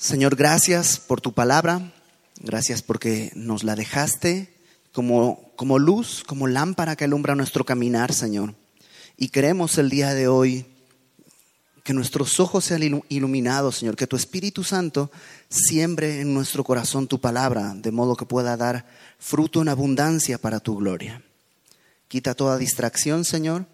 Señor, 0.00 0.36
gracias 0.36 1.00
por 1.00 1.20
tu 1.20 1.32
palabra, 1.32 1.92
gracias 2.38 2.82
porque 2.82 3.32
nos 3.34 3.64
la 3.64 3.74
dejaste 3.74 4.54
como, 4.92 5.50
como 5.56 5.80
luz, 5.80 6.22
como 6.24 6.46
lámpara 6.46 6.94
que 6.94 7.02
alumbra 7.02 7.34
nuestro 7.34 7.64
caminar, 7.64 8.14
Señor. 8.14 8.54
Y 9.16 9.30
queremos 9.30 9.76
el 9.76 9.90
día 9.90 10.14
de 10.14 10.28
hoy 10.28 10.66
que 11.82 11.94
nuestros 11.94 12.38
ojos 12.38 12.66
sean 12.66 13.02
iluminados, 13.08 13.78
Señor, 13.78 13.96
que 13.96 14.06
tu 14.06 14.14
Espíritu 14.14 14.62
Santo 14.62 15.10
siembre 15.48 16.20
en 16.20 16.32
nuestro 16.32 16.62
corazón 16.62 17.08
tu 17.08 17.20
palabra, 17.20 17.74
de 17.74 17.90
modo 17.90 18.14
que 18.14 18.24
pueda 18.24 18.56
dar 18.56 18.86
fruto 19.18 19.62
en 19.62 19.68
abundancia 19.68 20.38
para 20.38 20.60
tu 20.60 20.76
gloria. 20.76 21.24
Quita 22.06 22.36
toda 22.36 22.56
distracción, 22.56 23.24
Señor, 23.24 23.66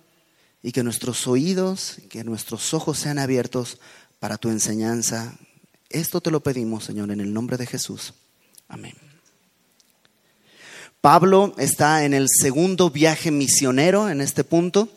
y 0.62 0.72
que 0.72 0.84
nuestros 0.84 1.27
oídos, 1.27 1.98
que 2.09 2.25
nuestros 2.25 2.72
ojos 2.72 2.98
sean 2.98 3.18
abiertos 3.18 3.79
para 4.20 4.38
tu 4.38 4.48
enseñanza 4.48 5.36
esto 5.95 6.20
te 6.20 6.30
lo 6.30 6.40
pedimos, 6.40 6.84
Señor, 6.84 7.11
en 7.11 7.20
el 7.20 7.32
nombre 7.32 7.57
de 7.57 7.66
Jesús. 7.66 8.14
Amén. 8.68 8.94
Pablo 11.00 11.54
está 11.58 12.04
en 12.04 12.14
el 12.14 12.29
segundo 12.29 12.90
viaje 12.90 13.30
misionero 13.30 14.08
en 14.08 14.20
este 14.20 14.43
punto. 14.43 14.89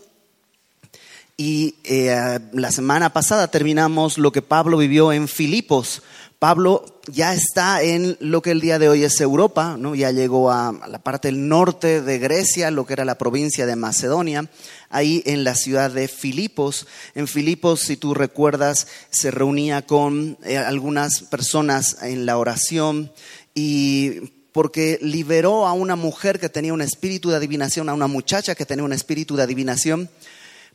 Y 1.35 1.75
eh, 1.83 2.39
la 2.53 2.71
semana 2.71 3.13
pasada 3.13 3.49
terminamos 3.49 4.17
lo 4.17 4.31
que 4.31 4.41
Pablo 4.41 4.77
vivió 4.77 5.11
en 5.13 5.27
Filipos. 5.27 6.01
Pablo 6.39 6.85
ya 7.07 7.33
está 7.33 7.81
en 7.81 8.15
lo 8.19 8.43
que 8.43 8.51
el 8.51 8.61
día 8.61 8.77
de 8.77 8.89
hoy 8.89 9.03
es 9.03 9.19
Europa, 9.21 9.75
¿no? 9.79 9.95
ya 9.95 10.11
llegó 10.11 10.51
a 10.51 10.71
la 10.87 10.99
parte 10.99 11.29
del 11.29 11.47
norte 11.47 12.03
de 12.03 12.19
Grecia, 12.19 12.69
lo 12.69 12.85
que 12.85 12.93
era 12.93 13.05
la 13.05 13.17
provincia 13.17 13.65
de 13.65 13.75
Macedonia, 13.75 14.47
ahí 14.91 15.23
en 15.25 15.43
la 15.43 15.55
ciudad 15.55 15.89
de 15.89 16.07
Filipos. 16.07 16.85
En 17.15 17.27
Filipos, 17.27 17.79
si 17.79 17.97
tú 17.97 18.13
recuerdas, 18.13 18.87
se 19.09 19.31
reunía 19.31 19.81
con 19.87 20.37
eh, 20.43 20.59
algunas 20.59 21.23
personas 21.23 22.03
en 22.03 22.27
la 22.27 22.37
oración 22.37 23.11
y 23.55 24.31
porque 24.51 24.99
liberó 25.01 25.65
a 25.65 25.73
una 25.73 25.95
mujer 25.95 26.39
que 26.39 26.49
tenía 26.49 26.73
un 26.73 26.81
espíritu 26.81 27.31
de 27.31 27.37
adivinación, 27.37 27.89
a 27.89 27.95
una 27.95 28.07
muchacha 28.07 28.53
que 28.53 28.65
tenía 28.65 28.85
un 28.85 28.93
espíritu 28.93 29.35
de 29.35 29.43
adivinación 29.43 30.07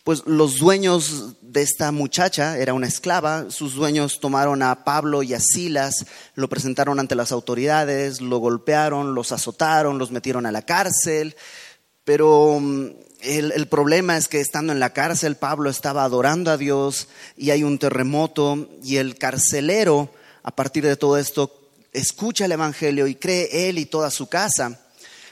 pues 0.05 0.25
los 0.27 0.59
dueños 0.59 1.35
de 1.43 1.63
esta 1.63 1.93
muchacha, 1.93 2.59
era 2.59 2.75
una 2.75 2.89
esclava, 2.89 3.51
sus 3.51 3.75
dueños 3.75 4.19
tomaron 4.19 4.63
a 4.63 4.85
Pablo 4.85 5.23
y 5.23 5.35
a 5.35 5.41
Silas, 5.41 6.07
lo 6.35 6.49
presentaron 6.49 6.99
ante 6.99 7.15
las 7.15 7.31
autoridades, 7.31 8.21
lo 8.21 8.39
golpearon, 8.39 9.15
los 9.15 9.31
azotaron, 9.31 9.99
los 9.99 10.11
metieron 10.11 10.47
a 10.47 10.53
la 10.53 10.63
cárcel, 10.63 11.37
pero 12.05 12.59
mm, 12.61 12.87
el, 13.23 13.69
problema 13.69 14.17
es 14.17 14.27
que 14.27 14.41
estando 14.41 14.73
en 14.73 14.81
la 14.81 14.93
cárcel, 14.93 15.37
Pablo 15.37 15.71
estaba 15.71 16.03
adorando 16.03 16.51
a 16.51 16.57
Dios 16.57 17.07
y 17.37 17.51
hay 17.51 17.63
un 17.63 17.79
terremoto 17.79 18.69
y 18.83 18.97
el 18.97 19.17
carcelero, 19.17 20.11
a 20.43 20.51
partir 20.51 20.85
de 20.85 20.97
todo 20.97 21.17
esto, 21.17 21.71
escucha 21.93 22.47
el 22.47 22.53
Evangelio 22.53 23.07
y 23.07 23.15
cree 23.15 23.69
él 23.69 23.79
y 23.79 23.87
toda 23.87 24.11
su 24.11 24.29
casa. 24.29 24.81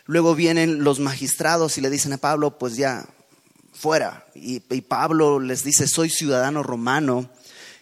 Luego 0.04 0.36
vienen 0.36 0.84
los 0.84 1.00
magistrados 1.00 1.76
y 1.78 1.80
le 1.80 1.90
dicen 1.90 2.12
a 2.12 2.18
Pablo, 2.18 2.58
pues 2.58 2.76
ya, 2.76 3.08
fuera. 3.72 4.26
Y, 4.34 4.60
Pablo 4.82 5.40
les 5.40 5.64
dice, 5.64 5.86
soy 5.86 6.10
ciudadano 6.10 6.62
romano. 6.62 7.30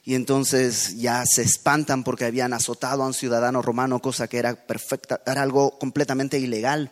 Y 0.05 0.15
entonces 0.15 0.97
ya 0.97 1.25
se 1.27 1.43
espantan 1.43 2.03
porque 2.03 2.25
habían 2.25 2.55
azotado 2.55 3.03
a 3.03 3.07
un 3.07 3.15
ciudadano 3.15 3.61
romano, 3.61 4.01
cosa 4.01 4.27
que 4.27 4.39
era 4.39 4.55
perfecta, 4.55 5.21
era 5.27 5.43
algo 5.43 5.79
completamente 5.79 6.39
ilegal. 6.39 6.91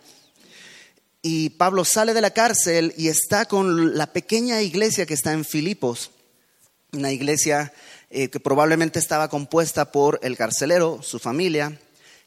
Y 1.23 1.51
Pablo 1.51 1.85
sale 1.85 2.13
de 2.13 2.21
la 2.21 2.31
cárcel 2.31 2.93
y 2.97 3.09
está 3.09 3.47
con 3.47 3.97
la 3.97 4.13
pequeña 4.13 4.61
iglesia 4.61 5.07
que 5.07 5.15
está 5.15 5.33
en 5.33 5.45
Filipos, 5.45 6.11
una 6.93 7.11
iglesia 7.11 7.73
eh, 8.11 8.29
que 8.29 8.39
probablemente 8.39 8.99
estaba 8.99 9.29
compuesta 9.29 9.91
por 9.91 10.21
el 10.23 10.37
carcelero, 10.37 11.01
su 11.03 11.19
familia, 11.19 11.79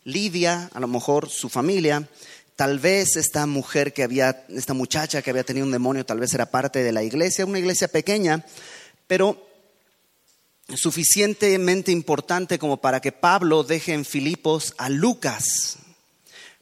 Lidia, 0.03 0.69
a 0.73 0.79
lo 0.79 0.87
mejor 0.87 1.29
su 1.29 1.49
familia, 1.49 2.09
Tal 2.59 2.77
vez 2.77 3.15
esta 3.15 3.45
mujer 3.45 3.93
que 3.93 4.03
había, 4.03 4.45
esta 4.49 4.73
muchacha 4.73 5.21
que 5.21 5.29
había 5.29 5.45
tenido 5.45 5.65
un 5.65 5.71
demonio, 5.71 6.05
tal 6.05 6.19
vez 6.19 6.33
era 6.33 6.51
parte 6.51 6.83
de 6.83 6.91
la 6.91 7.03
iglesia, 7.03 7.45
una 7.45 7.57
iglesia 7.57 7.87
pequeña, 7.87 8.45
pero 9.07 9.47
suficientemente 10.75 11.93
importante 11.93 12.59
como 12.59 12.81
para 12.81 12.99
que 12.99 13.13
Pablo 13.13 13.63
deje 13.63 13.93
en 13.93 14.03
Filipos 14.03 14.73
a 14.77 14.89
Lucas 14.89 15.77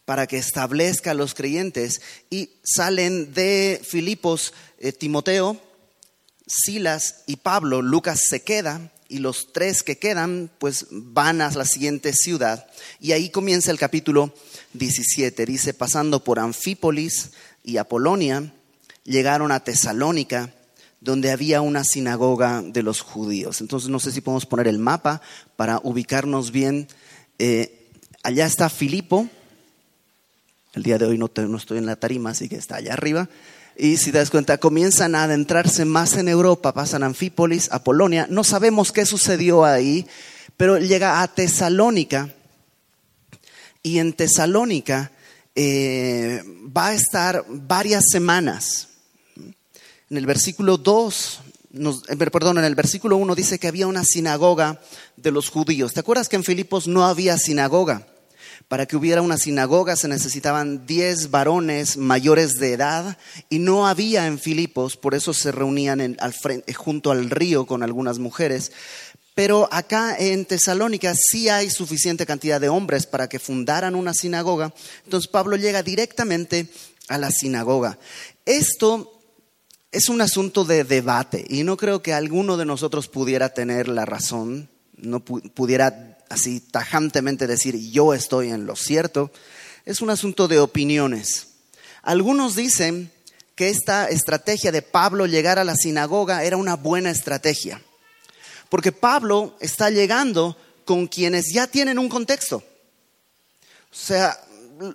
para 0.05 0.27
que 0.27 0.37
establezca 0.37 1.09
a 1.09 1.15
los 1.15 1.33
creyentes 1.33 1.99
y 2.29 2.51
salen 2.63 3.33
de 3.33 3.81
Filipos 3.83 4.53
eh, 4.77 4.91
Timoteo, 4.91 5.59
Silas 6.45 7.23
y 7.25 7.37
Pablo. 7.37 7.81
Lucas 7.81 8.21
se 8.29 8.43
queda 8.43 8.91
y 9.09 9.17
los 9.17 9.51
tres 9.51 9.81
que 9.81 9.97
quedan 9.97 10.51
pues 10.59 10.85
van 10.91 11.41
a 11.41 11.49
la 11.49 11.65
siguiente 11.65 12.13
ciudad 12.13 12.67
y 12.99 13.13
ahí 13.13 13.31
comienza 13.31 13.71
el 13.71 13.79
capítulo 13.79 14.31
17. 14.77 15.45
Dice, 15.45 15.73
pasando 15.73 16.23
por 16.23 16.39
Anfípolis 16.39 17.31
y 17.63 17.77
Apolonia, 17.77 18.53
llegaron 19.03 19.51
a 19.51 19.63
Tesalónica, 19.63 20.53
donde 21.01 21.31
había 21.31 21.61
una 21.61 21.83
sinagoga 21.83 22.61
de 22.61 22.83
los 22.83 23.01
judíos. 23.01 23.61
Entonces 23.61 23.89
no 23.89 23.99
sé 23.99 24.11
si 24.11 24.21
podemos 24.21 24.45
poner 24.45 24.67
el 24.67 24.79
mapa 24.79 25.21
para 25.55 25.79
ubicarnos 25.83 26.51
bien. 26.51 26.87
Eh, 27.39 27.87
allá 28.23 28.45
está 28.45 28.69
Filipo. 28.69 29.27
El 30.73 30.83
día 30.83 30.97
de 30.97 31.05
hoy 31.05 31.17
no, 31.17 31.29
estoy 31.57 31.77
en 31.77 31.85
la 31.85 31.95
tarima, 31.95 32.31
así 32.31 32.49
que 32.49 32.55
está 32.55 32.75
allá 32.75 32.93
arriba. 32.93 33.29
Y 33.77 33.97
si 33.97 34.11
te 34.11 34.17
das 34.17 34.31
cuenta, 34.31 34.57
comienzan 34.57 35.15
a 35.15 35.23
adentrarse 35.23 35.85
más 35.85 36.17
en 36.17 36.27
Europa, 36.27 36.73
pasan 36.73 37.03
a 37.03 37.07
Anfípolis, 37.07 37.71
a 37.71 37.83
Polonia. 37.83 38.27
No 38.29 38.43
sabemos 38.43 38.91
qué 38.91 39.05
sucedió 39.05 39.65
ahí, 39.65 40.07
pero 40.57 40.79
llega 40.79 41.21
a 41.21 41.27
Tesalónica 41.27 42.29
y 43.87 43.99
en 43.99 44.11
Tesalónica 44.11 45.11
eh, 45.55 46.43
va 46.75 46.87
a 46.87 46.93
estar 46.93 47.45
varias 47.47 48.03
semanas. 48.11 48.89
En 50.09 50.17
el 50.17 50.25
versículo 50.25 50.77
2, 50.77 51.39
eh, 52.09 52.17
perdón, 52.17 52.57
en 52.57 52.65
el 52.65 52.75
versículo 52.75 53.15
1 53.15 53.33
dice 53.33 53.59
que 53.59 53.69
había 53.69 53.87
una 53.87 54.03
sinagoga 54.03 54.81
de 55.15 55.31
los 55.31 55.49
judíos. 55.49 55.93
¿Te 55.93 56.01
acuerdas 56.01 56.27
que 56.27 56.35
en 56.35 56.43
Filipos 56.43 56.85
no 56.89 57.05
había 57.05 57.37
sinagoga? 57.37 58.05
Para 58.67 58.85
que 58.85 58.97
hubiera 58.97 59.21
una 59.21 59.37
sinagoga 59.37 59.95
se 59.95 60.09
necesitaban 60.09 60.85
10 60.85 61.31
varones 61.31 61.95
mayores 61.95 62.55
de 62.55 62.73
edad 62.73 63.17
y 63.49 63.59
no 63.59 63.87
había 63.87 64.27
en 64.27 64.39
Filipos, 64.39 64.97
por 64.97 65.15
eso 65.15 65.33
se 65.33 65.53
reunían 65.53 66.17
junto 66.75 67.11
al 67.11 67.29
río 67.29 67.65
con 67.65 67.83
algunas 67.83 68.19
mujeres. 68.19 68.73
Pero 69.37 69.69
acá 69.71 70.15
en 70.17 70.45
Tesalónica 70.45 71.13
sí 71.13 71.47
hay 71.47 71.69
suficiente 71.69 72.25
cantidad 72.25 72.59
de 72.59 72.69
hombres 72.69 73.05
para 73.05 73.29
que 73.29 73.37
fundaran 73.37 73.93
una 73.93 74.15
sinagoga. 74.15 74.73
Entonces 75.03 75.29
Pablo 75.29 75.57
llega 75.57 75.83
directamente 75.83 76.71
a 77.07 77.19
la 77.19 77.29
sinagoga. 77.29 77.99
Esto 78.47 79.21
es 79.91 80.09
un 80.09 80.21
asunto 80.21 80.65
de 80.65 80.83
debate 80.83 81.45
y 81.47 81.61
no 81.61 81.77
creo 81.77 82.01
que 82.01 82.15
alguno 82.15 82.57
de 82.57 82.65
nosotros 82.65 83.09
pudiera 83.09 83.49
tener 83.49 83.89
la 83.89 84.05
razón, 84.05 84.71
no 84.95 85.23
pudiera 85.23 86.17
así 86.31 86.59
tajantemente 86.59 87.45
decir 87.45 87.77
yo 87.91 88.15
estoy 88.15 88.49
en 88.49 88.65
lo 88.65 88.75
cierto. 88.75 89.31
Es 89.85 90.01
un 90.01 90.09
asunto 90.09 90.47
de 90.47 90.57
opiniones. 90.57 91.49
Algunos 92.01 92.55
dicen 92.55 93.11
que 93.53 93.69
esta 93.69 94.09
estrategia 94.09 94.71
de 94.71 94.81
Pablo 94.81 95.27
llegar 95.27 95.59
a 95.59 95.63
la 95.63 95.75
sinagoga 95.75 96.43
era 96.43 96.57
una 96.57 96.75
buena 96.75 97.11
estrategia 97.11 97.83
porque 98.69 98.91
Pablo 98.91 99.55
está 99.59 99.89
llegando 99.89 100.57
con 100.85 101.07
quienes 101.07 101.51
ya 101.53 101.67
tienen 101.67 101.99
un 101.99 102.09
contexto. 102.09 102.57
O 102.57 103.95
sea, 103.95 104.39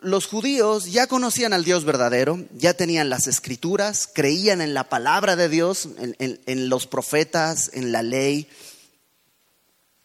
los 0.02 0.26
judíos 0.26 0.86
ya 0.86 1.06
conocían 1.06 1.52
al 1.52 1.64
Dios 1.64 1.84
verdadero, 1.84 2.44
ya 2.56 2.74
tenían 2.74 3.10
las 3.10 3.26
escrituras, 3.26 4.08
creían 4.12 4.60
en 4.60 4.74
la 4.74 4.88
palabra 4.88 5.36
de 5.36 5.48
Dios, 5.48 5.88
en, 5.98 6.68
los 6.68 6.86
profetas, 6.86 7.70
en 7.72 7.92
la 7.92 8.02
ley. 8.02 8.48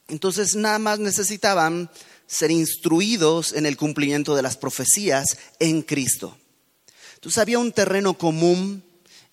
Entonces 0.07 0.55
nada 0.55 0.79
más 0.79 0.99
necesitaban 0.99 1.89
ser 2.25 2.51
instruidos 2.51 3.53
en 3.53 3.65
el 3.65 3.77
cumplimiento 3.77 4.35
de 4.35 4.41
las 4.41 4.57
profecías 4.57 5.37
en 5.59 5.81
Cristo. 5.81 6.37
Entonces 7.15 7.37
había 7.37 7.59
un 7.59 7.71
terreno 7.71 8.17
común 8.17 8.83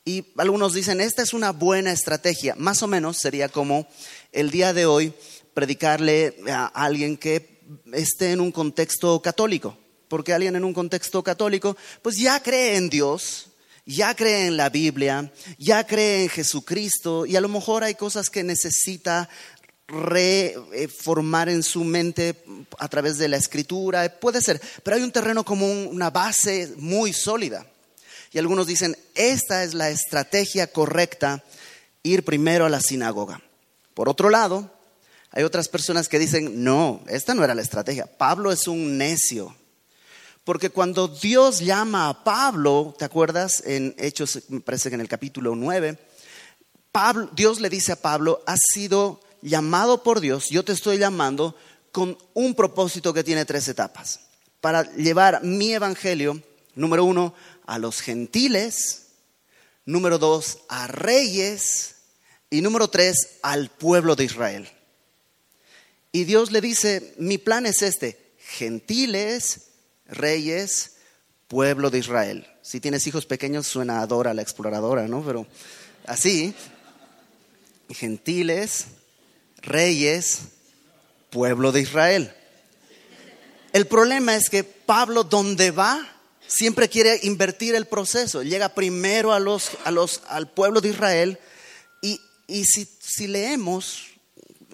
y 0.04 0.26
algunos 0.36 0.74
dicen, 0.74 1.00
esta 1.00 1.22
es 1.22 1.32
una 1.32 1.52
buena 1.52 1.90
estrategia. 1.90 2.54
Más 2.56 2.82
o 2.82 2.86
menos 2.86 3.16
sería 3.18 3.48
como 3.48 3.88
el 4.34 4.50
día 4.50 4.72
de 4.72 4.84
hoy 4.84 5.14
predicarle 5.54 6.36
a 6.50 6.66
alguien 6.66 7.16
que 7.16 7.60
esté 7.92 8.32
en 8.32 8.40
un 8.40 8.52
contexto 8.52 9.22
católico, 9.22 9.78
porque 10.08 10.34
alguien 10.34 10.56
en 10.56 10.64
un 10.64 10.74
contexto 10.74 11.22
católico 11.22 11.76
pues 12.02 12.16
ya 12.18 12.42
cree 12.42 12.76
en 12.76 12.90
Dios, 12.90 13.48
ya 13.86 14.14
cree 14.14 14.46
en 14.46 14.56
la 14.56 14.68
Biblia, 14.68 15.32
ya 15.58 15.86
cree 15.86 16.24
en 16.24 16.28
Jesucristo 16.28 17.24
y 17.26 17.36
a 17.36 17.40
lo 17.40 17.48
mejor 17.48 17.84
hay 17.84 17.94
cosas 17.94 18.28
que 18.28 18.42
necesita 18.42 19.28
reformar 19.86 21.48
en 21.48 21.62
su 21.62 21.84
mente 21.84 22.42
a 22.78 22.88
través 22.88 23.18
de 23.18 23.28
la 23.28 23.36
escritura, 23.36 24.08
puede 24.18 24.40
ser, 24.40 24.60
pero 24.82 24.96
hay 24.96 25.02
un 25.02 25.12
terreno 25.12 25.44
común, 25.44 25.88
una 25.90 26.10
base 26.10 26.72
muy 26.76 27.12
sólida. 27.12 27.66
Y 28.32 28.38
algunos 28.38 28.66
dicen, 28.66 28.96
esta 29.14 29.62
es 29.62 29.74
la 29.74 29.90
estrategia 29.90 30.66
correcta, 30.66 31.44
ir 32.02 32.24
primero 32.24 32.66
a 32.66 32.68
la 32.68 32.80
sinagoga. 32.80 33.40
Por 33.94 34.08
otro 34.08 34.30
lado, 34.30 34.70
Hay 35.36 35.42
otras 35.42 35.66
personas 35.66 36.08
que 36.08 36.20
dicen, 36.20 36.62
no, 36.62 37.02
esta 37.08 37.34
no 37.34 37.42
era 37.42 37.56
la 37.56 37.62
estrategia. 37.62 38.06
Pablo 38.06 38.52
es 38.52 38.68
un 38.68 38.96
necio. 38.96 39.52
Porque 40.44 40.70
cuando 40.70 41.08
Dios 41.08 41.58
llama 41.58 42.08
a 42.08 42.22
Pablo, 42.22 42.94
¿te 42.96 43.04
acuerdas? 43.04 43.60
En 43.66 43.96
Hechos, 43.98 44.42
me 44.48 44.60
parece 44.60 44.90
que 44.90 44.94
en 44.94 45.00
el 45.00 45.08
capítulo 45.08 45.56
9, 45.56 45.98
Pablo, 46.92 47.28
Dios 47.34 47.60
le 47.60 47.68
dice 47.68 47.90
a 47.90 48.00
Pablo, 48.00 48.44
has 48.46 48.60
sido 48.72 49.20
llamado 49.42 50.04
por 50.04 50.20
Dios, 50.20 50.50
yo 50.50 50.64
te 50.64 50.70
estoy 50.72 50.98
llamando 50.98 51.56
con 51.90 52.16
un 52.34 52.54
propósito 52.54 53.12
que 53.12 53.24
tiene 53.24 53.44
tres 53.44 53.66
etapas. 53.66 54.20
Para 54.60 54.84
llevar 54.94 55.42
mi 55.42 55.72
evangelio, 55.72 56.40
número 56.76 57.04
uno, 57.04 57.34
a 57.66 57.78
los 57.78 58.00
gentiles, 58.00 59.06
número 59.84 60.18
dos, 60.18 60.58
a 60.68 60.86
reyes 60.86 61.93
y 62.54 62.60
número 62.62 62.86
tres, 62.86 63.38
al 63.42 63.68
pueblo 63.68 64.14
de 64.14 64.24
Israel. 64.24 64.68
Y 66.12 66.22
Dios 66.22 66.52
le 66.52 66.60
dice, 66.60 67.12
mi 67.18 67.36
plan 67.36 67.66
es 67.66 67.82
este, 67.82 68.16
gentiles, 68.38 69.70
reyes, 70.06 70.92
pueblo 71.48 71.90
de 71.90 71.98
Israel. 71.98 72.46
Si 72.62 72.78
tienes 72.78 73.08
hijos 73.08 73.26
pequeños 73.26 73.66
suena 73.66 74.02
a 74.02 74.34
la 74.34 74.40
exploradora, 74.40 75.08
¿no? 75.08 75.24
Pero 75.26 75.48
así, 76.06 76.54
gentiles, 77.90 78.86
reyes, 79.60 80.38
pueblo 81.30 81.72
de 81.72 81.80
Israel. 81.80 82.32
El 83.72 83.88
problema 83.88 84.36
es 84.36 84.48
que 84.48 84.62
Pablo, 84.62 85.24
donde 85.24 85.72
va, 85.72 86.08
siempre 86.46 86.88
quiere 86.88 87.18
invertir 87.24 87.74
el 87.74 87.86
proceso. 87.86 88.44
Llega 88.44 88.68
primero 88.68 89.32
a 89.32 89.40
los, 89.40 89.72
a 89.84 89.90
los, 89.90 90.22
al 90.28 90.48
pueblo 90.48 90.80
de 90.80 90.90
Israel 90.90 91.40
y, 92.46 92.64
si, 92.64 92.88
si 93.00 93.26
leemos, 93.26 94.06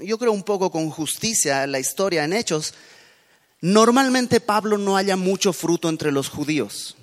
yo 0.02 0.19
creo 0.19 0.32
un 0.32 0.43
poco 0.43 0.70
con 0.70 0.90
justicia 0.90 1.67
la 1.67 1.78
historia 1.78 2.25
en 2.25 2.32
Hechos, 2.32 2.75
Normalmente 3.61 4.40
Pablo 4.40 4.78
no 4.78 4.96
haya 4.96 5.17
mucho 5.17 5.52
fruto 5.52 5.88
entre 5.88 6.12
los 6.12 6.28
judíos. 6.28 6.96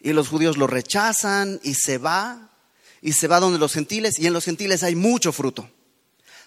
Y 0.00 0.12
los 0.12 0.28
judíos 0.28 0.56
lo 0.56 0.66
rechazan 0.66 1.60
y 1.62 1.74
se 1.74 1.98
va, 1.98 2.50
y 3.02 3.12
se 3.12 3.28
va 3.28 3.40
donde 3.40 3.58
los 3.58 3.72
gentiles, 3.72 4.18
y 4.18 4.26
en 4.26 4.32
los 4.32 4.44
gentiles 4.44 4.82
hay 4.82 4.94
mucho 4.94 5.32
fruto. 5.32 5.68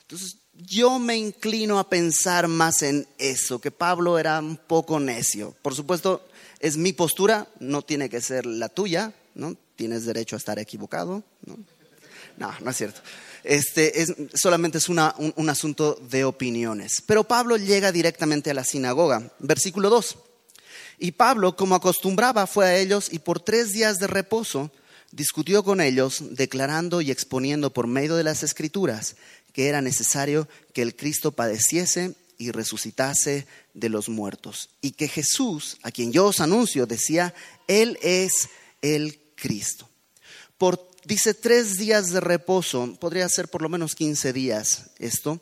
Entonces, 0.02 0.38
yo 0.54 0.98
me 0.98 1.18
inclino 1.18 1.78
a 1.78 1.90
pensar 1.90 2.48
más 2.48 2.82
en 2.82 3.08
eso, 3.18 3.60
que 3.60 3.72
Pablo 3.72 4.18
era 4.18 4.40
un 4.40 4.58
poco 4.58 5.00
necio. 5.00 5.56
Por 5.62 5.76
supuesto, 5.76 6.26
es 6.60 6.76
mi 6.76 6.94
postura, 6.94 7.48
no 7.60 7.82
tiene 7.84 8.10
que 8.10 8.22
ser 8.22 8.46
la 8.46 8.70
tuya, 8.70 9.14
¿no? 9.36 9.56
Tienes 9.76 10.06
derecho 10.06 10.36
a 10.36 10.40
estar 10.40 10.58
equivocado. 10.58 11.24
No, 12.40 12.52
no 12.62 12.72
es 12.72 12.78
cierto. 12.78 13.02
Este, 13.44 14.02
es, 14.02 14.14
solamente 14.34 14.80
es 14.80 14.90
un, 14.90 15.00
un 15.36 15.50
asunto 15.50 15.96
de 16.10 16.24
opiniones. 16.24 17.04
Pero 17.06 17.24
Pablo 17.24 17.58
llega 17.58 17.92
directamente 17.92 18.50
a 18.50 18.54
la 18.54 18.64
sinagoga. 18.64 19.32
Versículo 19.40 19.90
2. 19.90 20.18
Y 20.98 21.12
Pablo, 21.12 21.56
como 21.56 21.76
acostumbraba, 21.76 22.48
fue 22.48 22.66
a 22.66 22.78
ellos 22.78 23.10
y 23.12 23.20
por 23.20 23.40
tres 23.40 23.72
días 23.72 24.00
de 24.00 24.08
reposo 24.08 24.72
discutió 25.12 25.64
con 25.64 25.82
ellos, 25.82 26.24
declarando 26.32 27.02
y 27.02 27.12
exponiendo 27.12 27.72
por 27.72 27.88
medio 27.88 28.16
de 28.16 28.24
las 28.24 28.44
escrituras 28.44 29.16
que 29.54 29.68
era 29.68 29.82
necesario 29.82 30.48
que 30.74 30.82
el 30.82 30.96
Cristo 30.96 31.32
padeciese 31.32 32.16
y 32.38 32.52
resucitase 32.52 33.48
de 33.74 33.90
los 33.90 34.08
muertos. 34.08 34.70
Y 34.82 34.92
que 34.92 35.08
Jesús, 35.08 35.78
a 35.84 35.92
quien 35.92 36.12
yo 36.12 36.28
os 36.28 36.40
anuncio, 36.40 36.86
decía, 36.86 37.34
Él 37.68 37.98
es 38.02 38.50
el 38.82 39.20
Cristo. 39.36 39.90
Por 40.58 40.89
dice 41.10 41.34
tres 41.34 41.78
días 41.78 42.12
de 42.12 42.20
reposo, 42.20 42.96
podría 43.00 43.28
ser 43.30 43.48
por 43.48 43.64
lo 43.64 43.70
menos 43.70 43.96
15 43.96 44.32
días 44.32 44.92
esto. 45.00 45.42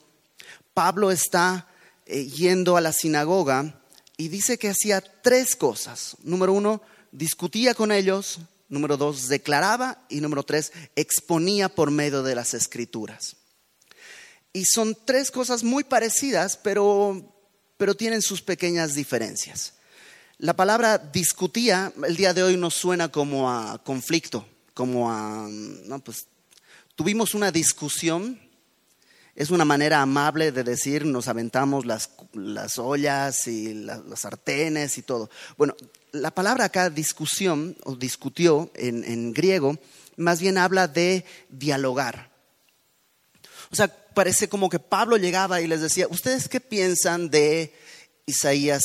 Pablo 0.74 1.12
está 1.12 1.68
eh, 2.06 2.26
yendo 2.26 2.78
a 2.78 2.82
la 2.82 2.94
sinagoga 2.94 3.82
y 4.16 4.30
dice 4.30 4.58
que 4.58 4.70
hacía 4.70 5.02
tres 5.02 5.58
cosas. 5.58 6.16
Número 6.24 6.54
uno, 6.54 6.82
discutía 7.12 7.74
con 7.74 7.92
ellos. 7.92 8.40
Número 8.70 8.96
dos, 8.96 9.28
declaraba. 9.28 10.06
Y 10.08 10.22
número 10.22 10.44
tres, 10.44 10.72
exponía 10.96 11.68
por 11.68 11.92
medio 11.92 12.24
de 12.24 12.36
las 12.36 12.54
escrituras. 12.54 13.36
Y 14.54 14.64
son 14.66 14.98
tres 15.04 15.32
cosas 15.32 15.66
muy 15.66 15.84
parecidas, 15.84 16.56
pero, 16.56 17.44
pero 17.76 17.94
tienen 17.94 18.22
sus 18.22 18.42
pequeñas 18.42 18.96
diferencias. 18.96 19.74
La 20.38 20.56
palabra 20.56 20.98
discutía 20.98 21.92
el 22.08 22.16
día 22.16 22.34
de 22.34 22.44
hoy 22.44 22.56
nos 22.56 22.76
suena 22.76 23.12
como 23.12 23.52
a 23.52 23.84
conflicto, 23.84 24.48
como 24.78 25.12
a, 25.12 25.48
no, 25.50 25.98
pues 26.04 26.28
tuvimos 26.96 27.34
una 27.34 27.52
discusión, 27.52 28.40
es 29.34 29.50
una 29.50 29.66
manera 29.66 30.04
amable 30.04 30.52
de 30.52 30.64
decir 30.64 31.04
nos 31.04 31.28
aventamos 31.28 31.88
las, 31.88 32.12
las 32.34 32.78
ollas 32.78 33.48
y 33.48 33.74
las 33.74 34.20
sartenes 34.20 35.00
y 35.00 35.02
todo. 35.02 35.32
Bueno, 35.58 35.76
la 36.12 36.30
palabra 36.30 36.66
acá 36.66 36.92
discusión 36.92 37.76
o 37.86 37.96
discutió 37.96 38.70
en, 38.76 39.04
en 39.04 39.34
griego 39.34 39.80
más 40.16 40.40
bien 40.40 40.60
habla 40.60 40.88
de 40.88 41.26
dialogar. 41.50 42.30
O 43.72 43.76
sea, 43.76 43.88
parece 43.88 44.48
como 44.48 44.70
que 44.70 44.78
Pablo 44.78 45.18
llegaba 45.18 45.60
y 45.60 45.66
les 45.66 45.82
decía, 45.82 46.06
¿ustedes 46.08 46.48
qué 46.48 46.60
piensan 46.60 47.32
de 47.32 47.74
Isaías 48.28 48.84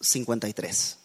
53? 0.00 0.98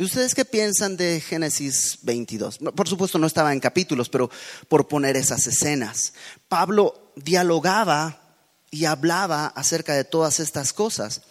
¿Y 0.00 0.04
ustedes 0.04 0.36
qué 0.36 0.44
piensan 0.44 0.96
de 0.96 1.20
Génesis 1.20 1.98
22? 2.02 2.58
Por 2.58 2.88
supuesto 2.88 3.18
no 3.18 3.26
estaba 3.26 3.52
en 3.52 3.58
capítulos, 3.58 4.08
pero 4.08 4.30
por 4.68 4.86
poner 4.86 5.16
esas 5.16 5.44
escenas. 5.48 6.12
Pablo 6.48 7.10
dialogaba 7.16 8.36
y 8.70 8.84
hablaba 8.84 9.48
acerca 9.48 9.94
de 9.94 10.04
todas 10.04 10.38
estas 10.38 10.72
cosas. 10.72 11.22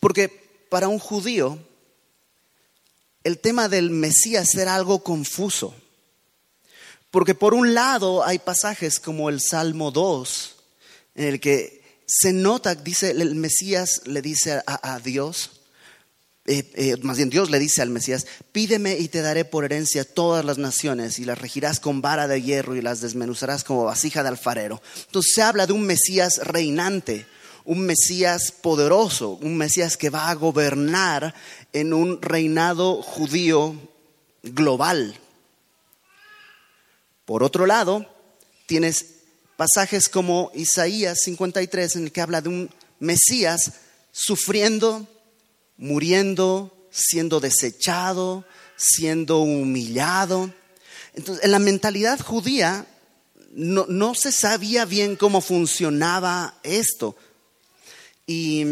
Porque 0.00 0.30
para 0.70 0.88
un 0.88 0.98
judío 0.98 1.58
el 3.22 3.38
tema 3.38 3.68
del 3.68 3.90
Mesías 3.90 4.54
era 4.54 4.74
algo 4.74 5.02
confuso. 5.02 5.74
Porque 7.10 7.34
por 7.34 7.52
un 7.52 7.74
lado 7.74 8.24
hay 8.24 8.38
pasajes 8.38 8.98
como 8.98 9.28
el 9.28 9.42
Salmo 9.42 9.90
2, 9.90 10.56
en 11.16 11.24
el 11.26 11.40
que 11.40 12.00
se 12.06 12.32
nota, 12.32 12.74
dice 12.74 13.10
el 13.10 13.34
Mesías 13.34 14.02
le 14.06 14.22
dice 14.22 14.62
a, 14.66 14.94
a 14.94 15.00
Dios, 15.00 15.55
eh, 16.46 16.70
eh, 16.74 16.96
más 17.02 17.16
bien 17.16 17.28
Dios 17.28 17.50
le 17.50 17.58
dice 17.58 17.82
al 17.82 17.90
Mesías, 17.90 18.26
pídeme 18.52 18.96
y 18.98 19.08
te 19.08 19.20
daré 19.20 19.44
por 19.44 19.64
herencia 19.64 20.04
todas 20.04 20.44
las 20.44 20.58
naciones 20.58 21.18
y 21.18 21.24
las 21.24 21.38
regirás 21.38 21.80
con 21.80 22.00
vara 22.00 22.28
de 22.28 22.40
hierro 22.40 22.76
y 22.76 22.82
las 22.82 23.00
desmenuzarás 23.00 23.64
como 23.64 23.84
vasija 23.84 24.22
de 24.22 24.28
alfarero. 24.28 24.80
Entonces 25.06 25.32
se 25.34 25.42
habla 25.42 25.66
de 25.66 25.72
un 25.72 25.82
Mesías 25.82 26.38
reinante, 26.44 27.26
un 27.64 27.80
Mesías 27.80 28.52
poderoso, 28.52 29.30
un 29.42 29.56
Mesías 29.56 29.96
que 29.96 30.10
va 30.10 30.30
a 30.30 30.34
gobernar 30.34 31.34
en 31.72 31.92
un 31.92 32.22
reinado 32.22 33.02
judío 33.02 33.74
global. 34.44 35.18
Por 37.24 37.42
otro 37.42 37.66
lado, 37.66 38.06
tienes 38.66 39.06
pasajes 39.56 40.08
como 40.08 40.52
Isaías 40.54 41.18
53 41.24 41.96
en 41.96 42.04
el 42.04 42.12
que 42.12 42.20
habla 42.20 42.40
de 42.40 42.50
un 42.50 42.70
Mesías 43.00 43.72
sufriendo 44.12 45.08
muriendo, 45.76 46.88
siendo 46.90 47.40
desechado, 47.40 48.44
siendo 48.76 49.40
humillado. 49.40 50.52
Entonces, 51.14 51.44
en 51.44 51.50
la 51.50 51.58
mentalidad 51.58 52.20
judía 52.20 52.86
no, 53.56 54.14
se 54.14 54.32
sabía 54.32 54.84
bien 54.84 55.16
cómo 55.16 55.40
funcionaba 55.40 56.58
esto. 56.62 57.16
Y 58.26 58.64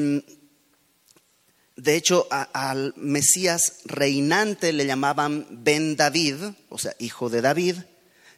de 1.77 1.97
hecho 1.97 2.29
al 2.31 2.93
Mesías 2.97 3.81
reinante 3.85 4.73
le 4.73 4.87
llamaban 4.87 5.47
Ben 5.51 5.97
David, 5.97 6.37
o 6.69 6.79
sea, 6.79 6.95
hijo 6.99 7.31
de 7.31 7.41
David, 7.41 7.77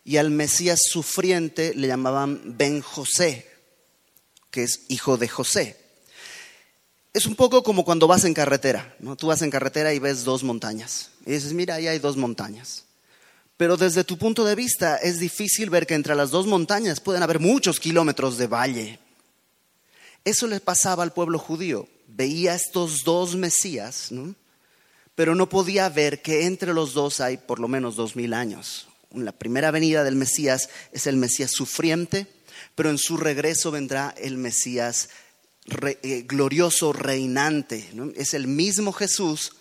y 0.05 0.19
al 0.19 0.31
Mesías 0.31 0.81
sufriente 0.89 1.75
le 1.75 1.89
llamaban 1.89 2.57
Ben 2.57 2.81
José, 2.81 3.49
que 4.51 4.63
es 4.63 4.83
hijo 4.89 5.17
de 5.17 5.29
José. 5.29 5.86
Es 7.17 7.25
un 7.25 7.35
poco 7.35 7.63
como 7.63 7.83
cuando 7.83 8.07
vas 8.07 8.25
en 8.25 8.35
carretera, 8.35 8.95
¿no? 8.99 9.17
Tú 9.17 9.29
vas 9.29 9.41
en 9.41 9.51
carretera 9.51 9.95
y 9.95 9.99
ves 9.99 10.23
dos 10.23 10.45
montañas. 10.45 11.13
Y 11.25 11.31
dices, 11.31 11.55
mira, 11.55 11.77
ahí 11.77 11.89
hay 11.89 11.99
dos 11.99 12.19
montañas. 12.19 12.85
Pero 13.57 13.79
desde 13.79 14.05
tu 14.05 14.19
punto 14.19 14.45
de 14.45 14.55
vista 14.55 14.99
es 14.99 15.19
difícil 15.19 15.71
ver 15.71 15.87
que 15.87 15.95
entre 15.95 16.15
las 16.15 16.31
dos 16.31 16.47
montañas 16.47 17.01
pueden 17.01 17.23
haber 17.23 17.41
muchos 17.41 17.81
kilómetros 17.81 18.37
de 18.37 18.49
valle. 18.49 18.99
Eso 20.27 20.47
le 20.47 20.61
pasaba 20.61 21.05
al 21.05 21.15
pueblo 21.15 21.39
judío. 21.39 21.89
Veía 22.07 22.55
estos 22.55 23.03
dos 23.03 23.35
Mesías, 23.35 24.11
pero 25.15 25.35
no 25.35 25.49
podía 25.49 25.89
ver 25.89 26.21
que 26.21 26.45
entre 26.45 26.75
los 26.75 26.93
dos 26.93 27.21
hay 27.21 27.39
por 27.39 27.61
lo 27.61 27.67
menos 27.67 27.97
dos 27.97 28.15
mil 28.15 28.35
años. 28.35 28.89
La 29.15 29.33
primera 29.33 29.71
venida 29.71 30.05
del 30.05 30.17
Mesías 30.17 30.69
es 30.93 31.07
el 31.07 31.17
Mesías 31.17 31.53
sufriente, 31.53 32.27
pero 32.75 32.91
en 32.91 32.99
su 32.99 33.17
regreso 33.17 33.71
vendrá 33.71 34.15
el 34.19 34.37
Mesías 34.37 35.09
eh, 36.03 36.25
glorioso 36.27 36.93
reinante. 36.93 37.91
Es 38.15 38.35
el 38.35 38.47
mismo 38.47 38.93
Jesús, 38.93 39.53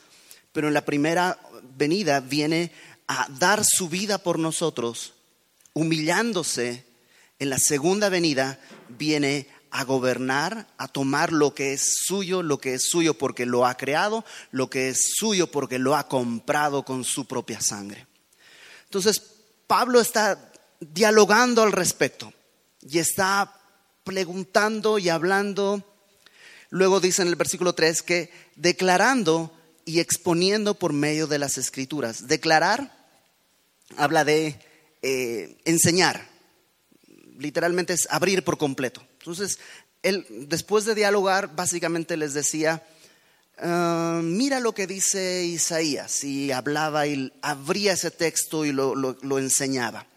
pero 0.51 0.67
en 0.67 0.73
la 0.73 0.85
primera 0.85 1.39
venida 1.77 2.19
viene 2.19 2.71
a 3.07 3.27
dar 3.39 3.63
su 3.65 3.89
vida 3.89 4.17
por 4.17 4.39
nosotros, 4.39 5.13
humillándose. 5.73 6.85
En 7.39 7.49
la 7.49 7.57
segunda 7.57 8.09
venida 8.09 8.59
viene 8.89 9.47
a 9.71 9.83
gobernar, 9.83 10.67
a 10.77 10.87
tomar 10.87 11.33
lo 11.33 11.53
que 11.53 11.73
es 11.73 11.95
suyo, 12.05 12.41
lo 12.41 12.59
que 12.59 12.75
es 12.75 12.83
suyo 12.87 13.15
porque 13.15 13.45
lo 13.45 13.65
ha 13.65 13.75
creado, 13.75 14.23
lo 14.51 14.69
que 14.69 14.89
es 14.89 15.15
suyo 15.17 15.47
porque 15.47 15.79
lo 15.79 15.95
ha 15.95 16.07
comprado 16.07 16.83
con 16.85 17.03
su 17.03 17.25
propia 17.25 17.59
sangre. 17.59 18.07
Entonces, 18.85 19.21
Pablo 19.67 19.99
está 19.99 20.51
dialogando 20.79 21.63
al 21.63 21.71
respecto 21.71 22.31
y 22.81 22.99
está 22.99 23.53
preguntando 24.05 24.97
y 24.97 25.09
hablando. 25.09 25.83
Luego 26.75 26.99
dice 26.99 27.21
en 27.21 27.29
el 27.29 27.37
versículo 27.37 27.71
3 27.71 28.01
que 28.01 28.29
declarando 28.57 29.49
y 29.85 30.01
exponiendo 30.01 30.73
por 30.73 30.91
medio 30.91 31.25
de 31.25 31.39
las 31.39 31.57
escrituras. 31.57 32.27
Declarar 32.27 32.93
habla 33.95 34.25
de 34.25 34.59
eh, 35.01 35.55
enseñar, 35.63 36.27
literalmente 37.39 37.93
es 37.93 38.09
abrir 38.11 38.43
por 38.43 38.57
completo. 38.57 39.01
Entonces, 39.19 39.57
él, 40.03 40.25
después 40.49 40.83
de 40.83 40.95
dialogar, 40.95 41.55
básicamente 41.55 42.17
les 42.17 42.33
decía, 42.33 42.85
ah, 43.57 44.19
mira 44.21 44.59
lo 44.59 44.73
que 44.73 44.85
dice 44.85 45.45
Isaías, 45.45 46.25
y 46.25 46.51
hablaba 46.51 47.07
y 47.07 47.31
abría 47.41 47.93
ese 47.93 48.11
texto 48.11 48.65
y 48.65 48.73
lo, 48.73 48.95
lo 48.95 49.39
enseñaba. 49.39 50.07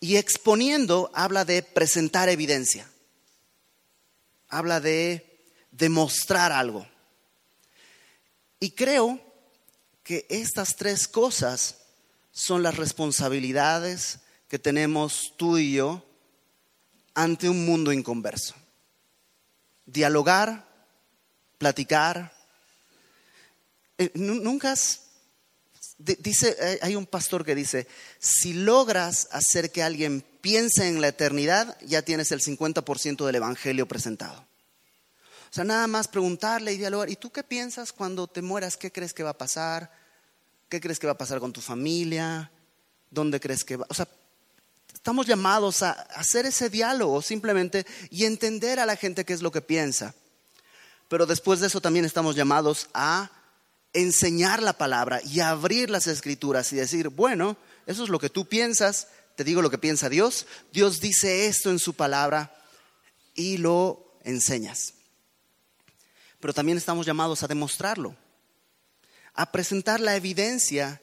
Y 0.00 0.16
exponiendo 0.16 1.10
habla 1.12 1.44
de 1.44 1.62
presentar 1.62 2.30
evidencia, 2.30 2.88
habla 4.48 4.80
de 4.80 5.33
demostrar 5.76 6.52
algo. 6.52 6.86
Y 8.60 8.70
creo 8.70 9.20
que 10.02 10.26
estas 10.28 10.76
tres 10.76 11.08
cosas 11.08 11.76
son 12.32 12.62
las 12.62 12.76
responsabilidades 12.76 14.20
que 14.48 14.58
tenemos 14.58 15.34
tú 15.36 15.58
y 15.58 15.74
yo 15.74 16.04
ante 17.14 17.48
un 17.48 17.64
mundo 17.66 17.92
inconverso. 17.92 18.54
Dialogar, 19.86 20.66
platicar. 21.58 22.32
Eh, 23.98 24.10
nunca 24.14 24.74
dice, 25.98 26.78
hay 26.82 26.96
un 26.96 27.06
pastor 27.06 27.44
que 27.44 27.54
dice, 27.54 27.86
si 28.18 28.52
logras 28.52 29.28
hacer 29.30 29.70
que 29.70 29.82
alguien 29.82 30.24
piense 30.40 30.88
en 30.88 31.00
la 31.00 31.08
eternidad, 31.08 31.76
ya 31.82 32.02
tienes 32.02 32.32
el 32.32 32.40
50% 32.40 33.26
del 33.26 33.36
evangelio 33.36 33.86
presentado. 33.86 34.46
O 35.54 35.56
sea, 35.56 35.62
nada 35.62 35.86
más 35.86 36.08
preguntarle 36.08 36.72
y 36.72 36.78
dialogar. 36.78 37.08
¿Y 37.08 37.14
tú 37.14 37.30
qué 37.30 37.44
piensas 37.44 37.92
cuando 37.92 38.26
te 38.26 38.42
mueras? 38.42 38.76
¿Qué 38.76 38.90
crees 38.90 39.14
que 39.14 39.22
va 39.22 39.30
a 39.30 39.38
pasar? 39.38 39.88
¿Qué 40.68 40.80
crees 40.80 40.98
que 40.98 41.06
va 41.06 41.12
a 41.12 41.16
pasar 41.16 41.38
con 41.38 41.52
tu 41.52 41.60
familia? 41.60 42.50
¿Dónde 43.08 43.38
crees 43.38 43.64
que 43.64 43.76
va? 43.76 43.86
O 43.88 43.94
sea, 43.94 44.08
estamos 44.92 45.28
llamados 45.28 45.84
a 45.84 45.92
hacer 45.92 46.44
ese 46.44 46.70
diálogo 46.70 47.22
simplemente 47.22 47.86
y 48.10 48.24
entender 48.24 48.80
a 48.80 48.84
la 48.84 48.96
gente 48.96 49.24
qué 49.24 49.32
es 49.32 49.42
lo 49.42 49.52
que 49.52 49.60
piensa. 49.60 50.12
Pero 51.08 51.24
después 51.24 51.60
de 51.60 51.68
eso 51.68 51.80
también 51.80 52.04
estamos 52.04 52.34
llamados 52.34 52.88
a 52.92 53.30
enseñar 53.92 54.60
la 54.60 54.72
palabra 54.72 55.20
y 55.22 55.38
abrir 55.38 55.88
las 55.88 56.08
escrituras 56.08 56.72
y 56.72 56.76
decir, 56.76 57.10
bueno, 57.10 57.56
eso 57.86 58.02
es 58.02 58.08
lo 58.08 58.18
que 58.18 58.28
tú 58.28 58.48
piensas, 58.48 59.06
te 59.36 59.44
digo 59.44 59.62
lo 59.62 59.70
que 59.70 59.78
piensa 59.78 60.08
Dios, 60.08 60.48
Dios 60.72 60.98
dice 60.98 61.46
esto 61.46 61.70
en 61.70 61.78
su 61.78 61.94
palabra 61.94 62.52
y 63.36 63.58
lo 63.58 64.18
enseñas 64.24 64.94
pero 66.44 66.52
también 66.52 66.76
estamos 66.76 67.06
llamados 67.06 67.42
a 67.42 67.48
demostrarlo, 67.48 68.14
a 69.32 69.50
presentar 69.50 69.98
la 69.98 70.14
evidencia 70.14 71.00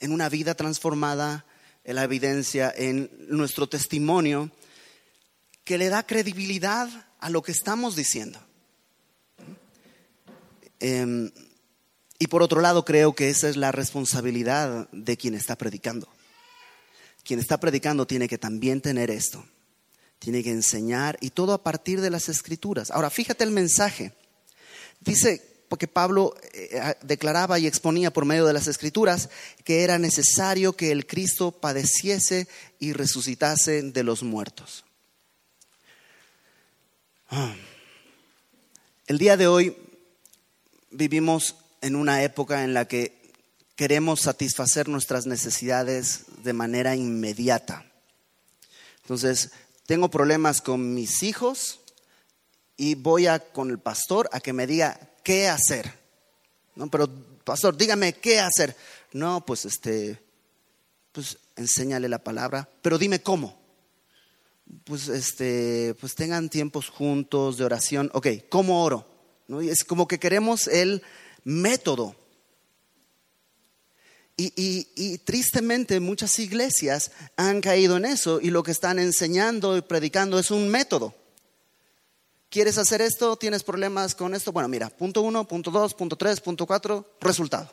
en 0.00 0.10
una 0.10 0.28
vida 0.28 0.56
transformada, 0.56 1.46
en 1.84 1.94
la 1.94 2.02
evidencia 2.02 2.74
en 2.76 3.08
nuestro 3.28 3.68
testimonio, 3.68 4.50
que 5.62 5.78
le 5.78 5.90
da 5.90 6.04
credibilidad 6.04 6.88
a 7.20 7.30
lo 7.30 7.40
que 7.40 7.52
estamos 7.52 7.94
diciendo. 7.94 8.40
Em, 10.80 11.30
y 12.18 12.26
por 12.26 12.42
otro 12.42 12.60
lado, 12.60 12.84
creo 12.84 13.14
que 13.14 13.28
esa 13.28 13.48
es 13.48 13.56
la 13.56 13.70
responsabilidad 13.70 14.88
de 14.90 15.16
quien 15.16 15.34
está 15.34 15.54
predicando. 15.54 16.08
Quien 17.22 17.38
está 17.38 17.60
predicando 17.60 18.08
tiene 18.08 18.26
que 18.26 18.38
también 18.38 18.80
tener 18.80 19.12
esto, 19.12 19.46
tiene 20.18 20.42
que 20.42 20.50
enseñar 20.50 21.16
y 21.20 21.30
todo 21.30 21.52
a 21.52 21.62
partir 21.62 22.00
de 22.00 22.10
las 22.10 22.28
escrituras. 22.28 22.90
Ahora, 22.90 23.08
fíjate 23.08 23.44
el 23.44 23.52
mensaje. 23.52 24.14
Dice, 25.00 25.42
porque 25.68 25.88
Pablo 25.88 26.34
eh, 26.52 26.94
declaraba 27.02 27.58
y 27.58 27.66
exponía 27.66 28.12
por 28.12 28.24
medio 28.24 28.46
de 28.46 28.52
las 28.52 28.66
escrituras 28.66 29.30
que 29.64 29.84
era 29.84 29.98
necesario 29.98 30.74
que 30.74 30.90
el 30.90 31.06
Cristo 31.06 31.52
padeciese 31.52 32.48
y 32.78 32.92
resucitase 32.92 33.82
de 33.82 34.02
los 34.02 34.22
muertos. 34.22 34.84
Ah. 37.30 37.54
El 39.06 39.18
día 39.18 39.36
de 39.36 39.46
hoy 39.46 39.76
vivimos 40.90 41.56
en 41.80 41.96
una 41.96 42.22
época 42.22 42.64
en 42.64 42.74
la 42.74 42.86
que 42.86 43.32
queremos 43.76 44.20
satisfacer 44.20 44.88
nuestras 44.88 45.26
necesidades 45.26 46.24
de 46.42 46.52
manera 46.52 46.96
inmediata. 46.96 47.84
Entonces, 49.02 49.52
tengo 49.86 50.10
problemas 50.10 50.60
con 50.60 50.94
mis 50.94 51.22
hijos, 51.22 51.79
y 52.80 52.94
voy 52.94 53.26
a 53.26 53.40
con 53.40 53.68
el 53.68 53.78
pastor 53.78 54.30
a 54.32 54.40
que 54.40 54.54
me 54.54 54.66
diga 54.66 54.98
qué 55.22 55.48
hacer. 55.48 55.92
No, 56.74 56.90
pero 56.90 57.10
pastor, 57.44 57.76
dígame 57.76 58.14
qué 58.14 58.40
hacer. 58.40 58.74
No, 59.12 59.44
pues 59.44 59.66
este, 59.66 60.18
pues 61.12 61.36
enséñale 61.56 62.08
la 62.08 62.24
palabra, 62.24 62.66
pero 62.80 62.96
dime 62.96 63.20
cómo. 63.20 63.60
Pues 64.84 65.08
este, 65.08 65.94
pues 66.00 66.14
tengan 66.14 66.48
tiempos 66.48 66.88
juntos 66.88 67.58
de 67.58 67.64
oración. 67.66 68.10
Ok, 68.14 68.28
¿cómo 68.48 68.82
oro? 68.82 69.06
¿No? 69.46 69.60
Y 69.60 69.68
es 69.68 69.84
como 69.84 70.08
que 70.08 70.18
queremos 70.18 70.66
el 70.66 71.02
método. 71.44 72.16
Y, 74.38 74.88
y, 74.96 75.18
tristemente 75.18 76.00
muchas 76.00 76.38
iglesias 76.38 77.10
han 77.36 77.60
caído 77.60 77.98
en 77.98 78.06
eso 78.06 78.40
y 78.40 78.48
lo 78.48 78.62
que 78.62 78.70
están 78.70 78.98
enseñando 78.98 79.76
y 79.76 79.82
predicando 79.82 80.38
es 80.38 80.50
un 80.50 80.70
método. 80.70 81.19
¿Quieres 82.50 82.78
hacer 82.78 83.00
esto? 83.00 83.36
¿Tienes 83.36 83.62
problemas 83.62 84.16
con 84.16 84.34
esto? 84.34 84.50
Bueno, 84.50 84.68
mira, 84.68 84.90
punto 84.90 85.22
uno, 85.22 85.46
punto 85.46 85.70
dos, 85.70 85.94
punto 85.94 86.16
tres, 86.16 86.40
punto 86.40 86.66
cuatro, 86.66 87.16
resultado. 87.20 87.72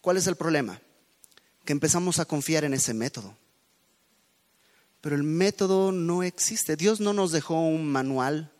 ¿Cuál 0.00 0.16
es 0.16 0.26
el 0.26 0.36
problema? 0.36 0.80
Que 1.66 1.72
empezamos 1.72 2.18
a 2.18 2.24
confiar 2.24 2.64
en 2.64 2.72
ese 2.72 2.94
método. 2.94 3.36
Pero 5.02 5.16
el 5.16 5.22
método 5.22 5.92
no 5.92 6.22
existe. 6.22 6.76
Dios 6.76 6.98
no 7.00 7.12
nos 7.12 7.30
dejó 7.30 7.60
un 7.60 7.86
manual. 7.86 8.50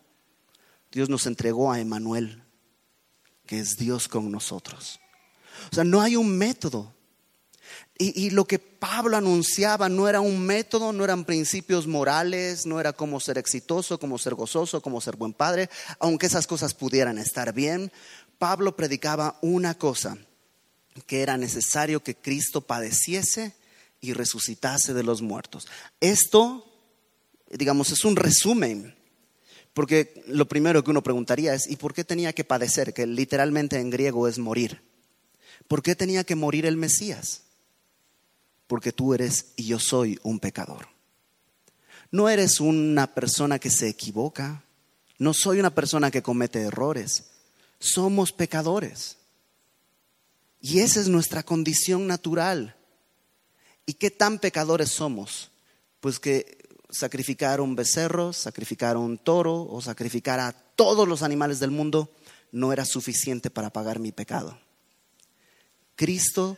Dios 0.91 1.09
nos 1.09 1.27
entregó 1.27 1.73
a 1.73 1.81
Emanuel, 1.81 2.43
que 3.47 3.59
es 3.59 3.79
Dios 3.79 4.09
con 4.09 4.31
nosotros. 4.31 5.01
O 5.71 5.75
sea, 5.75 5.85
no 5.85 6.03
hay 6.03 6.17
un 6.17 6.37
método. 6.37 6.93
Y, 7.99 8.31
lo 8.31 8.47
que 8.47 8.59
Pablo 8.59 9.17
anunciaba 9.17 9.89
no 9.89 10.09
era 10.09 10.21
un 10.21 10.45
método, 10.45 10.93
no 10.93 11.05
eran 11.05 11.25
principios 11.25 11.87
morales, 11.87 12.67
no 12.67 12.81
era 12.81 12.93
cómo 12.93 13.21
ser 13.21 13.39
exitoso, 13.39 14.01
cómo 14.01 14.19
ser 14.19 14.35
gozoso, 14.35 14.81
cómo 14.81 15.01
ser 15.01 15.17
buen 15.17 15.33
padre, 15.35 15.71
aunque 16.01 16.27
esas 16.27 16.47
cosas 16.47 16.75
pudieran 16.75 17.19
estar 17.19 17.53
bien. 17.53 17.93
Pablo 18.39 18.75
predicaba 18.75 19.39
una 19.41 19.79
cosa, 19.79 20.17
que 21.07 21.23
era 21.23 21.37
necesario 21.37 22.03
que 22.03 22.17
Cristo 22.17 22.63
padeciese 22.63 23.55
y 24.01 24.15
resucitase 24.15 24.95
de 24.95 25.05
los 25.05 25.23
muertos. 25.23 25.69
Esto, 26.01 26.67
digamos, 27.51 27.93
es 27.93 28.05
un 28.05 28.17
resumen, 28.17 28.97
porque 29.75 30.25
lo 30.27 30.49
primero 30.49 30.83
que 30.83 30.91
uno 30.91 31.03
preguntaría 31.03 31.55
es, 31.55 31.71
¿y 31.71 31.77
por 31.77 31.95
qué 31.95 32.05
tenía 32.05 32.33
que 32.33 32.43
padecer? 32.43 32.93
Que 32.93 33.07
literalmente 33.07 33.79
en 33.79 33.91
griego 33.91 34.27
es 34.27 34.39
morir. 34.39 34.83
¿Por 35.69 35.83
qué 35.83 35.95
tenía 35.95 36.25
que 36.25 36.35
morir 36.35 36.67
el 36.67 36.77
Mesías? 36.77 37.43
Porque 38.73 38.91
tú 38.91 39.13
eres 39.13 39.53
y 39.57 39.65
yo 39.65 39.79
soy 39.79 40.19
un 40.23 40.41
pecador. 40.41 40.89
No 42.11 42.31
eres 42.31 42.59
una 42.59 43.15
persona 43.15 43.59
que 43.59 43.69
se 43.69 43.87
equivoca, 43.87 44.65
no 45.19 45.35
soy 45.35 45.61
una 45.61 45.75
persona 45.75 46.11
que 46.11 46.23
comete 46.23 46.63
errores, 46.63 47.25
somos 47.79 48.33
pecadores. 48.33 49.19
Y 50.59 50.79
esa 50.79 51.01
es 51.03 51.09
nuestra 51.09 51.43
condición 51.43 52.07
natural. 52.07 52.75
¿Y 53.85 53.93
qué 53.93 54.11
tan 54.11 54.39
pecadores 54.39 54.89
somos? 54.89 55.51
Pues 56.01 56.19
que 56.19 56.57
sacrificar 56.89 57.61
un 57.61 57.77
becerro, 57.77 58.33
sacrificar 58.33 58.97
un 58.97 59.19
toro 59.19 59.67
o 59.69 59.83
sacrificar 59.83 60.41
a 60.41 60.53
todos 60.53 61.07
los 61.07 61.23
animales 61.23 61.61
del 61.61 61.73
mundo 61.73 62.11
no 62.53 62.73
era 62.73 62.87
suficiente 62.87 63.51
para 63.51 63.69
pagar 63.69 63.99
mi 63.99 64.13
pecado. 64.13 64.59
Cristo 65.95 66.57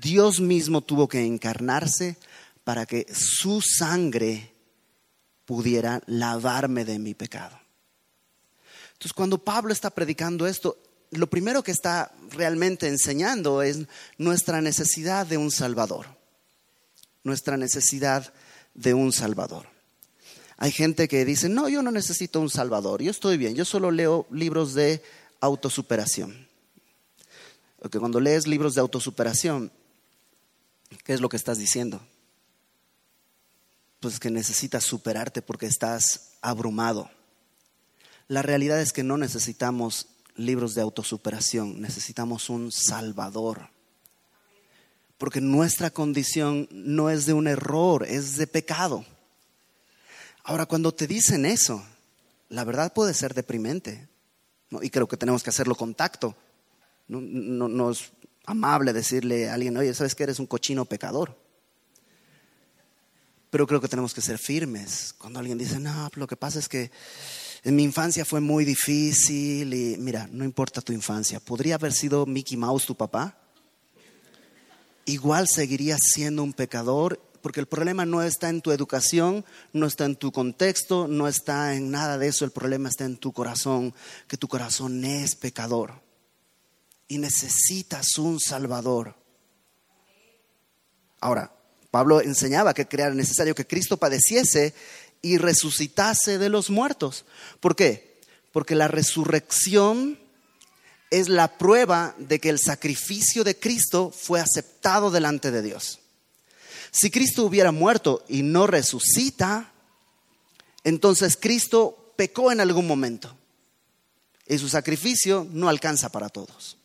Dios 0.00 0.40
mismo 0.40 0.80
tuvo 0.80 1.08
que 1.08 1.24
encarnarse 1.24 2.16
para 2.64 2.86
que 2.86 3.06
su 3.12 3.60
sangre 3.60 4.52
pudiera 5.44 6.02
lavarme 6.06 6.84
de 6.84 6.98
mi 6.98 7.14
pecado. 7.14 7.58
Entonces, 8.92 9.12
cuando 9.12 9.38
Pablo 9.38 9.72
está 9.72 9.90
predicando 9.90 10.46
esto, 10.46 10.78
lo 11.10 11.28
primero 11.28 11.62
que 11.62 11.72
está 11.72 12.12
realmente 12.30 12.88
enseñando 12.88 13.62
es 13.62 13.80
nuestra 14.18 14.60
necesidad 14.60 15.26
de 15.26 15.36
un 15.36 15.50
Salvador. 15.50 16.06
Nuestra 17.22 17.56
necesidad 17.56 18.32
de 18.74 18.94
un 18.94 19.12
Salvador. 19.12 19.74
Hay 20.56 20.72
gente 20.72 21.08
que 21.08 21.24
dice, 21.24 21.48
no, 21.48 21.68
yo 21.68 21.82
no 21.82 21.90
necesito 21.90 22.40
un 22.40 22.48
salvador, 22.48 23.02
yo 23.02 23.10
estoy 23.10 23.36
bien, 23.36 23.54
yo 23.54 23.64
solo 23.64 23.90
leo 23.90 24.26
libros 24.30 24.72
de 24.74 25.02
autosuperación. 25.40 26.48
Porque 27.80 27.98
cuando 27.98 28.20
lees 28.20 28.46
libros 28.46 28.74
de 28.74 28.80
autosuperación, 28.80 29.72
¿qué 31.04 31.12
es 31.12 31.20
lo 31.20 31.28
que 31.28 31.36
estás 31.36 31.58
diciendo? 31.58 32.00
Pues 34.00 34.20
que 34.20 34.30
necesitas 34.30 34.84
superarte 34.84 35.42
porque 35.42 35.66
estás 35.66 36.32
abrumado. 36.42 37.10
La 38.28 38.42
realidad 38.42 38.80
es 38.80 38.92
que 38.92 39.02
no 39.02 39.16
necesitamos 39.16 40.08
libros 40.36 40.74
de 40.74 40.82
autosuperación, 40.82 41.80
necesitamos 41.80 42.50
un 42.50 42.72
salvador. 42.72 43.68
Porque 45.18 45.40
nuestra 45.40 45.90
condición 45.90 46.68
no 46.70 47.10
es 47.10 47.26
de 47.26 47.32
un 47.32 47.46
error, 47.46 48.04
es 48.04 48.36
de 48.36 48.46
pecado. 48.46 49.04
Ahora, 50.42 50.66
cuando 50.66 50.92
te 50.92 51.06
dicen 51.06 51.46
eso, 51.46 51.84
la 52.48 52.64
verdad 52.64 52.92
puede 52.92 53.14
ser 53.14 53.32
deprimente. 53.32 54.08
Y 54.82 54.90
creo 54.90 55.08
que 55.08 55.16
tenemos 55.16 55.42
que 55.42 55.50
hacerlo 55.50 55.74
con 55.74 55.94
tacto. 55.94 56.36
No, 57.08 57.20
no, 57.20 57.90
es 57.90 58.10
amable 58.46 58.92
decirle 58.92 59.48
a 59.48 59.54
alguien, 59.54 59.76
oye, 59.76 59.94
¿sabes 59.94 60.14
que 60.14 60.24
eres 60.24 60.38
un 60.38 60.46
cochino 60.46 60.84
pecador? 60.84 61.36
Pero 63.50 63.66
creo 63.66 63.80
que 63.80 63.88
tenemos 63.88 64.12
que 64.12 64.20
ser 64.20 64.38
firmes. 64.38 65.14
Cuando 65.16 65.38
alguien 65.38 65.58
dice, 65.58 65.78
no, 65.78 66.10
lo 66.14 66.26
que 66.26 66.36
pasa 66.36 66.58
es 66.58 66.68
que 66.68 66.90
en 67.62 67.76
mi 67.76 67.84
infancia 67.84 68.24
fue 68.24 68.40
muy 68.40 68.64
difícil 68.64 69.72
y 69.72 69.96
mira, 69.98 70.28
no 70.30 70.44
importa 70.44 70.80
tu 70.80 70.92
infancia, 70.92 71.40
podría 71.40 71.76
haber 71.76 71.92
sido 71.92 72.26
Mickey 72.26 72.56
Mouse 72.56 72.86
tu 72.86 72.96
papá. 72.96 73.38
Igual 75.06 75.48
seguirías 75.48 76.00
siendo 76.02 76.42
un 76.42 76.52
pecador 76.52 77.20
porque 77.42 77.60
el 77.60 77.66
problema 77.66 78.06
no 78.06 78.22
está 78.22 78.48
en 78.48 78.62
tu 78.62 78.70
educación, 78.70 79.44
no 79.74 79.86
está 79.86 80.06
en 80.06 80.16
tu 80.16 80.32
contexto, 80.32 81.08
no 81.08 81.28
está 81.28 81.74
en 81.74 81.90
nada 81.90 82.16
de 82.16 82.28
eso, 82.28 82.46
el 82.46 82.50
problema 82.50 82.88
está 82.88 83.04
en 83.04 83.18
tu 83.18 83.32
corazón, 83.32 83.94
que 84.28 84.38
tu 84.38 84.48
corazón 84.48 85.04
es 85.04 85.36
pecador 85.36 86.03
y 87.08 87.18
necesitas 87.18 88.18
un 88.18 88.40
Salvador. 88.40 89.14
Ahora, 91.20 91.52
Pablo 91.90 92.20
enseñaba 92.20 92.74
que 92.74 92.86
era 92.90 93.10
necesario 93.10 93.54
que 93.54 93.66
Cristo 93.66 93.96
padeciese 93.96 94.74
y 95.22 95.38
resucitase 95.38 96.38
de 96.38 96.48
los 96.48 96.70
muertos. 96.70 97.24
¿Por 97.60 97.76
qué? 97.76 98.20
Porque 98.52 98.74
la 98.74 98.88
resurrección 98.88 100.18
es 101.10 101.28
la 101.28 101.56
prueba 101.56 102.14
de 102.18 102.40
que 102.40 102.50
el 102.50 102.58
sacrificio 102.58 103.44
de 103.44 103.58
Cristo 103.58 104.10
fue 104.10 104.40
aceptado 104.40 105.10
delante 105.10 105.50
de 105.50 105.62
Dios. 105.62 106.00
Si 106.90 107.10
Cristo 107.10 107.44
hubiera 107.44 107.72
muerto 107.72 108.24
y 108.28 108.42
no 108.42 108.66
resucita, 108.66 109.72
entonces 110.84 111.36
Cristo 111.40 112.12
pecó 112.16 112.52
en 112.52 112.60
algún 112.60 112.86
momento 112.86 113.36
y 114.46 114.58
su 114.58 114.68
sacrificio 114.68 115.46
no 115.50 115.68
alcanza 115.68 116.10
para 116.10 116.28
todos. 116.28 116.76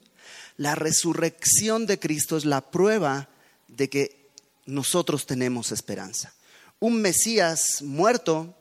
La 0.60 0.76
resurrección 0.76 1.86
de 1.86 2.00
Cristo 2.00 2.36
es 2.36 2.44
la 2.44 2.60
prueba 2.70 3.30
de 3.70 3.90
que 3.90 4.28
nosotros 4.66 5.26
tenemos 5.26 5.72
esperanza. 5.72 6.34
Un 6.82 7.02
Mesías 7.02 7.82
muerto 7.82 8.54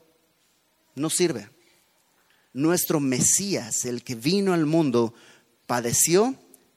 no 0.94 1.10
sirve. 1.10 1.50
Nuestro 2.52 3.00
Mesías, 3.00 3.84
el 3.84 4.04
que 4.04 4.14
vino 4.14 4.54
al 4.54 4.64
mundo, 4.64 5.12
padeció 5.66 6.36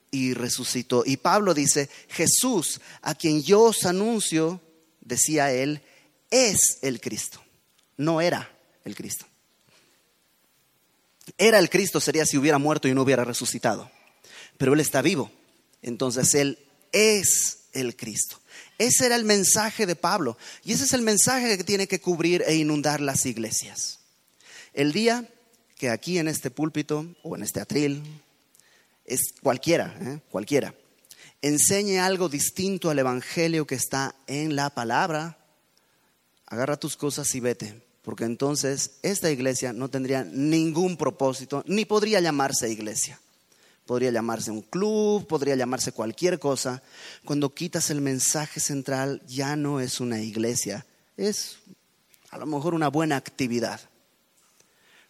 y 0.09 0.33
resucitó. 0.33 1.03
Y 1.05 1.17
Pablo 1.17 1.53
dice, 1.53 1.87
Jesús, 2.09 2.81
a 3.03 3.13
quien 3.13 3.43
yo 3.43 3.61
os 3.61 3.85
anuncio, 3.85 4.59
decía 5.01 5.51
él, 5.51 5.83
es 6.31 6.79
el 6.81 6.99
Cristo. 6.99 7.39
No 7.95 8.21
era 8.21 8.51
el 8.85 8.95
Cristo. 8.95 9.27
Era 11.37 11.59
el 11.59 11.69
Cristo 11.69 12.01
sería 12.01 12.25
si 12.25 12.39
hubiera 12.39 12.57
muerto 12.57 12.87
y 12.87 12.95
no 12.95 13.03
hubiera 13.03 13.23
resucitado. 13.23 13.91
Pero 14.61 14.75
Él 14.75 14.79
está 14.79 15.01
vivo. 15.01 15.31
Entonces 15.81 16.35
Él 16.35 16.59
es 16.91 17.61
el 17.73 17.95
Cristo. 17.95 18.39
Ese 18.77 19.07
era 19.07 19.15
el 19.15 19.25
mensaje 19.25 19.87
de 19.87 19.95
Pablo. 19.95 20.37
Y 20.63 20.73
ese 20.73 20.83
es 20.83 20.93
el 20.93 21.01
mensaje 21.01 21.57
que 21.57 21.63
tiene 21.63 21.87
que 21.87 21.99
cubrir 21.99 22.43
e 22.45 22.53
inundar 22.53 23.01
las 23.01 23.25
iglesias. 23.25 24.01
El 24.75 24.93
día 24.93 25.27
que 25.79 25.89
aquí 25.89 26.19
en 26.19 26.27
este 26.27 26.51
púlpito 26.51 27.07
o 27.23 27.35
en 27.35 27.41
este 27.41 27.59
atril, 27.59 28.03
es 29.03 29.33
cualquiera, 29.41 29.97
¿eh? 29.99 30.19
cualquiera, 30.29 30.75
enseñe 31.41 31.97
algo 31.97 32.29
distinto 32.29 32.91
al 32.91 32.99
Evangelio 32.99 33.65
que 33.65 33.73
está 33.73 34.13
en 34.27 34.55
la 34.55 34.69
palabra, 34.69 35.39
agarra 36.45 36.77
tus 36.77 36.95
cosas 36.95 37.33
y 37.33 37.39
vete. 37.39 37.81
Porque 38.03 38.25
entonces 38.25 38.91
esta 39.01 39.31
iglesia 39.31 39.73
no 39.73 39.89
tendría 39.89 40.23
ningún 40.23 40.97
propósito, 40.97 41.63
ni 41.65 41.83
podría 41.85 42.19
llamarse 42.19 42.69
iglesia 42.69 43.19
podría 43.91 44.11
llamarse 44.11 44.51
un 44.51 44.61
club, 44.61 45.27
podría 45.27 45.57
llamarse 45.57 45.91
cualquier 45.91 46.39
cosa. 46.39 46.81
Cuando 47.25 47.53
quitas 47.53 47.89
el 47.89 47.99
mensaje 47.99 48.61
central 48.61 49.21
ya 49.27 49.57
no 49.57 49.81
es 49.81 49.99
una 49.99 50.21
iglesia, 50.21 50.85
es 51.17 51.57
a 52.29 52.37
lo 52.37 52.45
mejor 52.45 52.73
una 52.73 52.87
buena 52.87 53.17
actividad. 53.17 53.81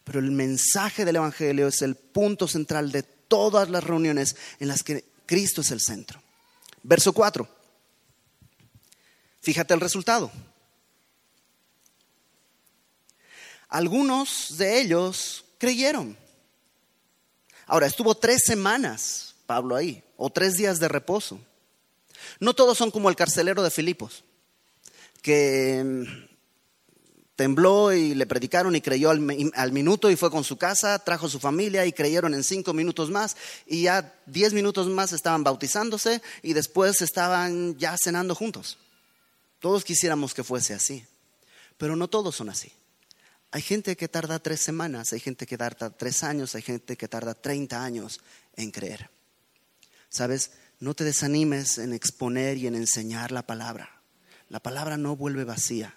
Pero 0.03 0.17
el 0.17 0.31
mensaje 0.31 1.05
del 1.05 1.17
Evangelio 1.17 1.67
es 1.67 1.83
el 1.83 1.93
punto 1.93 2.47
central 2.47 2.91
de 2.91 3.03
todas 3.03 3.69
las 3.69 3.83
reuniones 3.83 4.35
en 4.59 4.67
las 4.67 4.81
que 4.81 5.05
Cristo 5.27 5.61
es 5.61 5.69
el 5.69 5.79
centro. 5.79 6.19
Verso 6.81 7.13
4. 7.13 7.47
Fíjate 9.41 9.75
el 9.75 9.79
resultado. 9.79 10.31
Algunos 13.69 14.57
de 14.57 14.81
ellos 14.81 15.45
creyeron. 15.59 16.17
Ahora, 17.71 17.87
estuvo 17.87 18.15
tres 18.15 18.41
semanas 18.45 19.33
Pablo 19.45 19.77
ahí, 19.77 20.03
o 20.17 20.29
tres 20.29 20.57
días 20.57 20.77
de 20.81 20.89
reposo. 20.89 21.39
No 22.41 22.53
todos 22.53 22.77
son 22.77 22.91
como 22.91 23.07
el 23.07 23.15
carcelero 23.15 23.63
de 23.63 23.71
Filipos, 23.71 24.25
que 25.21 25.81
mm, 25.81 26.03
tembló 27.37 27.93
y 27.93 28.13
le 28.13 28.25
predicaron 28.25 28.75
y 28.75 28.81
creyó 28.81 29.09
al, 29.09 29.53
al, 29.55 29.71
minuto 29.71 30.11
y 30.11 30.17
fue 30.17 30.29
con 30.29 30.43
su 30.43 30.57
casa, 30.57 30.99
trajo 30.99 31.29
su 31.29 31.39
familia 31.39 31.85
y 31.85 31.93
creyeron 31.93 32.33
en 32.33 32.43
cinco 32.43 32.73
minutos 32.73 33.09
más 33.09 33.37
y 33.65 33.83
ya 33.83 34.19
diez 34.25 34.51
minutos 34.51 34.87
más 34.87 35.13
estaban 35.13 35.45
bautizándose 35.45 36.21
y 36.41 36.51
después 36.51 37.01
estaban 37.01 37.77
ya 37.77 37.95
cenando 37.97 38.35
juntos. 38.35 38.79
Todos 39.59 39.85
quisiéramos 39.85 40.33
que 40.33 40.43
fuese 40.43 40.73
así, 40.73 41.05
pero 41.77 41.95
no 41.95 42.09
todos 42.09 42.35
son 42.35 42.49
así. 42.49 42.73
Hay 43.51 43.61
gente 43.61 43.97
que 43.97 44.07
tarda 44.07 44.39
tres 44.39 44.61
semanas, 44.61 45.11
hay 45.11 45.19
gente 45.19 45.45
que 45.45 45.57
tarda 45.57 45.89
tres 45.89 46.23
años, 46.23 46.55
hay 46.55 46.61
gente 46.61 46.95
que 46.95 47.07
tarda 47.09 47.33
treinta 47.33 47.83
años 47.83 48.21
en 48.55 48.71
creer. 48.71 49.09
¿Sabes? 50.09 50.51
No 50.79 50.93
te 50.93 51.03
desanimes 51.03 51.77
en 51.77 51.93
exponer 51.93 52.57
y 52.57 52.67
en 52.67 52.75
enseñar 52.75 53.31
la 53.31 53.45
palabra. 53.45 54.01
La 54.47 54.61
palabra 54.61 54.97
no 54.97 55.15
vuelve 55.15 55.43
vacía. 55.43 55.95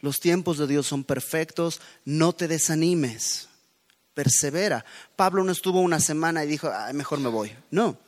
Los 0.00 0.18
tiempos 0.18 0.58
de 0.58 0.66
Dios 0.66 0.86
son 0.88 1.04
perfectos, 1.04 1.80
no 2.04 2.32
te 2.32 2.48
desanimes. 2.48 3.48
Persevera. 4.14 4.84
Pablo 5.14 5.44
no 5.44 5.52
estuvo 5.52 5.80
una 5.80 6.00
semana 6.00 6.44
y 6.44 6.48
dijo, 6.48 6.70
mejor 6.92 7.20
me 7.20 7.28
voy. 7.28 7.56
No, 7.70 7.98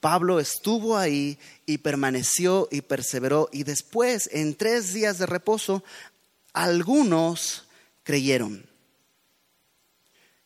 Pablo 0.00 0.40
estuvo 0.40 0.98
ahí 0.98 1.38
y 1.64 1.78
permaneció 1.78 2.68
y 2.70 2.82
perseveró 2.82 3.48
y 3.52 3.62
después, 3.62 4.28
en 4.32 4.54
tres 4.56 4.92
días 4.92 5.18
de 5.18 5.26
reposo, 5.26 5.82
algunos 6.52 7.63
creyeron. 8.04 8.64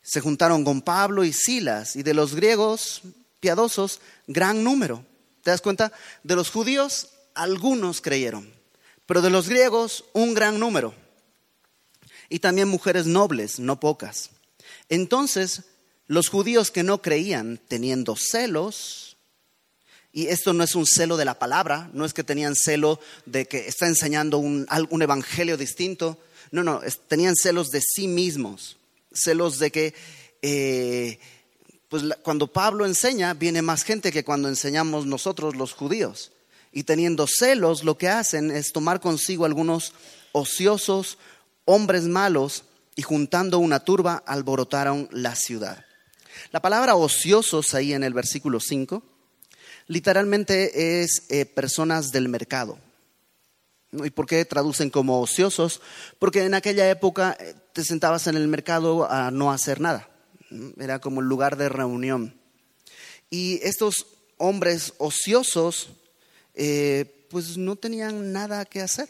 Se 0.02 0.20
juntaron 0.20 0.64
con 0.64 0.80
Pablo 0.80 1.24
y 1.24 1.34
Silas 1.34 1.94
y 1.94 2.02
de 2.02 2.14
los 2.14 2.34
griegos 2.34 3.02
piadosos, 3.40 4.00
gran 4.26 4.64
número. 4.64 5.04
¿Te 5.42 5.50
das 5.50 5.60
cuenta? 5.60 5.92
De 6.22 6.34
los 6.34 6.50
judíos, 6.50 7.10
algunos 7.34 8.00
creyeron, 8.00 8.50
pero 9.06 9.20
de 9.20 9.30
los 9.30 9.48
griegos, 9.48 10.04
un 10.12 10.34
gran 10.34 10.58
número. 10.58 10.94
Y 12.28 12.40
también 12.40 12.68
mujeres 12.68 13.06
nobles, 13.06 13.58
no 13.58 13.80
pocas. 13.80 14.30
Entonces, 14.88 15.64
los 16.06 16.28
judíos 16.28 16.70
que 16.70 16.82
no 16.82 17.00
creían, 17.02 17.60
teniendo 17.68 18.16
celos, 18.16 19.16
y 20.12 20.26
esto 20.28 20.52
no 20.52 20.64
es 20.64 20.74
un 20.74 20.86
celo 20.86 21.16
de 21.16 21.24
la 21.24 21.38
palabra, 21.38 21.90
no 21.92 22.04
es 22.04 22.14
que 22.14 22.24
tenían 22.24 22.54
celo 22.54 22.98
de 23.26 23.46
que 23.46 23.68
está 23.68 23.86
enseñando 23.86 24.38
un, 24.38 24.66
un 24.90 25.02
evangelio 25.02 25.56
distinto, 25.56 26.18
no, 26.50 26.62
no, 26.62 26.80
tenían 27.08 27.36
celos 27.36 27.70
de 27.70 27.80
sí 27.80 28.08
mismos, 28.08 28.76
celos 29.12 29.58
de 29.58 29.70
que 29.70 29.94
eh, 30.42 31.18
pues 31.88 32.04
cuando 32.22 32.52
Pablo 32.52 32.84
enseña 32.84 33.34
viene 33.34 33.62
más 33.62 33.82
gente 33.82 34.12
que 34.12 34.24
cuando 34.24 34.48
enseñamos 34.48 35.06
nosotros 35.06 35.56
los 35.56 35.72
judíos. 35.72 36.32
Y 36.70 36.82
teniendo 36.82 37.26
celos 37.26 37.82
lo 37.82 37.96
que 37.96 38.08
hacen 38.08 38.50
es 38.50 38.72
tomar 38.72 39.00
consigo 39.00 39.46
algunos 39.46 39.94
ociosos, 40.32 41.18
hombres 41.64 42.04
malos, 42.04 42.64
y 42.94 43.02
juntando 43.02 43.58
una 43.58 43.80
turba 43.80 44.22
alborotaron 44.26 45.08
la 45.12 45.34
ciudad. 45.34 45.84
La 46.50 46.60
palabra 46.60 46.94
ociosos 46.94 47.74
ahí 47.74 47.92
en 47.92 48.04
el 48.04 48.12
versículo 48.12 48.60
5 48.60 49.02
literalmente 49.86 51.02
es 51.02 51.22
eh, 51.30 51.46
personas 51.46 52.12
del 52.12 52.28
mercado. 52.28 52.78
¿Y 53.92 54.10
por 54.10 54.26
qué 54.26 54.44
traducen 54.44 54.90
como 54.90 55.20
ociosos? 55.20 55.80
Porque 56.18 56.44
en 56.44 56.54
aquella 56.54 56.88
época 56.90 57.36
eh, 57.40 57.54
te 57.72 57.84
sentabas 57.84 58.26
en 58.26 58.36
el 58.36 58.46
mercado 58.46 59.10
a 59.10 59.30
no 59.30 59.50
hacer 59.50 59.80
nada. 59.80 60.08
Era 60.78 60.98
como 60.98 61.20
el 61.20 61.26
lugar 61.26 61.56
de 61.56 61.68
reunión. 61.68 62.38
Y 63.30 63.60
estos 63.62 64.06
hombres 64.36 64.94
ociosos, 64.98 65.90
eh, 66.54 67.26
pues 67.30 67.56
no 67.56 67.76
tenían 67.76 68.32
nada 68.32 68.64
que 68.64 68.80
hacer. 68.80 69.08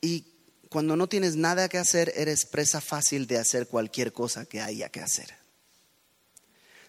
Y 0.00 0.24
cuando 0.68 0.96
no 0.96 1.08
tienes 1.08 1.36
nada 1.36 1.68
que 1.68 1.78
hacer, 1.78 2.12
eres 2.16 2.44
presa 2.44 2.80
fácil 2.80 3.26
de 3.26 3.38
hacer 3.38 3.68
cualquier 3.68 4.12
cosa 4.12 4.46
que 4.46 4.60
haya 4.60 4.88
que 4.88 5.00
hacer. 5.00 5.37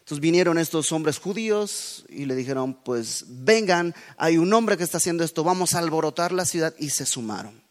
Entonces 0.09 0.23
vinieron 0.23 0.57
estos 0.57 0.91
hombres 0.91 1.19
judíos 1.19 2.03
y 2.09 2.25
le 2.25 2.33
dijeron, 2.33 2.73
pues 2.73 3.25
vengan, 3.27 3.93
hay 4.17 4.39
un 4.39 4.51
hombre 4.51 4.75
que 4.75 4.83
está 4.83 4.97
haciendo 4.97 5.23
esto, 5.23 5.43
vamos 5.43 5.75
a 5.75 5.77
alborotar 5.77 6.31
la 6.31 6.45
ciudad 6.45 6.73
y 6.79 6.89
se 6.89 7.05
sumaron. 7.05 7.61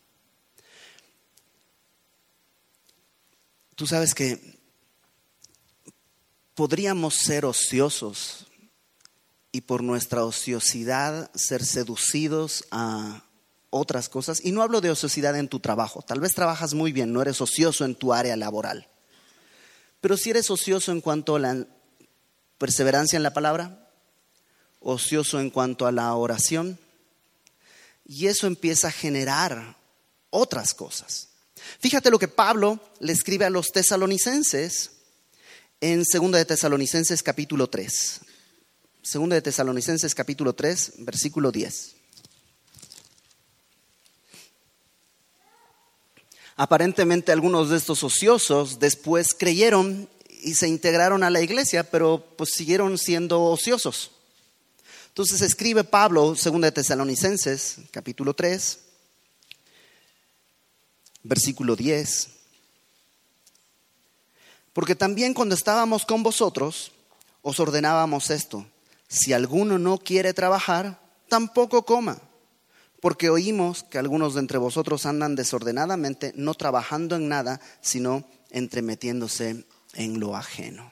Tú 3.74 3.88
sabes 3.88 4.14
que 4.14 4.56
podríamos 6.54 7.16
ser 7.16 7.44
ociosos 7.44 8.46
y 9.50 9.62
por 9.62 9.82
nuestra 9.82 10.24
ociosidad 10.24 11.32
ser 11.34 11.64
seducidos 11.64 12.66
a 12.70 13.24
otras 13.70 14.08
cosas. 14.08 14.44
Y 14.44 14.52
no 14.52 14.62
hablo 14.62 14.80
de 14.80 14.92
ociosidad 14.92 15.36
en 15.36 15.48
tu 15.48 15.58
trabajo. 15.58 16.02
Tal 16.02 16.20
vez 16.20 16.36
trabajas 16.36 16.72
muy 16.72 16.92
bien, 16.92 17.12
no 17.12 17.20
eres 17.20 17.40
ocioso 17.40 17.84
en 17.84 17.96
tu 17.96 18.12
área 18.12 18.36
laboral. 18.36 18.86
Pero 20.00 20.16
si 20.16 20.30
eres 20.30 20.48
ocioso 20.52 20.92
en 20.92 21.00
cuanto 21.00 21.34
a 21.34 21.40
la 21.40 21.66
perseverancia 22.58 23.16
en 23.16 23.22
la 23.22 23.32
palabra, 23.32 23.88
ocioso 24.80 25.40
en 25.40 25.50
cuanto 25.50 25.86
a 25.86 25.92
la 25.92 26.14
oración, 26.14 26.78
y 28.04 28.26
eso 28.26 28.46
empieza 28.46 28.88
a 28.88 28.92
generar 28.92 29.76
otras 30.30 30.74
cosas. 30.74 31.28
Fíjate 31.80 32.10
lo 32.10 32.18
que 32.18 32.28
Pablo 32.28 32.80
le 33.00 33.12
escribe 33.12 33.44
a 33.44 33.50
los 33.50 33.68
tesalonicenses 33.68 34.92
en 35.80 36.02
2 36.02 36.32
de 36.32 36.44
Tesalonicenses 36.44 37.22
capítulo 37.22 37.68
3. 37.68 38.20
2 39.12 39.28
de 39.28 39.42
Tesalonicenses 39.42 40.14
capítulo 40.14 40.54
3, 40.54 40.92
versículo 40.98 41.52
10. 41.52 41.94
Aparentemente 46.56 47.30
algunos 47.30 47.70
de 47.70 47.76
estos 47.76 48.02
ociosos 48.02 48.80
después 48.80 49.28
creyeron 49.38 50.08
y 50.42 50.54
se 50.54 50.68
integraron 50.68 51.22
a 51.22 51.30
la 51.30 51.40
iglesia, 51.40 51.82
pero 51.82 52.24
pues 52.36 52.50
siguieron 52.54 52.98
siendo 52.98 53.42
ociosos. 53.42 54.12
Entonces 55.08 55.40
escribe 55.40 55.84
Pablo, 55.84 56.34
2 56.34 56.60
de 56.60 56.72
Tesalonicenses, 56.72 57.76
capítulo 57.90 58.34
3, 58.34 58.78
versículo 61.24 61.74
10. 61.74 62.28
Porque 64.72 64.94
también 64.94 65.34
cuando 65.34 65.54
estábamos 65.54 66.06
con 66.06 66.22
vosotros, 66.22 66.92
os 67.42 67.58
ordenábamos 67.58 68.30
esto, 68.30 68.66
si 69.08 69.32
alguno 69.32 69.78
no 69.78 69.98
quiere 69.98 70.34
trabajar, 70.34 71.00
tampoco 71.28 71.84
coma 71.84 72.20
porque 73.00 73.30
oímos 73.30 73.84
que 73.84 73.98
algunos 73.98 74.34
de 74.34 74.40
entre 74.40 74.58
vosotros 74.58 75.06
andan 75.06 75.36
desordenadamente, 75.36 76.32
no 76.36 76.54
trabajando 76.54 77.16
en 77.16 77.28
nada, 77.28 77.60
sino 77.80 78.24
entremetiéndose 78.50 79.64
en 79.98 80.20
lo 80.20 80.34
ajeno. 80.36 80.90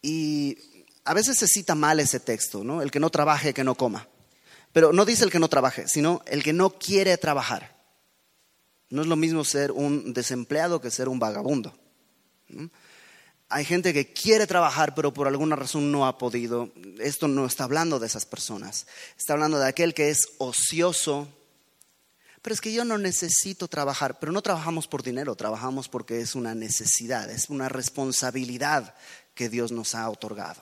Y 0.00 0.58
a 1.04 1.14
veces 1.14 1.38
se 1.38 1.46
cita 1.46 1.74
mal 1.74 2.00
ese 2.00 2.18
texto, 2.18 2.64
¿no? 2.64 2.82
El 2.82 2.90
que 2.90 2.98
no 2.98 3.10
trabaje, 3.10 3.54
que 3.54 3.62
no 3.62 3.76
coma. 3.76 4.08
Pero 4.72 4.92
no 4.92 5.04
dice 5.04 5.24
el 5.24 5.30
que 5.30 5.38
no 5.38 5.48
trabaje, 5.48 5.86
sino 5.86 6.22
el 6.26 6.42
que 6.42 6.54
no 6.54 6.70
quiere 6.70 7.16
trabajar. 7.18 7.76
No 8.88 9.02
es 9.02 9.08
lo 9.08 9.16
mismo 9.16 9.44
ser 9.44 9.70
un 9.72 10.12
desempleado 10.14 10.80
que 10.80 10.90
ser 10.90 11.08
un 11.08 11.18
vagabundo. 11.18 11.74
Hay 13.48 13.64
gente 13.66 13.92
que 13.92 14.12
quiere 14.12 14.46
trabajar, 14.46 14.94
pero 14.94 15.12
por 15.12 15.28
alguna 15.28 15.56
razón 15.56 15.92
no 15.92 16.06
ha 16.06 16.16
podido. 16.16 16.70
Esto 16.98 17.28
no 17.28 17.44
está 17.44 17.64
hablando 17.64 17.98
de 17.98 18.06
esas 18.06 18.24
personas. 18.24 18.86
Está 19.18 19.34
hablando 19.34 19.58
de 19.58 19.68
aquel 19.68 19.92
que 19.92 20.08
es 20.08 20.30
ocioso. 20.38 21.28
Pero 22.42 22.54
es 22.54 22.60
que 22.60 22.72
yo 22.72 22.84
no 22.84 22.98
necesito 22.98 23.68
trabajar. 23.68 24.18
Pero 24.18 24.32
no 24.32 24.42
trabajamos 24.42 24.88
por 24.88 25.04
dinero, 25.04 25.36
trabajamos 25.36 25.88
porque 25.88 26.20
es 26.20 26.34
una 26.34 26.54
necesidad, 26.54 27.30
es 27.30 27.48
una 27.48 27.68
responsabilidad 27.68 28.94
que 29.34 29.48
Dios 29.48 29.70
nos 29.70 29.94
ha 29.94 30.10
otorgado. 30.10 30.60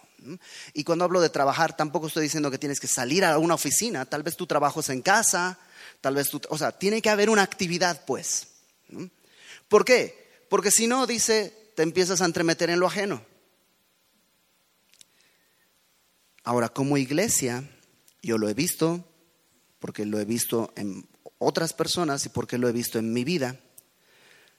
Y 0.75 0.85
cuando 0.85 1.07
hablo 1.07 1.23
de 1.23 1.31
trabajar, 1.31 1.75
tampoco 1.75 2.07
estoy 2.07 2.25
diciendo 2.25 2.51
que 2.51 2.59
tienes 2.59 2.79
que 2.79 2.87
salir 2.87 3.25
a 3.25 3.39
una 3.39 3.55
oficina. 3.55 4.05
Tal 4.05 4.23
vez 4.23 4.37
tu 4.37 4.47
trabajo 4.47 4.81
es 4.81 4.91
en 4.91 5.01
casa, 5.01 5.59
tal 6.03 6.15
vez 6.15 6.29
tú, 6.29 6.41
o 6.51 6.59
sea, 6.59 6.73
tiene 6.73 7.01
que 7.01 7.09
haber 7.09 7.31
una 7.31 7.43
actividad, 7.43 8.05
pues. 8.05 8.49
¿Por 9.69 9.87
qué? 9.87 10.43
Porque 10.51 10.71
si 10.71 10.87
no, 10.87 11.07
dice, 11.07 11.73
te 11.75 11.83
empiezas 11.83 12.21
a 12.21 12.27
entremeter 12.27 12.69
en 12.69 12.81
lo 12.81 12.87
ajeno. 12.87 13.25
Ahora, 16.45 16.69
como 16.69 16.99
iglesia, 16.99 17.65
yo 18.23 18.37
lo 18.37 18.49
he 18.49 18.55
visto, 18.55 19.05
porque 19.79 20.05
lo 20.05 20.21
he 20.21 20.25
visto 20.27 20.73
en 20.77 21.07
otras 21.41 21.73
personas 21.73 22.25
y 22.27 22.29
porque 22.29 22.59
lo 22.59 22.69
he 22.69 22.73
visto 22.73 23.01
en 23.01 23.13
mi 23.13 23.25
vida. 23.25 23.59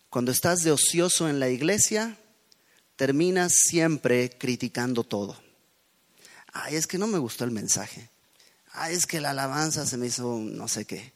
Cuando 0.10 0.34
estás 0.34 0.64
de 0.64 0.72
ocioso 0.72 1.30
en 1.30 1.40
la 1.40 1.48
iglesia, 1.48 2.18
terminas 2.98 3.54
siempre 3.54 4.30
criticando 4.38 5.06
todo. 5.06 5.42
Ay, 6.52 6.76
es 6.76 6.86
que 6.86 6.98
no 6.98 7.08
me 7.08 7.18
gustó 7.18 7.46
el 7.46 7.52
mensaje. 7.52 8.10
Ay, 8.74 8.96
es 8.96 9.06
que 9.06 9.22
la 9.22 9.30
alabanza 9.30 9.86
se 9.86 9.96
me 9.96 10.08
hizo 10.08 10.38
no 10.38 10.68
sé 10.68 10.84
qué 10.84 11.14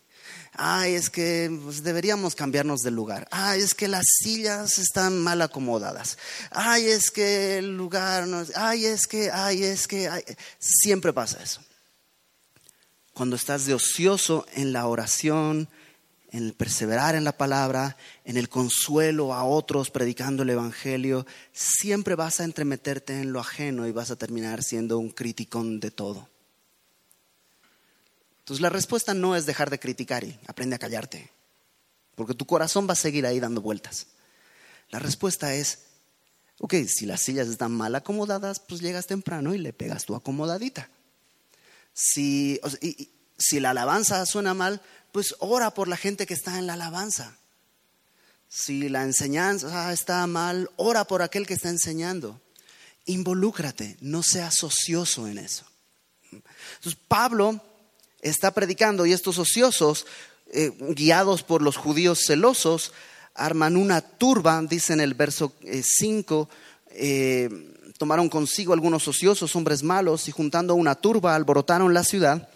ay, 0.54 0.95
es 0.95 1.10
que 1.10 1.51
pues, 1.63 1.84
deberíamos 1.84 2.36
cambiarnos 2.36 2.82
de 2.82 2.91
lugar, 2.91 3.28
ay, 3.32 3.62
es 3.62 3.73
que 3.73 3.88
las 3.88 4.06
sillas 4.06 4.78
están 4.78 5.21
mal 5.21 5.41
acomodadas, 5.41 6.17
ay, 6.51 6.86
es 6.86 7.12
que 7.12 7.58
el 7.58 7.75
lugar 7.75 8.28
no 8.28 8.43
ay, 8.56 8.86
es 8.86 9.08
que, 9.08 9.32
ay, 9.32 9.63
es 9.63 9.88
que, 9.88 10.10
siempre 10.60 11.13
pasa 11.13 11.41
eso. 11.43 11.62
Cuando 13.15 13.38
estás 13.38 13.65
de 13.65 13.73
ocioso 13.73 14.45
en 14.56 14.73
la 14.73 14.88
oración, 14.88 15.69
en 16.32 16.47
el 16.47 16.54
perseverar 16.54 17.15
en 17.15 17.23
la 17.23 17.38
palabra, 17.38 17.95
en 18.25 18.36
el 18.36 18.49
consuelo 18.49 19.34
a 19.34 19.45
otros 19.45 19.89
predicando 19.89 20.43
el 20.43 20.49
Evangelio, 20.49 21.25
siempre 21.54 22.15
vas 22.15 22.41
a 22.41 22.43
entremeterte 22.43 23.21
en 23.21 23.32
lo 23.32 23.39
ajeno 23.39 23.88
y 23.88 23.93
vas 23.93 24.12
a 24.12 24.17
terminar 24.17 24.63
siendo 24.63 24.99
un 24.99 25.12
criticón 25.12 25.80
de 25.80 25.91
todo. 25.91 26.28
Entonces 28.39 28.62
la 28.62 28.69
respuesta 28.69 29.13
no 29.13 29.38
es 29.38 29.45
dejar 29.45 29.69
de 29.69 29.80
criticar 29.80 30.25
y 30.25 30.38
aprende 30.45 30.75
a 30.75 30.80
callarte, 30.80 31.32
porque 32.15 32.34
tu 32.34 32.45
corazón 32.45 32.86
va 32.86 32.93
a 32.93 32.97
seguir 32.97 33.25
ahí 33.25 33.39
dando 33.39 33.62
vueltas. 33.62 34.08
La 34.89 34.99
respuesta 34.99 35.56
es, 35.56 35.86
ok, 36.60 36.73
si 36.86 37.06
las 37.06 37.21
sillas 37.21 37.47
están 37.47 37.71
mal 37.71 37.95
acomodadas, 37.95 38.60
pues 38.60 38.82
llegas 38.82 39.08
temprano 39.08 39.54
y 39.54 39.58
le 39.58 39.71
pegas 39.71 40.04
tu 40.04 40.15
acomodadita. 40.15 40.89
Si, 41.95 42.60
si 43.38 43.60
la 43.60 43.71
alabanza 43.71 44.23
suena 44.25 44.53
mal, 44.53 44.81
pues 45.12 45.36
ora 45.39 45.73
por 45.73 45.88
la 45.88 45.97
gente 45.97 46.27
que 46.27 46.34
está 46.34 46.60
en 46.60 46.67
la 46.67 46.73
alabanza. 46.73 47.38
Si 48.49 48.89
la 48.89 49.03
enseñanza 49.03 49.91
está 49.91 50.27
mal, 50.27 50.69
ora 50.75 51.05
por 51.05 51.21
aquel 51.21 51.47
que 51.47 51.55
está 51.55 51.69
enseñando. 51.69 52.41
Involúcrate, 53.05 53.97
no 54.01 54.23
seas 54.23 54.62
ocioso 54.62 55.27
en 55.27 55.38
eso. 55.38 55.65
Entonces 56.31 56.99
Pablo 57.08 57.62
está 58.21 58.51
predicando 58.51 59.05
y 59.05 59.13
estos 59.13 59.38
ociosos, 59.38 60.05
eh, 60.51 60.71
guiados 60.95 61.43
por 61.43 61.62
los 61.62 61.77
judíos 61.77 62.23
celosos, 62.27 62.91
arman 63.36 63.77
una 63.77 64.01
turba, 64.01 64.62
dice 64.62 64.93
en 64.93 65.01
el 65.01 65.13
verso 65.13 65.53
5, 65.81 66.49
eh, 66.89 67.49
eh, 67.49 67.74
tomaron 67.97 68.29
consigo 68.29 68.73
algunos 68.73 69.08
ociosos, 69.08 69.55
hombres 69.55 69.84
malos, 69.84 70.27
y 70.27 70.31
juntando 70.31 70.75
una 70.75 70.95
turba 70.95 71.36
alborotaron 71.36 71.93
la 71.93 72.03
ciudad 72.03 72.49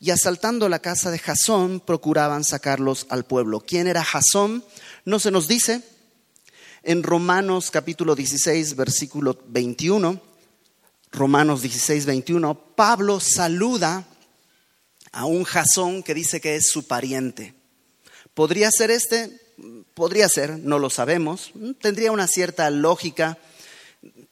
y 0.00 0.10
asaltando 0.10 0.68
la 0.68 0.80
casa 0.80 1.10
de 1.10 1.18
Jasón 1.18 1.80
procuraban 1.80 2.44
sacarlos 2.44 3.06
al 3.08 3.24
pueblo. 3.24 3.60
¿Quién 3.60 3.86
era 3.86 4.04
Jasón? 4.04 4.64
No 5.04 5.18
se 5.18 5.30
nos 5.30 5.48
dice. 5.48 5.82
En 6.82 7.02
Romanos 7.02 7.70
capítulo 7.70 8.14
16, 8.14 8.76
versículo 8.76 9.38
21, 9.48 10.20
Romanos 11.12 11.62
16, 11.62 12.04
21, 12.04 12.54
Pablo 12.76 13.20
saluda 13.20 14.06
a 15.12 15.24
un 15.24 15.44
Jasón 15.44 16.02
que 16.02 16.12
dice 16.12 16.40
que 16.42 16.56
es 16.56 16.68
su 16.68 16.86
pariente. 16.86 17.54
¿Podría 18.34 18.70
ser 18.70 18.90
este? 18.90 19.40
Podría 19.94 20.28
ser, 20.28 20.58
no 20.58 20.78
lo 20.78 20.90
sabemos. 20.90 21.52
Tendría 21.80 22.12
una 22.12 22.26
cierta 22.26 22.68
lógica 22.68 23.38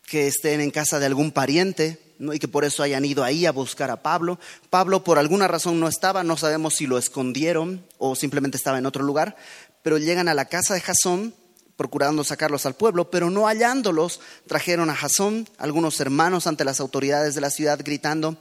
que 0.07 0.27
estén 0.27 0.61
en 0.61 0.71
casa 0.71 0.99
de 0.99 1.07
algún 1.07 1.33
pariente 1.33 1.99
y 2.33 2.38
que 2.38 2.49
por 2.49 2.65
eso 2.65 2.83
hayan 2.83 3.05
ido 3.05 3.25
ahí 3.25 3.47
a 3.47 3.53
buscar 3.53 3.91
a 3.91 4.03
Pablo. 4.03 4.38
Pablo 4.71 5.03
por 5.03 5.19
alguna 5.19 5.49
razón 5.49 5.81
no 5.81 5.88
estaba, 5.88 6.23
no 6.23 6.37
sabemos 6.37 6.75
si 6.75 6.87
lo 6.87 6.99
escondieron 6.99 7.85
o 7.99 8.15
simplemente 8.15 8.57
estaba 8.57 8.79
en 8.79 8.87
otro 8.87 9.03
lugar, 9.03 9.37
pero 9.83 9.99
llegan 9.99 10.29
a 10.29 10.35
la 10.35 10.45
casa 10.45 10.75
de 10.75 10.81
Jasón 10.81 11.35
procurando 11.77 12.23
sacarlos 12.23 12.67
al 12.67 12.75
pueblo, 12.75 13.11
pero 13.11 13.31
no 13.31 13.47
hallándolos, 13.47 14.21
trajeron 14.47 14.91
a 14.91 14.95
Jasón 14.95 15.49
algunos 15.59 15.99
hermanos 16.01 16.47
ante 16.47 16.65
las 16.65 16.81
autoridades 16.81 17.35
de 17.35 17.41
la 17.41 17.51
ciudad 17.51 17.81
gritando, 17.83 18.37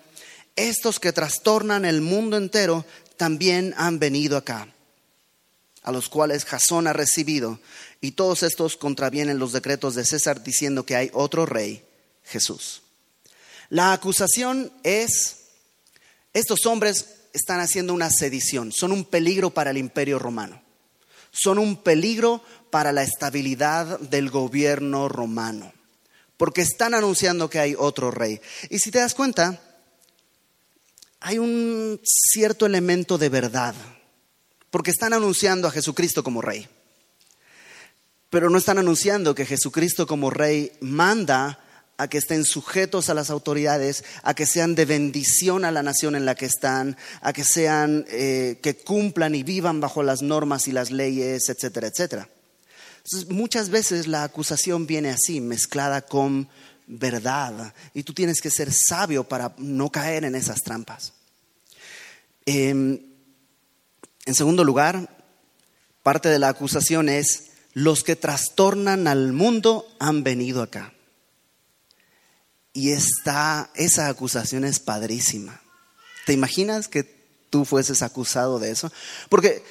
estos 0.55 0.99
que 0.99 1.13
trastornan 1.13 1.85
el 1.85 2.01
mundo 2.01 2.37
entero 2.37 2.85
también 3.17 3.73
han 3.77 3.99
venido 3.99 4.37
acá, 4.37 4.67
a 5.83 5.91
los 5.91 6.09
cuales 6.09 6.45
Jasón 6.45 6.87
ha 6.87 6.93
recibido, 6.93 7.59
y 8.01 8.11
todos 8.11 8.43
estos 8.43 8.77
contravienen 8.77 9.39
los 9.39 9.51
decretos 9.51 9.95
de 9.95 10.05
César 10.05 10.43
diciendo 10.43 10.85
que 10.85 10.95
hay 10.95 11.09
otro 11.13 11.45
rey, 11.45 11.83
Jesús. 12.23 12.81
La 13.69 13.93
acusación 13.93 14.71
es, 14.83 15.37
estos 16.33 16.65
hombres 16.65 17.05
están 17.33 17.59
haciendo 17.59 17.93
una 17.93 18.09
sedición, 18.09 18.71
son 18.71 18.91
un 18.91 19.05
peligro 19.05 19.51
para 19.51 19.71
el 19.71 19.77
imperio 19.77 20.19
romano, 20.19 20.61
son 21.31 21.57
un 21.57 21.81
peligro 21.81 22.43
para 22.69 22.91
la 22.91 23.03
estabilidad 23.03 23.99
del 23.99 24.29
gobierno 24.29 25.09
romano, 25.09 25.73
porque 26.37 26.61
están 26.61 26.93
anunciando 26.93 27.49
que 27.49 27.59
hay 27.59 27.75
otro 27.77 28.11
rey. 28.11 28.41
Y 28.69 28.79
si 28.79 28.91
te 28.91 28.99
das 28.99 29.13
cuenta, 29.13 29.61
hay 31.19 31.37
un 31.37 32.01
cierto 32.03 32.65
elemento 32.65 33.17
de 33.17 33.29
verdad, 33.29 33.75
porque 34.71 34.91
están 34.91 35.13
anunciando 35.13 35.67
a 35.67 35.71
Jesucristo 35.71 36.23
como 36.23 36.41
rey, 36.41 36.67
pero 38.31 38.49
no 38.49 38.57
están 38.57 38.79
anunciando 38.79 39.35
que 39.35 39.45
Jesucristo 39.45 40.07
como 40.07 40.31
rey 40.31 40.71
manda 40.79 41.59
a 41.97 42.07
que 42.07 42.17
estén 42.17 42.45
sujetos 42.45 43.09
a 43.09 43.13
las 43.13 43.29
autoridades, 43.29 44.03
a 44.23 44.33
que 44.33 44.47
sean 44.47 44.73
de 44.73 44.85
bendición 44.85 45.65
a 45.65 45.71
la 45.71 45.83
nación 45.83 46.15
en 46.15 46.25
la 46.25 46.33
que 46.33 46.47
están, 46.47 46.97
a 47.21 47.31
que 47.31 47.43
sean, 47.43 48.05
eh, 48.09 48.57
que 48.63 48.77
cumplan 48.77 49.35
y 49.35 49.43
vivan 49.43 49.79
bajo 49.79 50.01
las 50.01 50.23
normas 50.23 50.67
y 50.67 50.71
las 50.71 50.89
leyes, 50.89 51.47
etcétera, 51.47 51.89
etcétera. 51.89 52.27
Entonces, 53.03 53.29
muchas 53.29 53.69
veces 53.69 54.07
la 54.07 54.23
acusación 54.23 54.87
viene 54.87 55.11
así, 55.11 55.41
mezclada 55.41 56.01
con 56.01 56.49
verdad, 56.87 57.73
y 57.93 58.01
tú 58.01 58.13
tienes 58.13 58.41
que 58.41 58.49
ser 58.49 58.71
sabio 58.73 59.23
para 59.23 59.53
no 59.59 59.91
caer 59.91 60.25
en 60.25 60.33
esas 60.33 60.63
trampas. 60.63 61.13
Em, 62.45 62.99
en 64.25 64.35
segundo 64.35 64.63
lugar, 64.63 65.09
parte 66.03 66.29
de 66.29 66.39
la 66.39 66.49
acusación 66.49 67.09
es, 67.09 67.51
los 67.73 68.03
que 68.03 68.15
trastornan 68.15 69.07
al 69.07 69.33
mundo 69.33 69.87
han 69.99 70.23
venido 70.23 70.61
acá. 70.61 70.93
Y 72.73 72.91
está, 72.91 73.69
esa 73.75 74.07
acusación 74.07 74.63
es 74.63 74.79
padrísima. 74.79 75.61
¿Te 76.25 76.33
imaginas 76.33 76.87
que 76.87 77.03
tú 77.49 77.65
fueses 77.65 78.01
acusado 78.01 78.59
de 78.59 78.71
eso? 78.71 78.91
Porque 79.29 79.63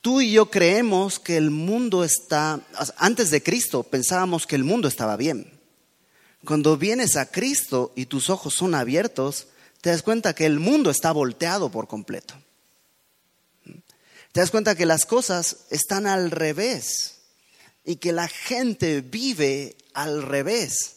tú 0.00 0.20
y 0.20 0.32
yo 0.32 0.50
creemos 0.50 1.18
que 1.18 1.36
el 1.36 1.50
mundo 1.50 2.04
está, 2.04 2.60
antes 2.96 3.30
de 3.30 3.42
Cristo 3.42 3.82
pensábamos 3.82 4.46
que 4.46 4.56
el 4.56 4.64
mundo 4.64 4.88
estaba 4.88 5.16
bien. 5.16 5.60
Cuando 6.44 6.76
vienes 6.76 7.16
a 7.16 7.30
Cristo 7.30 7.92
y 7.96 8.06
tus 8.06 8.28
ojos 8.30 8.54
son 8.54 8.74
abiertos, 8.74 9.48
te 9.80 9.90
das 9.90 10.02
cuenta 10.02 10.34
que 10.34 10.46
el 10.46 10.60
mundo 10.60 10.90
está 10.90 11.10
volteado 11.10 11.70
por 11.70 11.88
completo. 11.88 12.34
Te 14.34 14.40
das 14.40 14.50
cuenta 14.50 14.74
que 14.74 14.84
las 14.84 15.06
cosas 15.06 15.58
están 15.70 16.08
al 16.08 16.32
revés 16.32 17.20
y 17.84 17.96
que 17.96 18.12
la 18.12 18.26
gente 18.26 19.00
vive 19.00 19.76
al 19.92 20.24
revés 20.24 20.96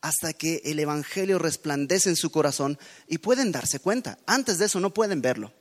hasta 0.00 0.32
que 0.32 0.62
el 0.64 0.78
Evangelio 0.78 1.38
resplandece 1.38 2.08
en 2.08 2.16
su 2.16 2.30
corazón 2.30 2.78
y 3.06 3.18
pueden 3.18 3.52
darse 3.52 3.78
cuenta. 3.78 4.16
Antes 4.24 4.56
de 4.56 4.64
eso 4.64 4.80
no 4.80 4.94
pueden 4.94 5.20
verlo. 5.20 5.52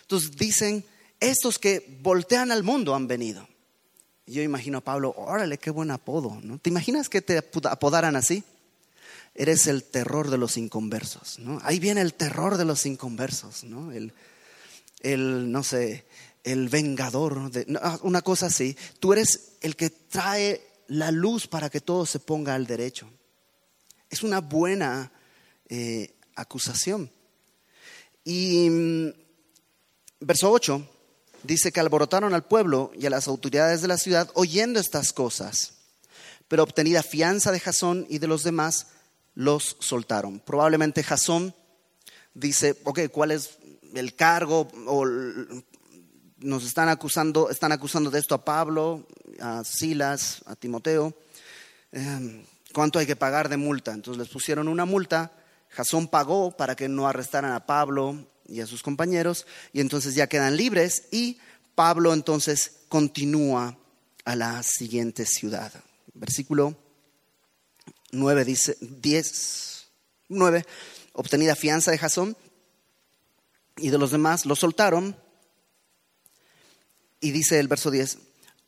Entonces 0.00 0.30
dicen, 0.34 0.86
estos 1.20 1.58
que 1.58 1.98
voltean 2.00 2.52
al 2.52 2.62
mundo 2.62 2.94
han 2.94 3.06
venido. 3.06 3.46
Yo 4.24 4.40
imagino 4.40 4.78
a 4.78 4.80
Pablo, 4.80 5.14
órale, 5.18 5.58
qué 5.58 5.68
buen 5.68 5.90
apodo. 5.90 6.40
¿no? 6.42 6.56
¿Te 6.58 6.70
imaginas 6.70 7.10
que 7.10 7.20
te 7.20 7.36
apodaran 7.36 8.16
así? 8.16 8.44
Eres 9.34 9.66
el 9.66 9.84
terror 9.84 10.30
de 10.30 10.38
los 10.38 10.56
inconversos. 10.56 11.38
¿no? 11.38 11.60
Ahí 11.64 11.78
viene 11.78 12.00
el 12.00 12.14
terror 12.14 12.56
de 12.56 12.64
los 12.64 12.86
inconversos. 12.86 13.62
¿no? 13.64 13.92
El, 13.92 14.14
el 15.04 15.52
no 15.52 15.62
sé, 15.62 16.06
el 16.42 16.68
vengador. 16.68 17.50
De, 17.50 17.66
una 18.02 18.22
cosa 18.22 18.46
así. 18.46 18.76
Tú 18.98 19.12
eres 19.12 19.52
el 19.60 19.76
que 19.76 19.90
trae 19.90 20.66
la 20.88 21.12
luz 21.12 21.46
para 21.46 21.70
que 21.70 21.80
todo 21.80 22.06
se 22.06 22.18
ponga 22.18 22.54
al 22.54 22.66
derecho. 22.66 23.08
Es 24.10 24.22
una 24.22 24.40
buena 24.40 25.12
eh, 25.68 26.14
acusación. 26.34 27.10
Y 28.24 28.68
mm, 28.70 29.12
verso 30.20 30.50
8 30.50 30.90
dice 31.42 31.70
que 31.70 31.80
alborotaron 31.80 32.32
al 32.34 32.46
pueblo 32.46 32.90
y 32.98 33.06
a 33.06 33.10
las 33.10 33.28
autoridades 33.28 33.82
de 33.82 33.88
la 33.88 33.98
ciudad 33.98 34.30
oyendo 34.34 34.80
estas 34.80 35.12
cosas, 35.12 35.74
pero 36.48 36.62
obtenida 36.62 37.02
fianza 37.02 37.52
de 37.52 37.60
Jasón 37.60 38.06
y 38.08 38.18
de 38.18 38.26
los 38.26 38.42
demás, 38.42 38.86
los 39.34 39.76
soltaron. 39.80 40.40
Probablemente 40.40 41.02
Jasón 41.02 41.54
dice, 42.32 42.76
ok, 42.84 43.08
¿cuál 43.10 43.32
es 43.32 43.58
el 43.94 44.14
cargo? 44.14 44.68
O 44.86 45.04
nos 46.38 46.64
están 46.64 46.88
acusando, 46.88 47.50
están 47.50 47.72
acusando 47.72 48.10
de 48.10 48.18
esto 48.18 48.34
a 48.34 48.44
Pablo, 48.44 49.06
a 49.40 49.64
Silas, 49.64 50.42
a 50.46 50.54
Timoteo. 50.56 51.14
Em, 51.92 52.44
¿Cuánto 52.72 52.98
hay 52.98 53.06
que 53.06 53.16
pagar 53.16 53.48
de 53.48 53.56
multa? 53.56 53.92
Entonces 53.92 54.18
les 54.18 54.28
pusieron 54.28 54.68
una 54.68 54.84
multa, 54.84 55.32
Jasón 55.70 56.08
pagó 56.08 56.56
para 56.56 56.74
que 56.74 56.88
no 56.88 57.08
arrestaran 57.08 57.52
a 57.52 57.66
Pablo 57.66 58.26
y 58.46 58.60
a 58.60 58.66
sus 58.66 58.82
compañeros, 58.82 59.46
y 59.72 59.80
entonces 59.80 60.14
ya 60.14 60.26
quedan 60.26 60.56
libres 60.56 61.04
y 61.10 61.38
Pablo 61.74 62.12
entonces 62.12 62.80
continúa 62.88 63.78
a 64.24 64.36
la 64.36 64.62
siguiente 64.62 65.24
ciudad. 65.24 65.72
Versículo 66.14 66.76
9 68.12 68.44
dice, 68.44 68.76
10, 68.80 69.86
9, 70.28 70.64
obtenida 71.12 71.54
fianza 71.54 71.90
de 71.90 71.98
Jasón 71.98 72.36
y 73.76 73.90
de 73.90 73.98
los 73.98 74.10
demás, 74.10 74.46
lo 74.46 74.56
soltaron. 74.56 75.16
Y 77.20 77.30
dice 77.30 77.58
el 77.58 77.68
verso 77.68 77.90
10, 77.90 78.18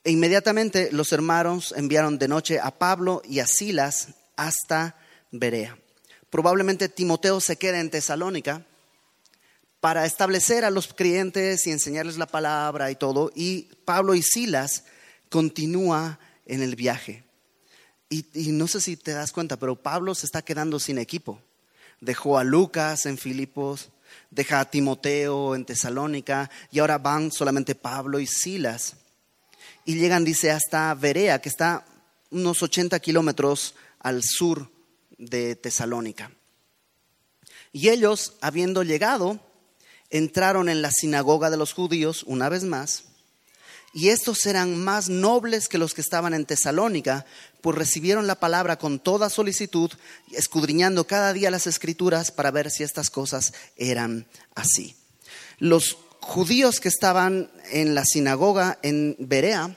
e 0.04 0.10
inmediatamente 0.10 0.90
los 0.92 1.12
hermanos 1.12 1.74
enviaron 1.76 2.18
de 2.18 2.28
noche 2.28 2.60
a 2.60 2.78
Pablo 2.78 3.22
y 3.24 3.40
a 3.40 3.46
Silas 3.46 4.08
hasta 4.36 4.96
Berea. 5.30 5.78
Probablemente 6.30 6.88
Timoteo 6.88 7.40
se 7.40 7.56
queda 7.56 7.80
en 7.80 7.90
Tesalónica 7.90 8.64
para 9.80 10.06
establecer 10.06 10.64
a 10.64 10.70
los 10.70 10.92
creyentes 10.92 11.66
y 11.66 11.70
enseñarles 11.70 12.18
la 12.18 12.26
palabra 12.26 12.90
y 12.90 12.96
todo. 12.96 13.30
Y 13.34 13.68
Pablo 13.84 14.14
y 14.14 14.22
Silas 14.22 14.84
continúa 15.28 16.18
en 16.44 16.62
el 16.62 16.76
viaje. 16.76 17.24
Y, 18.08 18.26
y, 18.32 18.52
no 18.52 18.68
sé 18.68 18.80
si 18.80 18.96
te 18.96 19.12
das 19.12 19.32
cuenta, 19.32 19.58
pero 19.58 19.82
Pablo 19.82 20.14
se 20.14 20.26
está 20.26 20.42
quedando 20.42 20.78
sin 20.78 20.98
equipo. 20.98 21.40
Dejó 22.00 22.38
a 22.38 22.44
Lucas 22.44 23.06
en 23.06 23.18
Filipos, 23.18 23.90
deja 24.30 24.60
a 24.60 24.70
Timoteo 24.70 25.54
en 25.54 25.64
Tesalónica 25.64 26.50
y 26.70 26.78
ahora 26.78 26.98
van 26.98 27.32
solamente 27.32 27.74
Pablo 27.74 28.18
y 28.20 28.26
Silas 28.26 28.96
y 29.84 29.94
llegan, 29.94 30.24
dice, 30.24 30.50
hasta 30.50 30.92
Berea, 30.94 31.40
que 31.40 31.48
está 31.48 31.86
unos 32.30 32.62
80 32.62 32.98
kilómetros 32.98 33.76
al 34.00 34.22
sur 34.24 34.68
de 35.16 35.54
Tesalónica. 35.54 36.32
Y 37.72 37.88
ellos, 37.88 38.34
habiendo 38.40 38.82
llegado, 38.82 39.40
entraron 40.10 40.68
en 40.68 40.82
la 40.82 40.90
sinagoga 40.90 41.50
de 41.50 41.56
los 41.56 41.72
judíos 41.72 42.24
una 42.24 42.48
vez 42.48 42.64
más, 42.64 43.04
y 43.94 44.10
estos 44.10 44.44
eran 44.44 44.76
más 44.76 45.08
nobles 45.08 45.68
que 45.68 45.78
los 45.78 45.94
que 45.94 46.02
estaban 46.02 46.34
en 46.34 46.44
Tesalónica, 46.44 47.24
pues 47.66 47.78
recibieron 47.78 48.28
la 48.28 48.38
palabra 48.38 48.78
con 48.78 49.00
toda 49.00 49.28
solicitud, 49.28 49.90
escudriñando 50.30 51.08
cada 51.08 51.32
día 51.32 51.50
las 51.50 51.66
escrituras 51.66 52.30
para 52.30 52.52
ver 52.52 52.70
si 52.70 52.84
estas 52.84 53.10
cosas 53.10 53.54
eran 53.76 54.28
así. 54.54 54.94
Los 55.58 55.98
judíos 56.20 56.78
que 56.78 56.86
estaban 56.86 57.50
en 57.72 57.96
la 57.96 58.04
sinagoga 58.04 58.78
en 58.82 59.16
Berea 59.18 59.76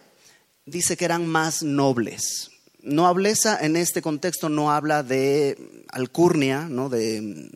dice 0.68 0.98
que 0.98 1.06
eran 1.06 1.26
más 1.26 1.64
nobles. 1.64 2.52
Nobleza 2.84 3.58
en 3.60 3.76
este 3.76 4.04
contexto 4.04 4.50
no 4.50 4.72
habla 4.72 5.02
de 5.02 5.58
alcurnia, 5.88 6.68
¿no? 6.70 6.90
de 6.90 7.50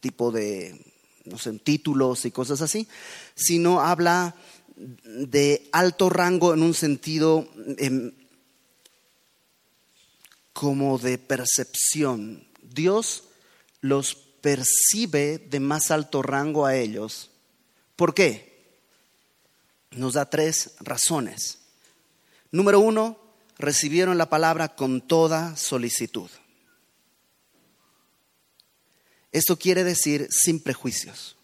tipo 0.00 0.32
de 0.32 0.74
no 1.26 1.36
sé, 1.36 1.52
títulos 1.58 2.24
y 2.24 2.30
cosas 2.30 2.62
así, 2.62 2.88
sino 3.34 3.82
habla 3.82 4.34
de 4.78 5.68
alto 5.72 6.08
rango 6.08 6.54
en 6.54 6.62
un 6.62 6.72
sentido 6.72 7.46
em, 7.76 8.12
como 10.58 10.98
de 10.98 11.18
percepción. 11.18 12.44
Dios 12.62 13.28
los 13.80 14.16
percibe 14.16 15.38
de 15.38 15.60
más 15.60 15.92
alto 15.92 16.20
rango 16.20 16.66
a 16.66 16.74
ellos 16.74 17.30
¿Por 17.94 18.12
qué? 18.12 18.78
Nos 19.90 20.14
da 20.14 20.30
tres 20.30 20.74
razones. 20.78 21.58
Número 22.52 22.78
uno, 22.78 23.18
recibieron 23.56 24.18
la 24.18 24.30
palabra 24.30 24.74
con 24.76 25.00
toda 25.00 25.56
solicitud. 25.56 26.30
Esto 29.32 29.58
quiere 29.58 29.82
decir 29.82 30.28
sin 30.30 30.60
prejuicios. 30.60 31.36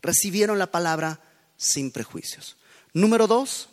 Recibieron 0.00 0.58
la 0.58 0.70
palabra 0.70 1.20
sin 1.58 1.90
prejuicios. 1.90 2.56
Número 2.94 3.26
dos, 3.26 3.68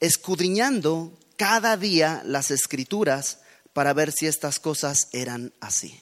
escudriñando 0.00 1.18
cada 1.42 1.76
día 1.76 2.22
las 2.24 2.52
escrituras 2.52 3.40
para 3.72 3.92
ver 3.92 4.12
si 4.12 4.28
estas 4.28 4.60
cosas 4.60 5.08
eran 5.10 5.52
así. 5.58 6.00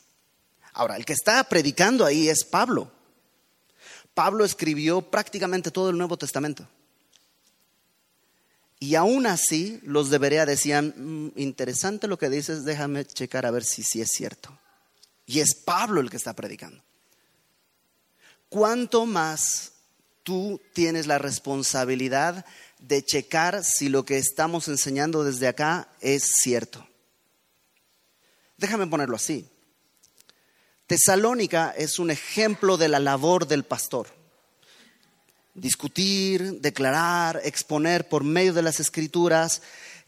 Ahora, 0.74 0.96
el 0.96 1.06
que 1.06 1.14
está 1.14 1.42
predicando 1.44 2.04
ahí 2.04 2.28
es 2.28 2.44
Pablo. 2.44 2.92
Pablo 4.12 4.44
escribió 4.44 5.00
prácticamente 5.00 5.70
todo 5.70 5.88
el 5.88 5.96
Nuevo 5.96 6.18
Testamento. 6.18 6.68
Y 8.80 8.96
aún 8.96 9.24
así, 9.24 9.80
los 9.82 10.10
de 10.10 10.18
Berea 10.18 10.44
decían, 10.44 10.92
mm, 10.94 11.32
interesante 11.36 12.06
lo 12.06 12.18
que 12.18 12.28
dices, 12.28 12.66
déjame 12.66 13.06
checar 13.06 13.46
a 13.46 13.50
ver 13.50 13.64
si 13.64 13.82
sí 13.82 14.02
es 14.02 14.10
cierto. 14.10 14.58
Y 15.24 15.40
es 15.40 15.54
Pablo 15.54 16.02
el 16.02 16.10
que 16.10 16.18
está 16.18 16.34
predicando. 16.34 16.82
¿Cuánto 18.50 19.06
más 19.06 19.72
tú 20.22 20.60
tienes 20.74 21.06
la 21.06 21.16
responsabilidad 21.16 22.44
de 22.80 23.04
checar 23.04 23.62
si 23.64 23.88
lo 23.88 24.04
que 24.04 24.18
estamos 24.18 24.68
enseñando 24.68 25.24
desde 25.24 25.48
acá 25.48 25.88
es 26.00 26.30
cierto? 26.42 26.86
Déjame 28.56 28.86
ponerlo 28.86 29.16
así. 29.16 29.48
Tesalónica 30.86 31.72
es 31.76 31.98
un 31.98 32.10
ejemplo 32.10 32.76
de 32.76 32.88
la 32.88 32.98
labor 32.98 33.46
del 33.46 33.62
pastor. 33.62 34.08
Discutir, 35.54 36.60
declarar, 36.60 37.40
exponer 37.44 38.08
por 38.08 38.24
medio 38.24 38.52
de 38.52 38.62
las 38.62 38.80
escrituras 38.80 39.62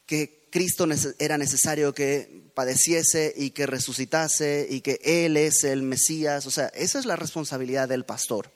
que 0.06 0.48
Cristo 0.50 0.86
era 1.18 1.38
necesario 1.38 1.94
que 1.94 2.50
padeciese 2.54 3.32
y 3.36 3.50
que 3.50 3.66
resucitase 3.66 4.66
y 4.68 4.80
que 4.80 4.98
Él 5.02 5.36
es 5.36 5.64
el 5.64 5.82
Mesías. 5.82 6.46
O 6.46 6.50
sea, 6.50 6.66
esa 6.74 6.98
es 6.98 7.06
la 7.06 7.16
responsabilidad 7.16 7.88
del 7.88 8.04
pastor. 8.04 8.50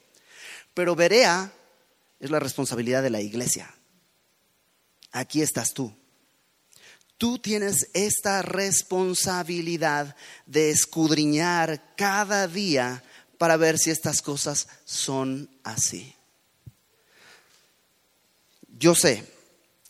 Pero 0.75 0.95
Berea 0.95 1.53
es 2.21 2.31
la 2.31 2.41
responsabilidad 2.41 3.03
de 3.03 3.11
la 3.11 3.21
iglesia. 3.21 3.73
Aquí 5.17 5.41
estás 5.41 5.73
tú. 5.73 5.91
Tú 7.17 7.39
tienes 7.39 7.89
esta 7.95 8.43
responsabilidad 8.43 10.15
de 10.45 10.69
escudriñar 10.69 11.95
cada 11.97 12.47
día 12.47 13.03
para 13.39 13.57
ver 13.57 13.79
si 13.79 13.91
estas 13.91 14.21
cosas 14.21 14.69
son 14.85 15.49
así. 15.65 16.15
Yo 18.79 18.95
sé, 18.95 19.25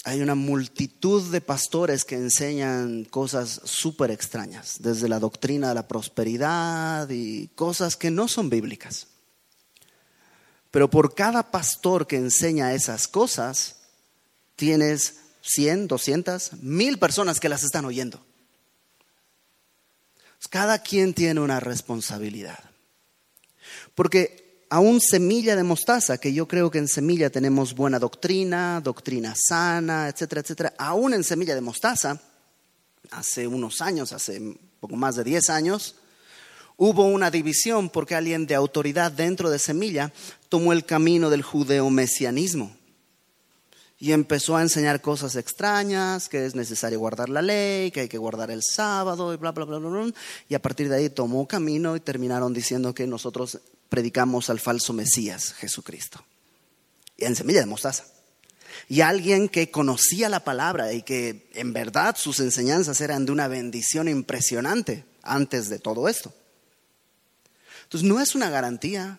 hay 0.05 0.21
una 0.21 0.37
multitud 0.37 1.33
de 1.33 1.41
pastores 1.41 2.05
que 2.05 2.15
enseñan 2.15 3.05
cosas 3.05 3.61
súper 3.65 4.12
extrañas, 4.12 4.77
desde 4.79 5.09
la 5.09 5.19
doctrina 5.19 5.71
de 5.71 5.75
la 5.75 5.89
prosperidad 5.89 7.11
y 7.11 7.49
cosas 7.57 7.97
que 7.97 8.12
no 8.12 8.29
son 8.29 8.49
bíblicas. 8.49 9.09
Pero 10.71 10.89
por 10.89 11.17
cada 11.17 11.51
pastor 11.51 12.07
que 12.07 12.15
enseña 12.15 12.75
esas 12.75 13.09
cosas, 13.09 13.76
tienes 14.57 15.16
100, 15.42 15.87
200, 15.87 16.55
1000 16.61 16.99
personas 16.99 17.38
que 17.38 17.49
las 17.49 17.62
están 17.62 17.85
oyendo. 17.85 18.21
Cada 20.51 20.79
quien 20.79 21.14
tiene 21.14 21.40
una 21.40 21.61
responsabilidad. 21.61 22.59
Porque 23.95 24.64
aún 24.71 25.01
semilla 25.01 25.57
de 25.57 25.62
mostaza, 25.62 26.19
que 26.19 26.33
yo 26.33 26.47
creo 26.47 26.71
que 26.71 26.79
en 26.79 26.88
semilla 26.88 27.31
tenemos 27.31 27.75
buena 27.75 27.99
doctrina, 27.99 28.81
doctrina 28.81 29.35
sana, 29.37 30.09
etcétera, 30.09 30.40
etcétera, 30.40 30.75
aún 30.79 31.14
en 31.14 31.25
semilla 31.25 31.55
de 31.55 31.61
mostaza, 31.61 32.21
hace 33.11 33.47
unos 33.47 33.81
años, 33.81 34.12
hace 34.12 34.40
poco 34.81 34.97
más 34.97 35.16
de 35.16 35.25
10 35.25 35.51
años, 35.51 35.97
hubo 36.77 37.07
una 37.07 37.31
división 37.31 37.88
porque 37.88 38.14
alguien 38.14 38.47
de 38.47 38.55
autoridad 38.55 39.12
dentro 39.12 39.51
de 39.51 39.59
semilla 39.59 40.12
tomó 40.49 40.73
el 40.73 40.85
camino 40.85 41.31
del 41.31 41.42
judeo-mesianismo 41.42 42.76
y 44.07 44.12
empezó 44.12 44.57
a 44.57 44.62
enseñar 44.62 45.01
cosas 45.01 45.35
extrañas, 45.35 46.29
que 46.29 46.47
es 46.47 46.55
necesario 46.55 47.01
guardar 47.01 47.29
la 47.29 47.42
ley, 47.42 47.90
que 47.90 48.03
hay 48.03 48.09
que 48.09 48.19
guardar 48.19 48.53
el 48.53 48.62
sábado 48.62 49.35
y 49.35 49.37
bla, 49.37 49.51
bla, 49.51 49.64
bla, 49.64 49.79
bla, 49.79 49.88
bla. 49.88 50.12
Y 50.49 50.55
a 50.55 50.62
partir 50.62 50.88
de 50.88 50.95
ahí 50.95 51.11
tomó 51.11 51.49
camino 51.49 51.97
y 51.97 52.01
terminaron 52.01 52.55
diciendo 52.55 52.95
que 52.95 53.05
nosotros 53.09 53.59
predicamos 53.88 54.49
al 54.49 54.61
falso 54.61 54.92
Mesías, 54.92 55.55
Jesucristo. 55.55 56.25
Y 57.16 57.25
en 57.25 57.35
semilla 57.35 57.59
de 57.59 57.66
mostaza. 57.66 58.05
Y 58.88 59.01
alguien 59.01 59.49
que 59.49 59.73
conocía 59.73 60.29
la 60.29 60.45
palabra 60.45 60.92
y 60.92 61.03
que 61.03 61.51
en 61.55 61.73
verdad 61.73 62.14
sus 62.16 62.38
enseñanzas 62.38 63.01
eran 63.01 63.27
de 63.27 63.33
una 63.33 63.49
bendición 63.49 64.07
impresionante 64.07 65.05
antes 65.25 65.69
de 65.69 65.81
todo 65.81 66.09
esto. 66.09 66.33
Entonces 67.83 68.09
no 68.09 68.21
es 68.21 68.37
una 68.37 68.51
garantía 68.51 69.19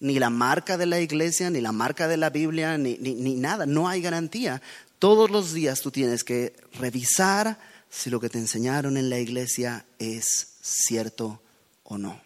ni 0.00 0.18
la 0.18 0.30
marca 0.30 0.76
de 0.76 0.86
la 0.86 1.00
iglesia, 1.00 1.50
ni 1.50 1.60
la 1.60 1.72
marca 1.72 2.08
de 2.08 2.16
la 2.16 2.30
Biblia, 2.30 2.78
ni, 2.78 2.96
ni, 2.98 3.34
nada. 3.34 3.66
No 3.66 3.88
hay 3.88 4.00
garantía. 4.00 4.62
Todos 4.98 5.30
los 5.30 5.52
días 5.52 5.80
tú 5.80 5.90
tienes 5.90 6.24
que 6.24 6.54
revisar 6.74 7.58
si 7.90 8.10
lo 8.10 8.20
que 8.20 8.28
te 8.28 8.38
enseñaron 8.38 8.96
en 8.96 9.10
la 9.10 9.18
iglesia 9.18 9.86
es 9.98 10.56
cierto 10.60 11.40
o 11.84 11.98
no. 11.98 12.20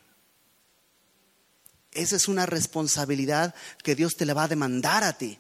Esa 1.93 2.17
es 2.17 2.29
una 2.29 2.47
responsabilidad 2.47 3.55
que 3.83 3.95
Dios 3.95 4.17
te 4.17 4.27
la 4.27 4.35
va 4.35 4.45
a 4.45 4.49
demandar 4.49 5.05
a 5.05 5.19
ti. 5.19 5.39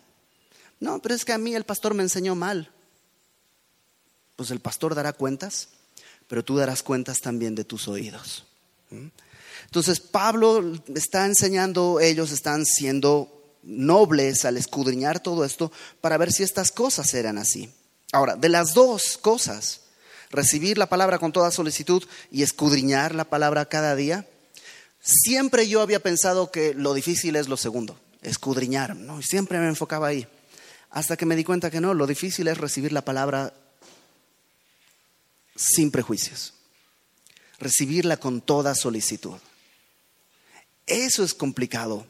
No, 0.80 1.00
pero 1.00 1.14
es 1.14 1.24
que 1.24 1.32
a 1.32 1.38
mí 1.38 1.54
el 1.54 1.64
pastor 1.64 1.94
me 1.94 2.02
enseñó 2.02 2.34
mal. 2.34 2.70
Pues 4.36 4.50
el 4.50 4.60
pastor 4.60 4.94
dará 4.94 5.12
cuentas, 5.12 5.68
pero 6.28 6.44
tú 6.44 6.56
darás 6.56 6.82
cuentas 6.82 7.20
también 7.20 7.54
de 7.54 7.64
tus 7.64 7.88
oídos. 7.88 8.46
Entonces 9.72 10.00
Pablo 10.00 10.74
está 10.94 11.24
enseñando, 11.24 11.98
ellos 11.98 12.30
están 12.30 12.66
siendo 12.66 13.56
nobles 13.62 14.44
al 14.44 14.58
escudriñar 14.58 15.20
todo 15.20 15.46
esto 15.46 15.72
para 16.02 16.18
ver 16.18 16.30
si 16.30 16.42
estas 16.42 16.70
cosas 16.70 17.14
eran 17.14 17.38
así. 17.38 17.72
Ahora, 18.12 18.36
de 18.36 18.50
las 18.50 18.74
dos 18.74 19.16
cosas, 19.16 19.80
recibir 20.28 20.76
la 20.76 20.90
palabra 20.90 21.18
con 21.18 21.32
toda 21.32 21.50
solicitud 21.50 22.04
y 22.30 22.42
escudriñar 22.42 23.14
la 23.14 23.24
palabra 23.24 23.64
cada 23.64 23.96
día, 23.96 24.28
siempre 25.00 25.66
yo 25.66 25.80
había 25.80 26.00
pensado 26.00 26.50
que 26.50 26.74
lo 26.74 26.92
difícil 26.92 27.34
es 27.36 27.48
lo 27.48 27.56
segundo, 27.56 27.98
escudriñar, 28.20 28.94
¿no? 28.94 29.22
siempre 29.22 29.58
me 29.58 29.68
enfocaba 29.68 30.08
ahí, 30.08 30.26
hasta 30.90 31.16
que 31.16 31.24
me 31.24 31.34
di 31.34 31.44
cuenta 31.44 31.70
que 31.70 31.80
no, 31.80 31.94
lo 31.94 32.06
difícil 32.06 32.46
es 32.48 32.58
recibir 32.58 32.92
la 32.92 33.06
palabra 33.06 33.54
sin 35.56 35.90
prejuicios, 35.90 36.52
recibirla 37.58 38.18
con 38.18 38.42
toda 38.42 38.74
solicitud. 38.74 39.38
Eso 40.86 41.22
es 41.22 41.34
complicado. 41.34 42.06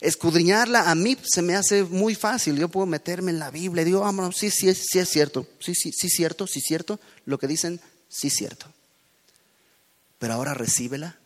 Escudriñarla 0.00 0.90
a 0.90 0.94
mí 0.94 1.16
se 1.22 1.42
me 1.42 1.56
hace 1.56 1.82
muy 1.84 2.14
fácil. 2.14 2.56
Yo 2.56 2.68
puedo 2.68 2.86
meterme 2.86 3.30
en 3.30 3.38
la 3.38 3.50
Biblia 3.50 3.82
y 3.82 3.86
digo, 3.86 4.04
ah, 4.04 4.30
sí, 4.32 4.50
sí, 4.50 4.72
sí 4.74 4.98
es 4.98 5.08
cierto. 5.08 5.46
Sí, 5.60 5.74
sí, 5.74 5.92
sí, 5.92 6.08
cierto, 6.08 6.46
sí, 6.46 6.60
cierto. 6.60 7.00
Lo 7.24 7.38
que 7.38 7.48
dicen, 7.48 7.80
sí, 8.08 8.30
cierto. 8.30 8.66
Pero 10.18 10.34
ahora 10.34 10.54
recíbela 10.54 11.18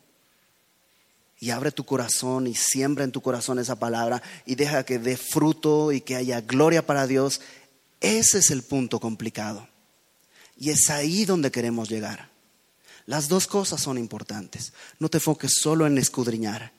y 1.38 1.50
abre 1.50 1.72
tu 1.72 1.84
corazón 1.84 2.46
y 2.46 2.54
siembra 2.54 3.04
en 3.04 3.12
tu 3.12 3.20
corazón 3.20 3.58
esa 3.58 3.76
palabra 3.76 4.22
y 4.46 4.54
deja 4.54 4.84
que 4.84 4.98
dé 4.98 5.16
fruto 5.16 5.92
y 5.92 6.00
que 6.00 6.16
haya 6.16 6.40
gloria 6.40 6.86
para 6.86 7.06
Dios. 7.06 7.40
Ese 8.00 8.38
es 8.38 8.50
el 8.50 8.62
punto 8.62 9.00
complicado. 9.00 9.68
Y 10.56 10.70
es 10.70 10.88
ahí 10.88 11.24
donde 11.24 11.50
queremos 11.50 11.88
llegar. 11.88 12.31
Las 13.06 13.28
dos 13.28 13.46
cosas 13.46 13.80
son 13.80 13.98
importantes. 13.98 14.72
No 14.98 15.08
te 15.08 15.18
enfoques 15.18 15.52
solo 15.60 15.86
en 15.86 15.98
escudriñar. 15.98 16.72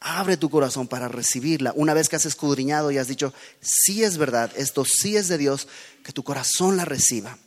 Abre 0.00 0.36
tu 0.36 0.50
corazón 0.50 0.88
para 0.88 1.08
recibirla. 1.08 1.72
Una 1.76 1.94
vez 1.94 2.08
que 2.08 2.16
has 2.16 2.26
escudriñado 2.26 2.90
y 2.90 2.98
has 2.98 3.08
dicho, 3.08 3.32
sí 3.60 4.02
es 4.02 4.16
verdad, 4.16 4.50
esto 4.56 4.84
sí 4.84 5.16
es 5.16 5.28
de 5.28 5.38
Dios, 5.38 5.68
que 6.04 6.12
tu 6.12 6.22
corazón 6.22 6.76
la 6.76 6.84
reciba. 6.84 7.38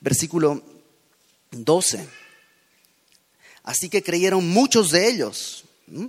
Versículo 0.00 0.62
12. 1.50 2.08
Así 3.64 3.88
que 3.88 4.02
creyeron 4.02 4.48
muchos 4.48 4.90
de 4.90 5.08
ellos. 5.08 5.64
¿Mm? 5.86 6.06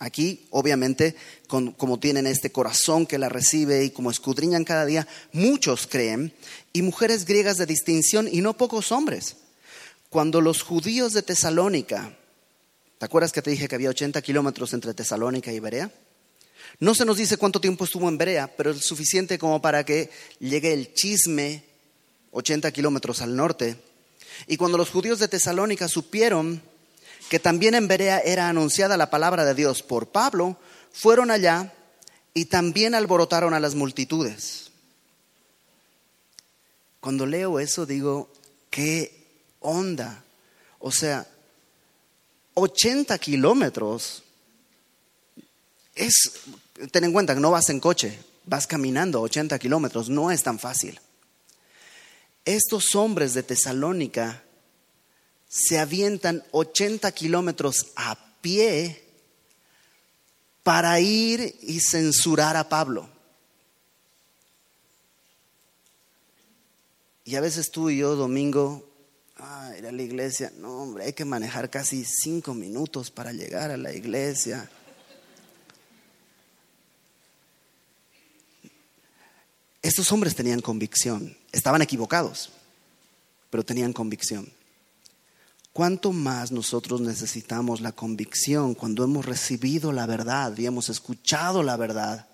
Aquí, 0.00 0.46
obviamente, 0.50 1.16
como 1.46 1.98
tienen 1.98 2.26
este 2.26 2.52
corazón 2.52 3.06
que 3.06 3.16
la 3.16 3.28
recibe 3.28 3.84
y 3.84 3.90
como 3.90 4.10
escudriñan 4.10 4.64
cada 4.64 4.84
día, 4.84 5.06
muchos 5.32 5.86
creen, 5.86 6.34
y 6.72 6.82
mujeres 6.82 7.24
griegas 7.24 7.56
de 7.56 7.66
distinción 7.66 8.28
y 8.30 8.42
no 8.42 8.56
pocos 8.56 8.92
hombres 8.92 9.36
cuando 10.14 10.40
los 10.40 10.62
judíos 10.62 11.12
de 11.12 11.22
Tesalónica, 11.22 12.16
¿te 12.98 13.04
acuerdas 13.04 13.32
que 13.32 13.42
te 13.42 13.50
dije 13.50 13.66
que 13.66 13.74
había 13.74 13.90
80 13.90 14.22
kilómetros 14.22 14.72
entre 14.72 14.94
Tesalónica 14.94 15.52
y 15.52 15.58
Berea? 15.58 15.90
No 16.78 16.94
se 16.94 17.04
nos 17.04 17.16
dice 17.16 17.36
cuánto 17.36 17.60
tiempo 17.60 17.82
estuvo 17.82 18.08
en 18.08 18.16
Berea, 18.16 18.46
pero 18.56 18.70
es 18.70 18.86
suficiente 18.86 19.40
como 19.40 19.60
para 19.60 19.82
que 19.84 20.10
llegue 20.38 20.72
el 20.72 20.94
chisme 20.94 21.64
80 22.30 22.70
kilómetros 22.70 23.22
al 23.22 23.34
norte. 23.34 23.76
Y 24.46 24.56
cuando 24.56 24.78
los 24.78 24.90
judíos 24.90 25.18
de 25.18 25.26
Tesalónica 25.26 25.88
supieron 25.88 26.62
que 27.28 27.40
también 27.40 27.74
en 27.74 27.88
Berea 27.88 28.20
era 28.20 28.48
anunciada 28.48 28.96
la 28.96 29.10
palabra 29.10 29.44
de 29.44 29.54
Dios 29.56 29.82
por 29.82 30.12
Pablo, 30.12 30.56
fueron 30.92 31.32
allá 31.32 31.74
y 32.34 32.44
también 32.44 32.94
alborotaron 32.94 33.52
a 33.52 33.58
las 33.58 33.74
multitudes. 33.74 34.70
Cuando 37.00 37.26
leo 37.26 37.58
eso 37.58 37.84
digo, 37.84 38.30
qué 38.70 39.23
onda. 39.64 40.22
O 40.78 40.92
sea, 40.92 41.26
80 42.54 43.18
kilómetros 43.18 44.22
es, 45.94 46.32
ten 46.92 47.04
en 47.04 47.12
cuenta 47.12 47.34
que 47.34 47.40
no 47.40 47.50
vas 47.50 47.68
en 47.70 47.80
coche, 47.80 48.18
vas 48.44 48.66
caminando 48.66 49.20
80 49.20 49.58
kilómetros, 49.58 50.08
no 50.08 50.30
es 50.30 50.42
tan 50.42 50.58
fácil. 50.58 51.00
Estos 52.44 52.94
hombres 52.94 53.34
de 53.34 53.42
Tesalónica 53.42 54.44
se 55.48 55.78
avientan 55.78 56.44
80 56.50 57.10
kilómetros 57.12 57.92
a 57.96 58.18
pie 58.40 59.02
para 60.62 61.00
ir 61.00 61.56
y 61.62 61.80
censurar 61.80 62.56
a 62.56 62.68
Pablo. 62.68 63.08
Y 67.24 67.36
a 67.36 67.40
veces 67.40 67.70
tú 67.70 67.88
y 67.88 67.98
yo, 67.98 68.16
domingo, 68.16 68.93
ah, 69.44 69.72
ir 69.78 69.86
a 69.86 69.92
la 69.92 70.02
iglesia, 70.02 70.52
no, 70.58 70.82
hombre, 70.82 71.04
hay 71.04 71.12
que 71.12 71.24
manejar 71.24 71.70
casi 71.70 72.04
cinco 72.04 72.54
minutos 72.54 73.10
para 73.10 73.32
llegar 73.32 73.70
a 73.70 73.76
la 73.76 73.92
iglesia. 73.92 74.68
Estos 79.82 80.10
hombres 80.12 80.34
tenían 80.34 80.60
convicción, 80.60 81.36
estaban 81.52 81.82
equivocados, 81.82 82.50
pero 83.50 83.64
tenían 83.64 83.92
convicción. 83.92 84.50
¿Cuánto 85.72 86.12
más 86.12 86.52
nosotros 86.52 87.00
necesitamos 87.00 87.80
la 87.80 87.92
convicción 87.92 88.74
cuando 88.74 89.04
hemos 89.04 89.26
recibido 89.26 89.92
la 89.92 90.06
verdad 90.06 90.56
y 90.56 90.66
hemos 90.66 90.88
escuchado 90.88 91.62
la 91.62 91.76
verdad 91.76 92.28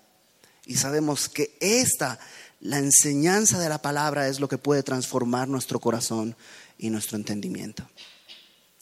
y 0.65 0.75
sabemos 0.75 1.27
que 1.27 1.57
esta 1.59 2.19
la 2.61 2.77
enseñanza 2.77 3.57
de 3.57 3.69
la 3.69 3.81
palabra 3.81 4.27
es 4.27 4.39
lo 4.39 4.47
que 4.47 4.59
puede 4.59 4.83
transformar 4.83 5.47
nuestro 5.47 5.79
corazón 5.79 6.35
y 6.81 6.89
nuestro 6.89 7.17
entendimiento. 7.17 7.87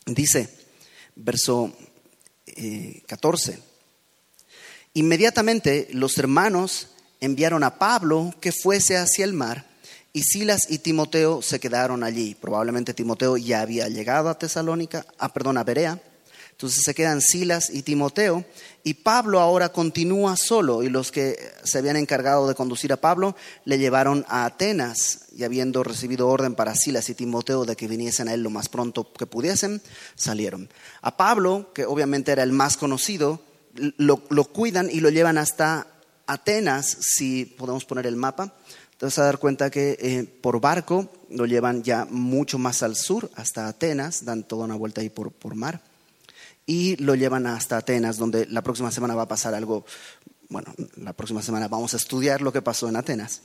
Dice, 0.05 0.49
verso 1.15 1.71
14, 3.05 3.51
eh, 3.51 3.59
inmediatamente 4.95 5.87
los 5.91 6.17
hermanos 6.17 6.87
enviaron 7.19 7.63
a 7.63 7.77
Pablo 7.77 8.33
que 8.41 8.51
fuese 8.51 8.97
hacia 8.97 9.25
el 9.25 9.33
mar 9.33 9.67
y 10.13 10.23
Silas 10.23 10.65
y 10.69 10.79
Timoteo 10.79 11.41
se 11.41 11.59
quedaron 11.59 12.03
allí. 12.03 12.35
Probablemente 12.35 12.93
Timoteo 12.93 13.37
ya 13.37 13.61
había 13.61 13.87
llegado 13.89 14.29
a 14.29 14.39
Tesalónica, 14.39 15.05
ah, 15.19 15.31
perdón, 15.31 15.57
a 15.57 15.63
Berea. 15.63 16.01
Entonces 16.59 16.83
se 16.83 16.93
quedan 16.93 17.21
Silas 17.21 17.69
y 17.71 17.83
Timoteo 17.83 18.43
y 18.83 18.95
Pablo 18.95 19.39
ahora 19.39 19.69
continúa 19.69 20.35
solo 20.35 20.83
y 20.83 20.89
los 20.89 21.09
que 21.09 21.39
se 21.63 21.77
habían 21.77 21.95
encargado 21.95 22.49
de 22.49 22.53
conducir 22.53 22.91
a 22.91 22.99
Pablo 22.99 23.33
le 23.63 23.77
llevaron 23.77 24.25
a 24.27 24.43
Atenas 24.43 25.27
y 25.33 25.45
habiendo 25.45 25.85
recibido 25.85 26.27
orden 26.27 26.55
para 26.55 26.75
Silas 26.75 27.09
y 27.09 27.13
Timoteo 27.13 27.63
de 27.63 27.77
que 27.77 27.87
viniesen 27.87 28.27
a 28.27 28.33
él 28.33 28.43
lo 28.43 28.49
más 28.49 28.67
pronto 28.67 29.13
que 29.13 29.25
pudiesen, 29.25 29.81
salieron. 30.15 30.69
A 31.01 31.15
Pablo, 31.15 31.71
que 31.73 31.85
obviamente 31.85 32.33
era 32.33 32.43
el 32.43 32.51
más 32.51 32.75
conocido, 32.75 33.41
lo, 33.95 34.21
lo 34.29 34.43
cuidan 34.43 34.89
y 34.91 34.99
lo 34.99 35.09
llevan 35.09 35.37
hasta 35.37 35.87
Atenas, 36.27 36.97
si 36.99 37.45
podemos 37.45 37.85
poner 37.85 38.05
el 38.05 38.17
mapa. 38.17 38.53
Vas 38.99 39.17
a 39.17 39.23
dar 39.23 39.37
cuenta 39.39 39.69
que 39.69 39.97
eh, 39.97 40.25
por 40.25 40.59
barco 40.59 41.09
lo 41.29 41.45
llevan 41.45 41.83
ya 41.83 42.05
mucho 42.09 42.59
más 42.59 42.83
al 42.83 42.97
sur, 42.97 43.31
hasta 43.37 43.69
Atenas, 43.69 44.25
dan 44.25 44.43
toda 44.43 44.65
una 44.65 44.75
vuelta 44.75 44.99
ahí 44.99 45.09
por, 45.09 45.31
por 45.31 45.55
mar 45.55 45.87
y 46.69 46.97
lo 46.97 47.15
llevan 47.15 47.47
hasta 47.47 47.77
Atenas, 47.77 48.17
donde 48.17 48.45
la 48.45 48.61
próxima 48.61 48.91
semana 48.91 49.15
va 49.15 49.23
a 49.23 49.27
pasar 49.27 49.55
algo, 49.55 49.87
bueno, 50.49 50.71
la 50.97 51.13
próxima 51.13 51.41
semana 51.41 51.67
vamos 51.67 51.95
a 51.95 51.97
estudiar 51.97 52.43
lo 52.43 52.53
que 52.53 52.61
pasó 52.61 52.87
en 52.87 52.95
Atenas. 52.95 53.41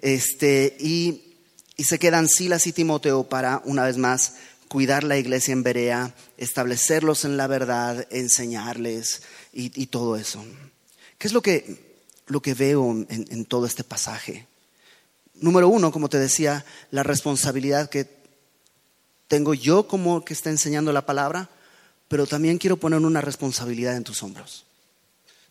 Este, 0.00 0.76
y, 0.80 1.36
y 1.76 1.84
se 1.84 2.00
quedan 2.00 2.28
Silas 2.28 2.66
y 2.66 2.72
Timoteo 2.72 3.28
para, 3.28 3.62
una 3.64 3.84
vez 3.84 3.96
más, 3.96 4.34
cuidar 4.66 5.04
la 5.04 5.18
iglesia 5.18 5.52
en 5.52 5.62
Berea, 5.62 6.16
establecerlos 6.36 7.24
en 7.24 7.36
la 7.36 7.46
verdad, 7.46 8.08
enseñarles 8.10 9.22
y, 9.52 9.80
y 9.80 9.86
todo 9.86 10.16
eso. 10.16 10.44
¿Qué 11.18 11.28
es 11.28 11.32
lo 11.32 11.42
que, 11.42 12.00
lo 12.26 12.42
que 12.42 12.54
veo 12.54 12.90
en, 12.90 13.06
en 13.08 13.44
todo 13.44 13.66
este 13.66 13.84
pasaje? 13.84 14.48
Número 15.34 15.68
uno, 15.68 15.92
como 15.92 16.08
te 16.08 16.18
decía, 16.18 16.64
la 16.90 17.04
responsabilidad 17.04 17.88
que 17.88 18.08
tengo 19.28 19.54
yo 19.54 19.86
como 19.86 20.24
que 20.24 20.34
está 20.34 20.50
enseñando 20.50 20.92
la 20.92 21.06
palabra, 21.06 21.48
pero 22.12 22.26
también 22.26 22.58
quiero 22.58 22.76
poner 22.76 23.00
una 23.00 23.22
responsabilidad 23.22 23.96
en 23.96 24.04
tus 24.04 24.22
hombros. 24.22 24.66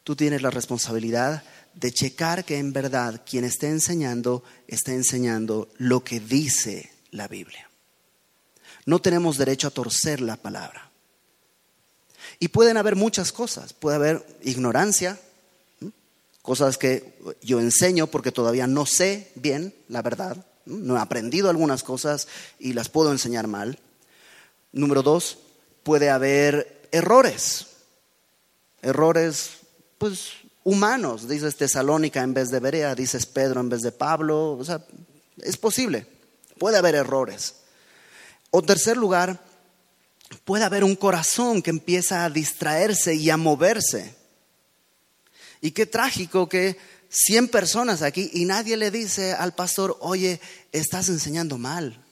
Tú 0.03 0.15
tienes 0.15 0.43
la 0.43 0.51
responsabilidad 0.51 1.41
de 1.73 1.91
checar 1.91 2.45
que 2.45 2.59
en 2.59 2.71
verdad 2.71 3.23
quien 3.27 3.45
esté 3.45 3.67
enseñando 3.67 4.43
esté 4.67 4.93
enseñando 4.93 5.69
lo 5.79 6.03
que 6.03 6.19
dice 6.19 6.91
la 7.09 7.27
Biblia. 7.27 7.67
No 8.85 9.01
tenemos 9.01 9.39
derecho 9.39 9.69
a 9.69 9.71
torcer 9.71 10.21
la 10.21 10.35
palabra. 10.35 10.91
Y 12.37 12.49
pueden 12.49 12.77
haber 12.77 12.95
muchas 12.95 13.31
cosas. 13.31 13.73
Puede 13.73 13.95
haber 13.95 14.23
ignorancia, 14.43 15.19
cosas 16.43 16.77
que 16.77 17.17
yo 17.41 17.59
enseño 17.59 18.05
porque 18.05 18.31
todavía 18.31 18.67
no 18.67 18.85
sé 18.85 19.31
bien 19.33 19.73
la 19.87 20.03
verdad. 20.03 20.45
No 20.67 20.95
he 20.95 20.99
aprendido 20.99 21.49
algunas 21.49 21.81
cosas 21.81 22.27
y 22.59 22.73
las 22.73 22.87
puedo 22.87 23.11
enseñar 23.11 23.47
mal. 23.47 23.79
Número 24.71 25.01
dos, 25.01 25.39
puede 25.83 26.09
haber 26.09 26.87
errores, 26.91 27.67
errores 28.81 29.51
pues 29.97 30.31
humanos, 30.63 31.27
dices 31.27 31.55
Tesalónica 31.55 32.21
en 32.21 32.33
vez 32.33 32.49
de 32.49 32.59
Berea, 32.59 32.95
dices 32.95 33.25
Pedro 33.25 33.61
en 33.61 33.69
vez 33.69 33.81
de 33.81 33.91
Pablo, 33.91 34.53
o 34.53 34.63
sea, 34.63 34.85
es 35.41 35.57
posible, 35.57 36.05
puede 36.57 36.77
haber 36.77 36.95
errores. 36.95 37.55
O 38.51 38.61
tercer 38.61 38.97
lugar, 38.97 39.39
puede 40.43 40.65
haber 40.65 40.83
un 40.83 40.95
corazón 40.95 41.61
que 41.61 41.69
empieza 41.69 42.25
a 42.25 42.29
distraerse 42.29 43.15
y 43.15 43.29
a 43.29 43.37
moverse. 43.37 44.15
Y 45.61 45.71
qué 45.71 45.85
trágico 45.85 46.49
que 46.49 46.77
100 47.09 47.49
personas 47.49 48.01
aquí 48.01 48.29
y 48.33 48.45
nadie 48.45 48.77
le 48.77 48.91
dice 48.91 49.33
al 49.33 49.53
pastor, 49.53 49.97
oye, 49.99 50.39
estás 50.71 51.09
enseñando 51.09 51.57
mal. 51.57 52.03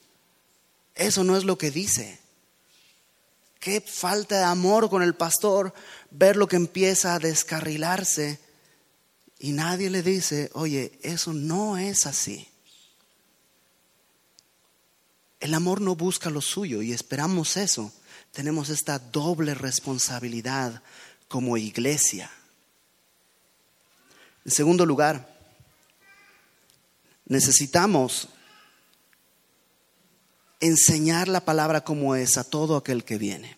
Eso 0.96 1.24
no 1.24 1.38
es 1.38 1.46
lo 1.46 1.58
que 1.58 1.72
dice. 1.72 2.20
Qué 3.60 3.82
falta 3.82 4.38
de 4.38 4.44
amor 4.46 4.90
con 4.90 5.04
el 5.04 5.16
pastor 5.16 5.74
ver 6.12 6.38
lo 6.38 6.48
que 6.48 6.56
empieza 6.56 7.14
a 7.14 7.20
descarrilarse 7.20 8.40
y 9.38 9.52
nadie 9.52 9.90
le 9.90 10.02
dice, 10.02 10.50
oye, 10.54 10.98
eso 11.02 11.34
no 11.34 11.78
es 11.78 12.06
así. 12.06 12.48
El 15.40 15.54
amor 15.54 15.80
no 15.80 15.96
busca 15.96 16.30
lo 16.30 16.42
suyo 16.42 16.82
y 16.82 16.92
esperamos 16.92 17.56
eso. 17.56 17.94
Tenemos 18.32 18.70
esta 18.70 19.00
doble 19.00 19.54
responsabilidad 19.54 20.82
como 21.28 21.58
iglesia. 21.58 22.30
En 24.46 24.52
segundo 24.52 24.86
lugar, 24.86 25.38
necesitamos 27.26 28.30
enseñar 30.60 31.28
la 31.28 31.46
palabra 31.46 31.84
como 31.84 32.16
es 32.16 32.38
a 32.38 32.44
todo 32.44 32.76
aquel 32.76 33.04
que 33.04 33.18
viene. 33.18 33.58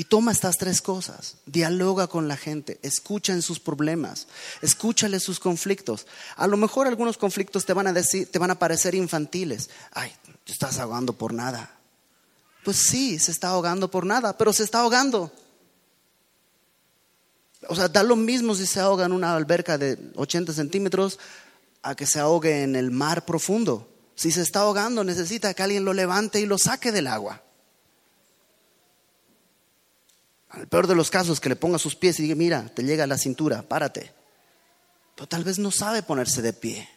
Y 0.00 0.04
toma 0.04 0.30
estas 0.30 0.58
tres 0.58 0.80
cosas, 0.80 1.38
dialoga 1.44 2.06
con 2.06 2.28
la 2.28 2.36
gente, 2.36 2.78
escucha 2.82 3.32
en 3.32 3.42
sus 3.42 3.58
problemas, 3.58 4.28
escúchale 4.62 5.18
sus 5.18 5.40
conflictos. 5.40 6.06
A 6.36 6.46
lo 6.46 6.56
mejor 6.56 6.86
algunos 6.86 7.18
conflictos 7.18 7.66
te 7.66 7.72
van 7.72 7.88
a 7.88 7.92
decir, 7.92 8.30
te 8.30 8.38
van 8.38 8.52
a 8.52 8.58
parecer 8.60 8.94
infantiles. 8.94 9.70
Ay, 9.90 10.12
te 10.44 10.52
estás 10.52 10.78
ahogando 10.78 11.14
por 11.14 11.34
nada. 11.34 11.74
Pues 12.64 12.76
sí, 12.76 13.18
se 13.18 13.32
está 13.32 13.48
ahogando 13.48 13.90
por 13.90 14.06
nada, 14.06 14.38
pero 14.38 14.52
se 14.52 14.62
está 14.62 14.80
ahogando. 14.80 15.32
O 17.66 17.74
sea, 17.74 17.88
da 17.88 18.04
lo 18.04 18.14
mismo 18.14 18.54
si 18.54 18.66
se 18.66 18.78
ahoga 18.78 19.04
en 19.04 19.12
una 19.12 19.34
alberca 19.34 19.78
de 19.78 19.98
80 20.14 20.52
centímetros 20.52 21.18
a 21.82 21.96
que 21.96 22.06
se 22.06 22.20
ahogue 22.20 22.62
en 22.62 22.76
el 22.76 22.92
mar 22.92 23.24
profundo. 23.24 23.87
Si 24.18 24.32
se 24.32 24.42
está 24.42 24.62
ahogando, 24.62 25.04
necesita 25.04 25.54
que 25.54 25.62
alguien 25.62 25.84
lo 25.84 25.92
levante 25.92 26.40
y 26.40 26.46
lo 26.46 26.58
saque 26.58 26.90
del 26.90 27.06
agua. 27.06 27.40
Al 30.48 30.66
peor 30.66 30.88
de 30.88 30.96
los 30.96 31.08
casos, 31.08 31.38
que 31.38 31.48
le 31.48 31.54
ponga 31.54 31.78
sus 31.78 31.94
pies 31.94 32.18
y 32.18 32.24
diga, 32.24 32.34
mira, 32.34 32.68
te 32.74 32.82
llega 32.82 33.04
a 33.04 33.06
la 33.06 33.16
cintura, 33.16 33.62
párate. 33.62 34.12
Pero 35.14 35.28
tal 35.28 35.44
vez 35.44 35.60
no 35.60 35.70
sabe 35.70 36.02
ponerse 36.02 36.42
de 36.42 36.52
pie. 36.52 36.88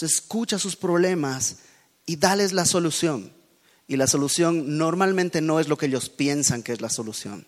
Escucha 0.00 0.58
sus 0.58 0.76
problemas 0.76 1.56
y 2.06 2.16
dales 2.16 2.54
la 2.54 2.64
solución. 2.64 3.34
Y 3.86 3.98
la 3.98 4.06
solución 4.06 4.78
normalmente 4.78 5.42
no 5.42 5.60
es 5.60 5.68
lo 5.68 5.76
que 5.76 5.86
ellos 5.86 6.08
piensan 6.08 6.62
que 6.62 6.72
es 6.72 6.80
la 6.80 6.88
solución. 6.88 7.46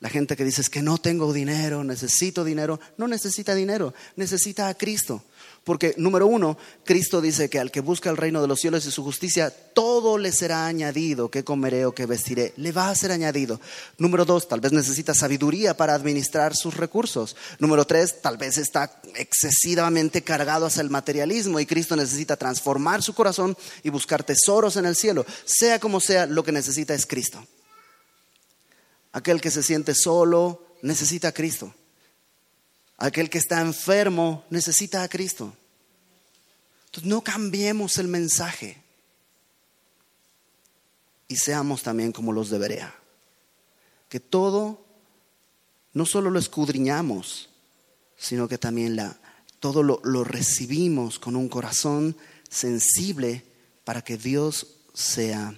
La 0.00 0.08
gente 0.08 0.34
que 0.34 0.46
dice 0.46 0.62
es 0.62 0.70
que 0.70 0.80
no 0.80 0.96
tengo 0.96 1.30
dinero, 1.30 1.84
necesito 1.84 2.42
dinero, 2.42 2.80
no 2.96 3.06
necesita 3.06 3.54
dinero, 3.54 3.92
necesita 4.16 4.68
a 4.68 4.74
Cristo. 4.74 5.22
Porque, 5.62 5.94
número 5.98 6.26
uno, 6.26 6.56
Cristo 6.84 7.20
dice 7.20 7.50
que 7.50 7.58
al 7.58 7.70
que 7.70 7.80
busca 7.80 8.08
el 8.08 8.16
reino 8.16 8.40
de 8.40 8.48
los 8.48 8.60
cielos 8.60 8.86
y 8.86 8.90
su 8.90 9.04
justicia, 9.04 9.50
todo 9.50 10.16
le 10.16 10.32
será 10.32 10.64
añadido. 10.64 11.30
¿Qué 11.30 11.44
comeré 11.44 11.84
o 11.84 11.94
qué 11.94 12.06
vestiré? 12.06 12.54
Le 12.56 12.72
va 12.72 12.88
a 12.88 12.94
ser 12.94 13.12
añadido. 13.12 13.60
Número 13.98 14.24
dos, 14.24 14.48
tal 14.48 14.60
vez 14.60 14.72
necesita 14.72 15.12
sabiduría 15.12 15.76
para 15.76 15.94
administrar 15.94 16.56
sus 16.56 16.78
recursos. 16.78 17.36
Número 17.58 17.84
tres, 17.84 18.22
tal 18.22 18.38
vez 18.38 18.56
está 18.56 19.02
excesivamente 19.16 20.22
cargado 20.22 20.64
hacia 20.64 20.80
el 20.80 20.88
materialismo 20.88 21.60
y 21.60 21.66
Cristo 21.66 21.94
necesita 21.94 22.38
transformar 22.38 23.02
su 23.02 23.14
corazón 23.14 23.54
y 23.82 23.90
buscar 23.90 24.24
tesoros 24.24 24.76
en 24.76 24.86
el 24.86 24.96
cielo. 24.96 25.26
Sea 25.44 25.78
como 25.78 26.00
sea, 26.00 26.24
lo 26.24 26.42
que 26.42 26.52
necesita 26.52 26.94
es 26.94 27.04
Cristo. 27.04 27.46
Aquel 29.12 29.40
que 29.40 29.50
se 29.50 29.62
siente 29.62 29.94
solo 29.94 30.66
necesita 30.82 31.28
a 31.28 31.32
Cristo. 31.32 31.74
Aquel 32.96 33.30
que 33.30 33.38
está 33.38 33.60
enfermo 33.60 34.44
necesita 34.50 35.02
a 35.02 35.08
Cristo. 35.08 35.54
Entonces 36.86 37.08
no 37.08 37.22
cambiemos 37.22 37.98
el 37.98 38.08
mensaje. 38.08 38.82
y 41.30 41.36
seamos 41.36 41.84
también 41.84 42.10
como 42.10 42.32
los 42.32 42.50
de 42.50 42.58
Berea. 42.58 42.92
Que 44.08 44.18
todo 44.18 44.84
no 45.92 46.04
solo 46.04 46.28
lo 46.28 46.40
escudriñamos, 46.40 47.50
sino 48.18 48.48
que 48.48 48.58
también 48.58 48.96
la, 48.96 49.16
todo 49.60 49.84
lo, 49.84 50.00
lo 50.02 50.24
recibimos 50.24 51.20
con 51.20 51.36
un 51.36 51.48
corazón 51.48 52.16
sensible 52.48 53.44
para 53.84 54.02
que 54.02 54.16
Dios 54.16 54.66
sea 54.92 55.54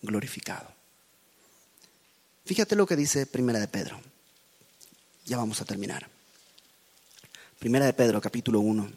glorificado. 0.00 0.72
Fíjate 2.50 2.74
lo 2.74 2.84
que 2.84 2.96
dice 2.96 3.26
Primera 3.26 3.60
de 3.60 3.68
Pedro. 3.68 4.00
Ya 5.24 5.36
vamos 5.36 5.60
a 5.60 5.64
terminar. 5.64 6.10
Primera 7.60 7.86
de 7.86 7.92
Pedro, 7.92 8.20
capítulo 8.20 8.58
1. 8.58 8.90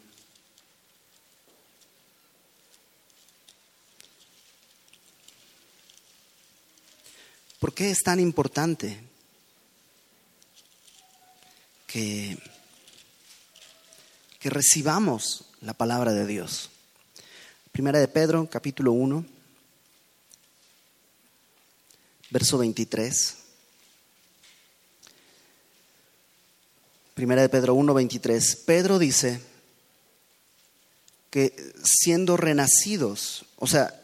¿Por 7.60 7.72
qué 7.72 7.92
es 7.92 8.02
tan 8.02 8.18
importante 8.18 9.00
que, 11.86 12.36
que 14.40 14.50
recibamos 14.50 15.44
la 15.60 15.74
palabra 15.74 16.12
de 16.12 16.26
Dios? 16.26 16.70
Primera 17.70 18.00
de 18.00 18.08
Pedro, 18.08 18.50
capítulo 18.50 18.90
1, 18.90 19.24
verso 22.32 22.58
23. 22.58 23.43
Primera 27.14 27.42
de 27.42 27.48
Pedro 27.48 27.74
1, 27.74 27.94
23. 27.94 28.56
Pedro 28.66 28.98
dice 28.98 29.40
que 31.30 31.72
siendo 31.84 32.36
renacidos, 32.36 33.46
o 33.56 33.68
sea, 33.68 33.94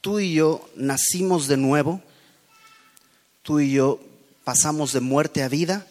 tú 0.00 0.18
y 0.18 0.32
yo 0.32 0.66
nacimos 0.74 1.46
de 1.46 1.58
nuevo, 1.58 2.02
tú 3.42 3.60
y 3.60 3.72
yo 3.72 4.00
pasamos 4.44 4.94
de 4.94 5.00
muerte 5.00 5.42
a 5.42 5.48
vida, 5.48 5.86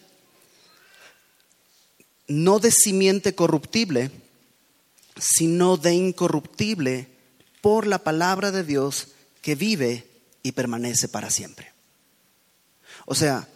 no 2.28 2.58
de 2.58 2.72
simiente 2.72 3.36
corruptible, 3.36 4.10
sino 5.16 5.78
de 5.78 5.93
incorruptible 5.93 7.08
por 7.62 7.86
la 7.86 7.99
palabra 7.99 8.51
de 8.51 8.64
Dios 8.64 9.10
que 9.43 9.53
vive 9.53 10.08
y 10.41 10.53
permanece 10.53 11.08
para 11.08 11.30
siempre. 11.30 11.72
O 13.05 13.14
sea, 13.14 13.47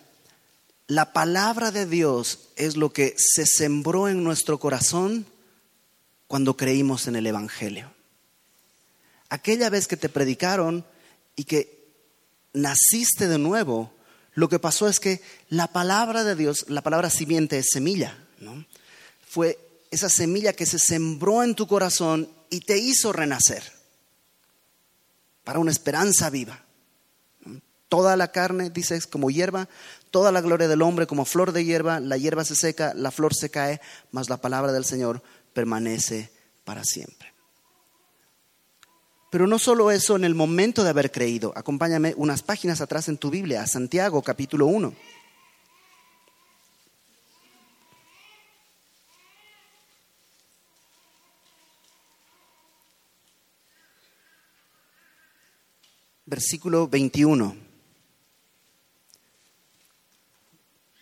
la 0.92 1.14
palabra 1.14 1.72
de 1.72 1.86
Dios 1.86 2.50
es 2.58 2.76
lo 2.76 2.92
que 2.92 3.16
se 3.18 3.46
sembró 3.46 4.10
en 4.10 4.26
nuestro 4.26 4.60
corazón 4.60 5.26
cuando 6.28 6.58
creímos 6.58 7.08
en 7.08 7.16
el 7.16 7.26
Evangelio. 7.28 7.94
Aquella 9.30 9.70
vez 9.70 9.88
que 9.88 9.96
te 9.96 10.10
predicaron 10.10 10.86
y 11.38 11.46
que 11.46 11.88
naciste 12.52 13.30
de 13.30 13.38
nuevo, 13.38 13.94
lo 14.34 14.50
que 14.50 14.60
pasó 14.60 14.90
es 14.90 15.00
que 15.00 15.22
la 15.48 15.68
palabra 15.68 16.26
de 16.26 16.36
Dios, 16.36 16.66
la 16.68 16.82
palabra 16.82 17.10
simiente 17.10 17.58
es 17.58 17.68
semilla, 17.72 18.18
¿no? 18.42 18.66
Fue 19.26 19.60
esa 19.92 20.10
semilla 20.10 20.52
que 20.52 20.66
se 20.66 20.78
sembró 20.78 21.42
en 21.42 21.56
tu 21.56 21.68
corazón 21.68 22.30
y 22.50 22.60
te 22.60 22.78
hizo 22.78 23.14
renacer 23.14 23.64
para 25.46 25.60
una 25.60 25.72
esperanza 25.72 26.30
viva. 26.30 26.66
Toda 27.88 28.16
la 28.16 28.32
carne, 28.32 28.70
dices, 28.70 29.06
como 29.06 29.30
hierba, 29.30 29.68
toda 30.12 30.32
la 30.32 30.42
gloria 30.42 30.68
del 30.68 30.82
hombre 30.82 31.08
como 31.08 31.26
flor 31.26 31.54
de 31.54 31.66
hierba, 31.66 32.00
la 32.00 32.18
hierba 32.18 32.44
se 32.44 32.56
seca, 32.56 32.94
la 32.94 33.12
flor 33.12 33.34
se 33.34 33.50
cae, 33.50 33.82
mas 34.12 34.30
la 34.30 34.38
palabra 34.38 34.72
del 34.72 34.86
Señor 34.86 35.24
permanece 35.54 36.32
para 36.64 36.84
siempre. 36.84 37.34
Pero 39.32 39.48
no 39.48 39.58
solo 39.58 39.92
eso 39.92 40.18
en 40.18 40.26
el 40.26 40.36
momento 40.36 40.84
de 40.84 40.90
haber 40.90 41.10
creído. 41.10 41.54
Acompáñame 41.56 42.14
unas 42.18 42.44
páginas 42.44 42.82
atrás 42.82 43.08
en 43.08 43.18
tu 43.18 43.30
Biblia, 43.30 43.64
a 43.64 43.68
Santiago 43.68 44.22
capítulo 44.22 44.66
1. 44.66 44.94
Versículo 56.26 56.88
21. 56.90 57.61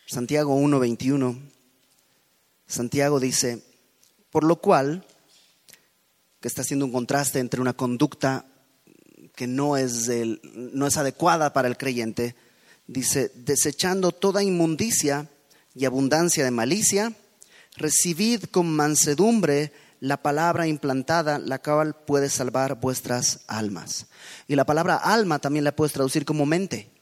Santiago 0.09 0.55
1, 0.55 0.79
21. 0.79 1.37
Santiago 2.65 3.19
dice, 3.19 3.61
por 4.31 4.43
lo 4.43 4.55
cual 4.55 5.05
que 6.41 6.47
está 6.47 6.63
haciendo 6.63 6.85
un 6.87 6.91
contraste 6.91 7.37
entre 7.37 7.61
una 7.61 7.73
conducta 7.73 8.47
que 9.35 9.45
no 9.45 9.77
es, 9.77 10.09
no 10.55 10.87
es 10.87 10.97
adecuada 10.97 11.53
para 11.53 11.67
el 11.67 11.77
creyente, 11.77 12.35
dice, 12.87 13.31
desechando 13.35 14.11
toda 14.11 14.41
inmundicia 14.41 15.29
y 15.75 15.85
abundancia 15.85 16.43
de 16.43 16.49
malicia, 16.49 17.13
recibid 17.77 18.45
con 18.45 18.75
mansedumbre 18.75 19.71
la 19.99 20.23
palabra 20.23 20.65
implantada, 20.65 21.37
la 21.37 21.61
cual 21.61 21.95
puede 21.95 22.29
salvar 22.29 22.79
vuestras 22.79 23.41
almas. 23.45 24.07
Y 24.47 24.55
la 24.55 24.65
palabra 24.65 24.95
alma 24.95 25.37
también 25.37 25.65
la 25.65 25.75
puedes 25.75 25.93
traducir 25.93 26.25
como 26.25 26.47
mente. 26.47 26.98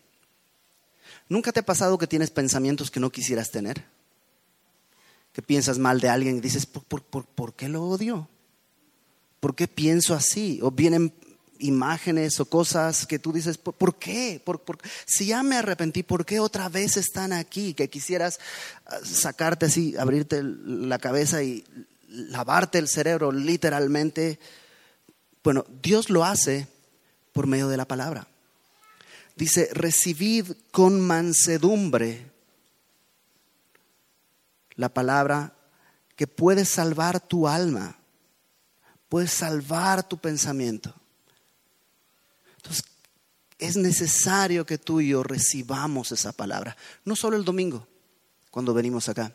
¿Nunca 1.30 1.52
te 1.52 1.60
ha 1.60 1.66
pasado 1.66 1.98
que 1.98 2.08
tienes 2.08 2.32
pensamientos 2.32 2.92
que 2.92 3.00
no 3.00 3.10
quisieras 3.10 3.52
tener? 3.52 3.84
Que 5.34 5.42
piensas 5.42 5.78
mal 5.78 6.00
de 6.00 6.10
alguien 6.10 6.38
y 6.38 6.42
dices, 6.42 6.66
¿por, 6.66 6.84
por 7.04 7.54
qué 7.54 7.70
lo 7.70 7.84
odio? 7.84 8.30
¿por 9.40 9.56
qué 9.56 9.68
pienso 9.68 10.14
así? 10.14 10.60
O 10.62 10.72
vienen 10.72 11.14
imágenes 11.60 12.40
o 12.40 12.46
cosas 12.46 13.08
que 13.08 13.18
tú 13.18 13.32
dices, 13.32 13.58
¿por, 13.58 13.96
qué? 13.96 14.42
si 15.06 15.28
ya 15.28 15.42
me 15.44 15.58
arrepentí, 15.58 16.04
¿por 16.04 16.26
qué 16.26 16.40
otra 16.40 16.70
vez 16.70 16.98
están 16.98 17.34
aquí? 17.34 17.74
Que 17.74 17.90
quisieras 17.90 18.40
ah, 18.86 18.98
sacarte 19.04 19.66
así, 19.68 19.96
abrirte 19.98 20.42
la 20.44 21.00
cabeza 21.00 21.42
y 21.44 21.64
lavarte 22.10 22.78
el 22.78 22.88
cerebro 22.88 23.32
literalmente. 23.32 24.40
Bueno, 25.44 25.66
Dios 25.82 26.10
lo 26.10 26.26
hace 26.26 26.68
por 27.34 27.48
medio 27.48 27.70
de 27.70 27.78
la 27.78 27.86
palabra. 27.86 28.28
Dice, 29.38 29.70
recibid 29.72 30.52
con 30.72 31.00
mansedumbre 31.00 32.30
la 34.76 34.90
palabra 34.90 35.56
que 36.18 36.28
puede 36.28 36.66
salvar 36.66 37.20
tu 37.20 37.48
alma 37.48 37.98
puedes 39.10 39.32
salvar 39.32 40.08
tu 40.08 40.18
pensamiento. 40.18 40.94
Entonces, 42.58 42.86
es 43.58 43.78
necesario 43.78 44.66
que 44.66 44.78
tú 44.78 45.02
y 45.02 45.10
yo 45.10 45.24
recibamos 45.24 46.12
esa 46.12 46.32
palabra. 46.32 46.76
No 47.06 47.16
solo 47.16 47.38
el 47.38 47.46
domingo, 47.46 47.88
cuando 48.52 48.74
venimos 48.74 49.10
acá, 49.10 49.34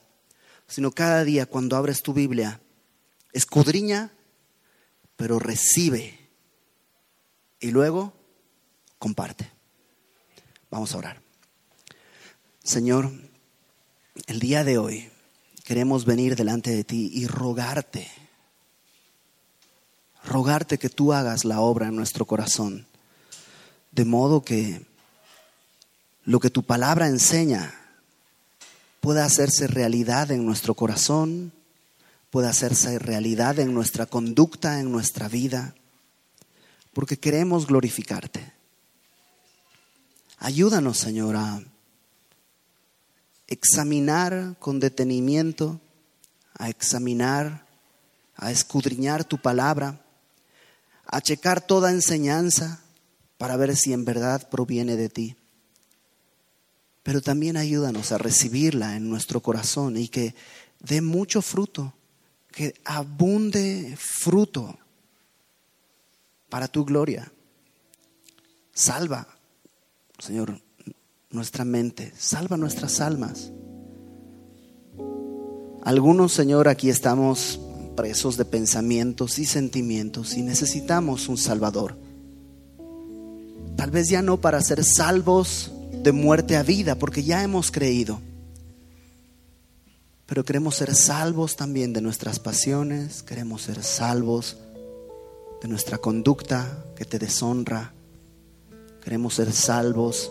sino 0.69 0.93
cada 0.93 1.25
día 1.25 1.47
cuando 1.47 1.77
abres 1.77 2.03
tu 2.03 2.13
Biblia. 2.13 2.61
Escudriña, 3.33 4.13
pero 5.17 5.39
recibe. 5.39 6.19
Y 7.61 7.71
luego 7.71 8.13
comparte. 8.99 9.51
Vamos 10.73 10.93
a 10.93 10.99
orar. 10.99 11.21
Señor, 12.65 13.13
el 14.27 14.41
día 14.41 14.65
de 14.65 14.79
hoy 14.79 15.09
queremos 15.63 16.05
venir 16.05 16.35
delante 16.35 16.71
de 16.71 16.83
ti 16.83 17.13
y 17.15 17.29
rogarte 17.29 18.11
rogarte 20.25 20.79
que 20.79 20.89
tú 20.89 21.13
hagas 21.13 21.45
la 21.45 21.61
obra 21.61 21.89
en 21.89 21.97
nuestro 21.97 22.27
corazón, 22.27 22.87
de 23.91 24.05
modo 24.05 24.43
que 24.43 24.87
lo 26.25 26.41
que 26.41 26.51
tu 26.51 26.63
palabra 26.63 27.09
enseña 27.09 27.75
pueda 29.01 29.25
hacerse 29.25 29.67
realidad 29.67 30.31
en 30.31 30.47
nuestro 30.47 30.75
corazón, 30.75 31.53
pueda 32.31 32.51
hacerse 32.51 32.99
realidad 32.99 33.59
en 33.59 33.75
nuestra 33.75 34.07
conducta, 34.07 34.81
en 34.81 34.91
nuestra 34.93 35.29
vida, 35.29 35.75
porque 36.93 37.19
queremos 37.19 37.67
glorificarte. 37.67 38.52
Ayúdanos, 40.45 40.99
Señor, 40.99 41.37
a 41.37 41.63
examinar 43.47 44.57
con 44.59 44.81
detenimiento, 44.81 45.81
a 46.55 46.69
examinar, 46.69 47.67
a 48.35 48.51
escudriñar 48.51 49.25
tu 49.25 49.39
palabra 49.39 50.03
a 51.13 51.21
checar 51.21 51.61
toda 51.61 51.91
enseñanza 51.91 52.83
para 53.37 53.57
ver 53.57 53.77
si 53.77 53.93
en 53.93 54.05
verdad 54.07 54.49
proviene 54.49 54.97
de 54.97 55.11
ti. 55.11 55.37
Pero 57.03 57.21
también 57.21 57.59
ayúdanos 57.59 58.13
a 58.13 58.19
recibirla 58.19 58.97
en 58.97 59.11
nuestro 59.11 59.41
corazón 59.41 59.99
y 59.99 60.09
que 60.09 60.35
dé 60.81 61.03
mucho 61.03 61.43
fruto, 61.43 61.93
que 62.51 62.75
abunde 62.85 63.95
fruto 63.99 64.79
para 66.49 66.67
tu 66.67 66.85
gloria. 66.85 67.31
Salva, 68.73 69.29
Señor, 70.23 70.61
nuestra 71.31 71.65
mente, 71.65 72.13
salva 72.17 72.57
nuestras 72.57 73.01
almas. 73.01 73.51
Algunos, 75.83 76.33
Señor, 76.33 76.69
aquí 76.69 76.91
estamos 76.91 77.59
presos 77.97 78.37
de 78.37 78.45
pensamientos 78.45 79.41
y 79.41 79.47
sentimientos 79.47 80.35
y 80.37 80.43
necesitamos 80.43 81.29
un 81.29 81.37
Salvador. 81.37 81.99
Tal 83.77 83.91
vez 83.91 84.11
ya 84.11 84.23
no 84.23 84.41
para 84.41 84.63
ser 84.63 84.85
salvos 84.85 85.73
de 86.05 86.13
muerte 86.13 86.57
a 86.57 86.63
vida, 86.63 86.95
porque 86.95 87.25
ya 87.25 87.43
hemos 87.43 87.73
creído. 87.73 88.21
Pero 90.27 90.45
queremos 90.45 90.77
ser 90.77 90.95
salvos 90.95 91.57
también 91.57 91.93
de 91.93 92.01
nuestras 92.01 92.39
pasiones, 92.39 93.25
queremos 93.25 93.63
ser 93.63 93.83
salvos 93.83 94.59
de 95.61 95.67
nuestra 95.67 95.99
conducta 95.99 96.85
que 96.95 97.05
te 97.05 97.19
deshonra, 97.19 97.93
queremos 99.03 99.35
ser 99.35 99.53
salvos 99.53 100.31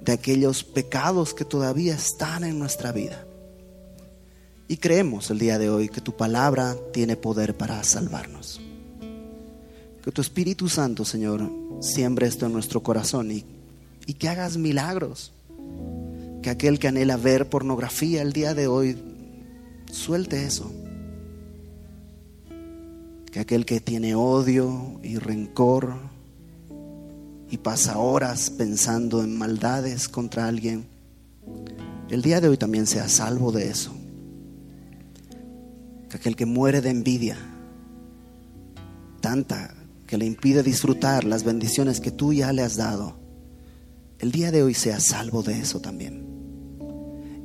de 0.00 0.12
aquellos 0.12 0.64
pecados 0.64 1.34
que 1.34 1.44
todavía 1.44 1.94
están 1.94 2.44
en 2.44 2.58
nuestra 2.58 2.92
vida. 2.92 3.24
Y 4.66 4.76
creemos 4.78 5.30
el 5.30 5.38
día 5.38 5.58
de 5.58 5.70
hoy 5.70 5.88
que 5.88 6.00
tu 6.00 6.16
palabra 6.16 6.76
tiene 6.92 7.16
poder 7.16 7.56
para 7.56 7.82
salvarnos. 7.84 8.60
Que 10.02 10.12
tu 10.12 10.20
Espíritu 10.20 10.68
Santo, 10.68 11.04
Señor, 11.04 11.50
siembre 11.80 12.26
esto 12.26 12.46
en 12.46 12.52
nuestro 12.52 12.82
corazón 12.82 13.30
y, 13.30 13.44
y 14.06 14.14
que 14.14 14.28
hagas 14.28 14.56
milagros. 14.56 15.32
Que 16.42 16.50
aquel 16.50 16.78
que 16.78 16.88
anhela 16.88 17.16
ver 17.16 17.48
pornografía 17.48 18.22
el 18.22 18.32
día 18.32 18.54
de 18.54 18.66
hoy, 18.66 18.96
suelte 19.90 20.44
eso. 20.44 20.70
Que 23.32 23.40
aquel 23.40 23.66
que 23.66 23.80
tiene 23.80 24.14
odio 24.14 25.00
y 25.02 25.18
rencor 25.18 26.07
y 27.50 27.58
pasa 27.58 27.98
horas 27.98 28.50
pensando 28.50 29.22
en 29.22 29.36
maldades 29.36 30.08
contra 30.08 30.46
alguien, 30.46 30.86
el 32.10 32.22
día 32.22 32.40
de 32.40 32.48
hoy 32.48 32.56
también 32.56 32.86
sea 32.86 33.08
salvo 33.08 33.52
de 33.52 33.68
eso. 33.68 33.92
Que 36.10 36.16
aquel 36.16 36.36
que 36.36 36.46
muere 36.46 36.80
de 36.80 36.90
envidia, 36.90 37.36
tanta 39.20 39.74
que 40.06 40.16
le 40.16 40.24
impide 40.24 40.62
disfrutar 40.62 41.24
las 41.24 41.44
bendiciones 41.44 42.00
que 42.00 42.10
tú 42.10 42.32
ya 42.32 42.52
le 42.52 42.62
has 42.62 42.76
dado, 42.76 43.16
el 44.18 44.32
día 44.32 44.50
de 44.50 44.62
hoy 44.62 44.74
sea 44.74 45.00
salvo 45.00 45.42
de 45.42 45.60
eso 45.60 45.80
también. 45.80 46.26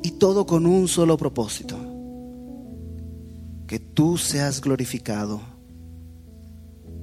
Y 0.01 0.11
todo 0.11 0.45
con 0.45 0.65
un 0.65 0.87
solo 0.87 1.17
propósito, 1.17 1.77
que 3.67 3.79
tú 3.79 4.17
seas 4.17 4.61
glorificado. 4.61 5.52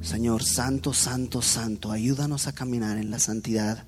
Señor, 0.01 0.43
santo, 0.43 0.93
santo, 0.93 1.43
santo, 1.43 1.93
ayúdanos 1.93 2.47
a 2.47 2.53
caminar 2.53 2.97
en 2.97 3.11
la 3.11 3.19
santidad 3.19 3.85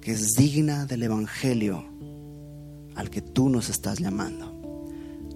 que 0.00 0.12
es 0.12 0.32
digna 0.36 0.86
del 0.86 1.02
Evangelio 1.04 1.84
al 2.96 3.10
que 3.10 3.22
tú 3.22 3.48
nos 3.48 3.68
estás 3.68 3.98
llamando. 3.98 4.86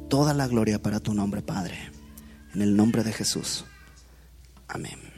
Toda 0.08 0.34
la 0.34 0.48
gloria 0.48 0.82
para 0.82 1.00
tu 1.00 1.14
nombre, 1.14 1.42
Padre, 1.42 1.76
en 2.52 2.62
el 2.62 2.76
nombre 2.76 3.04
de 3.04 3.12
Jesús. 3.12 3.64
Amén. 4.68 5.13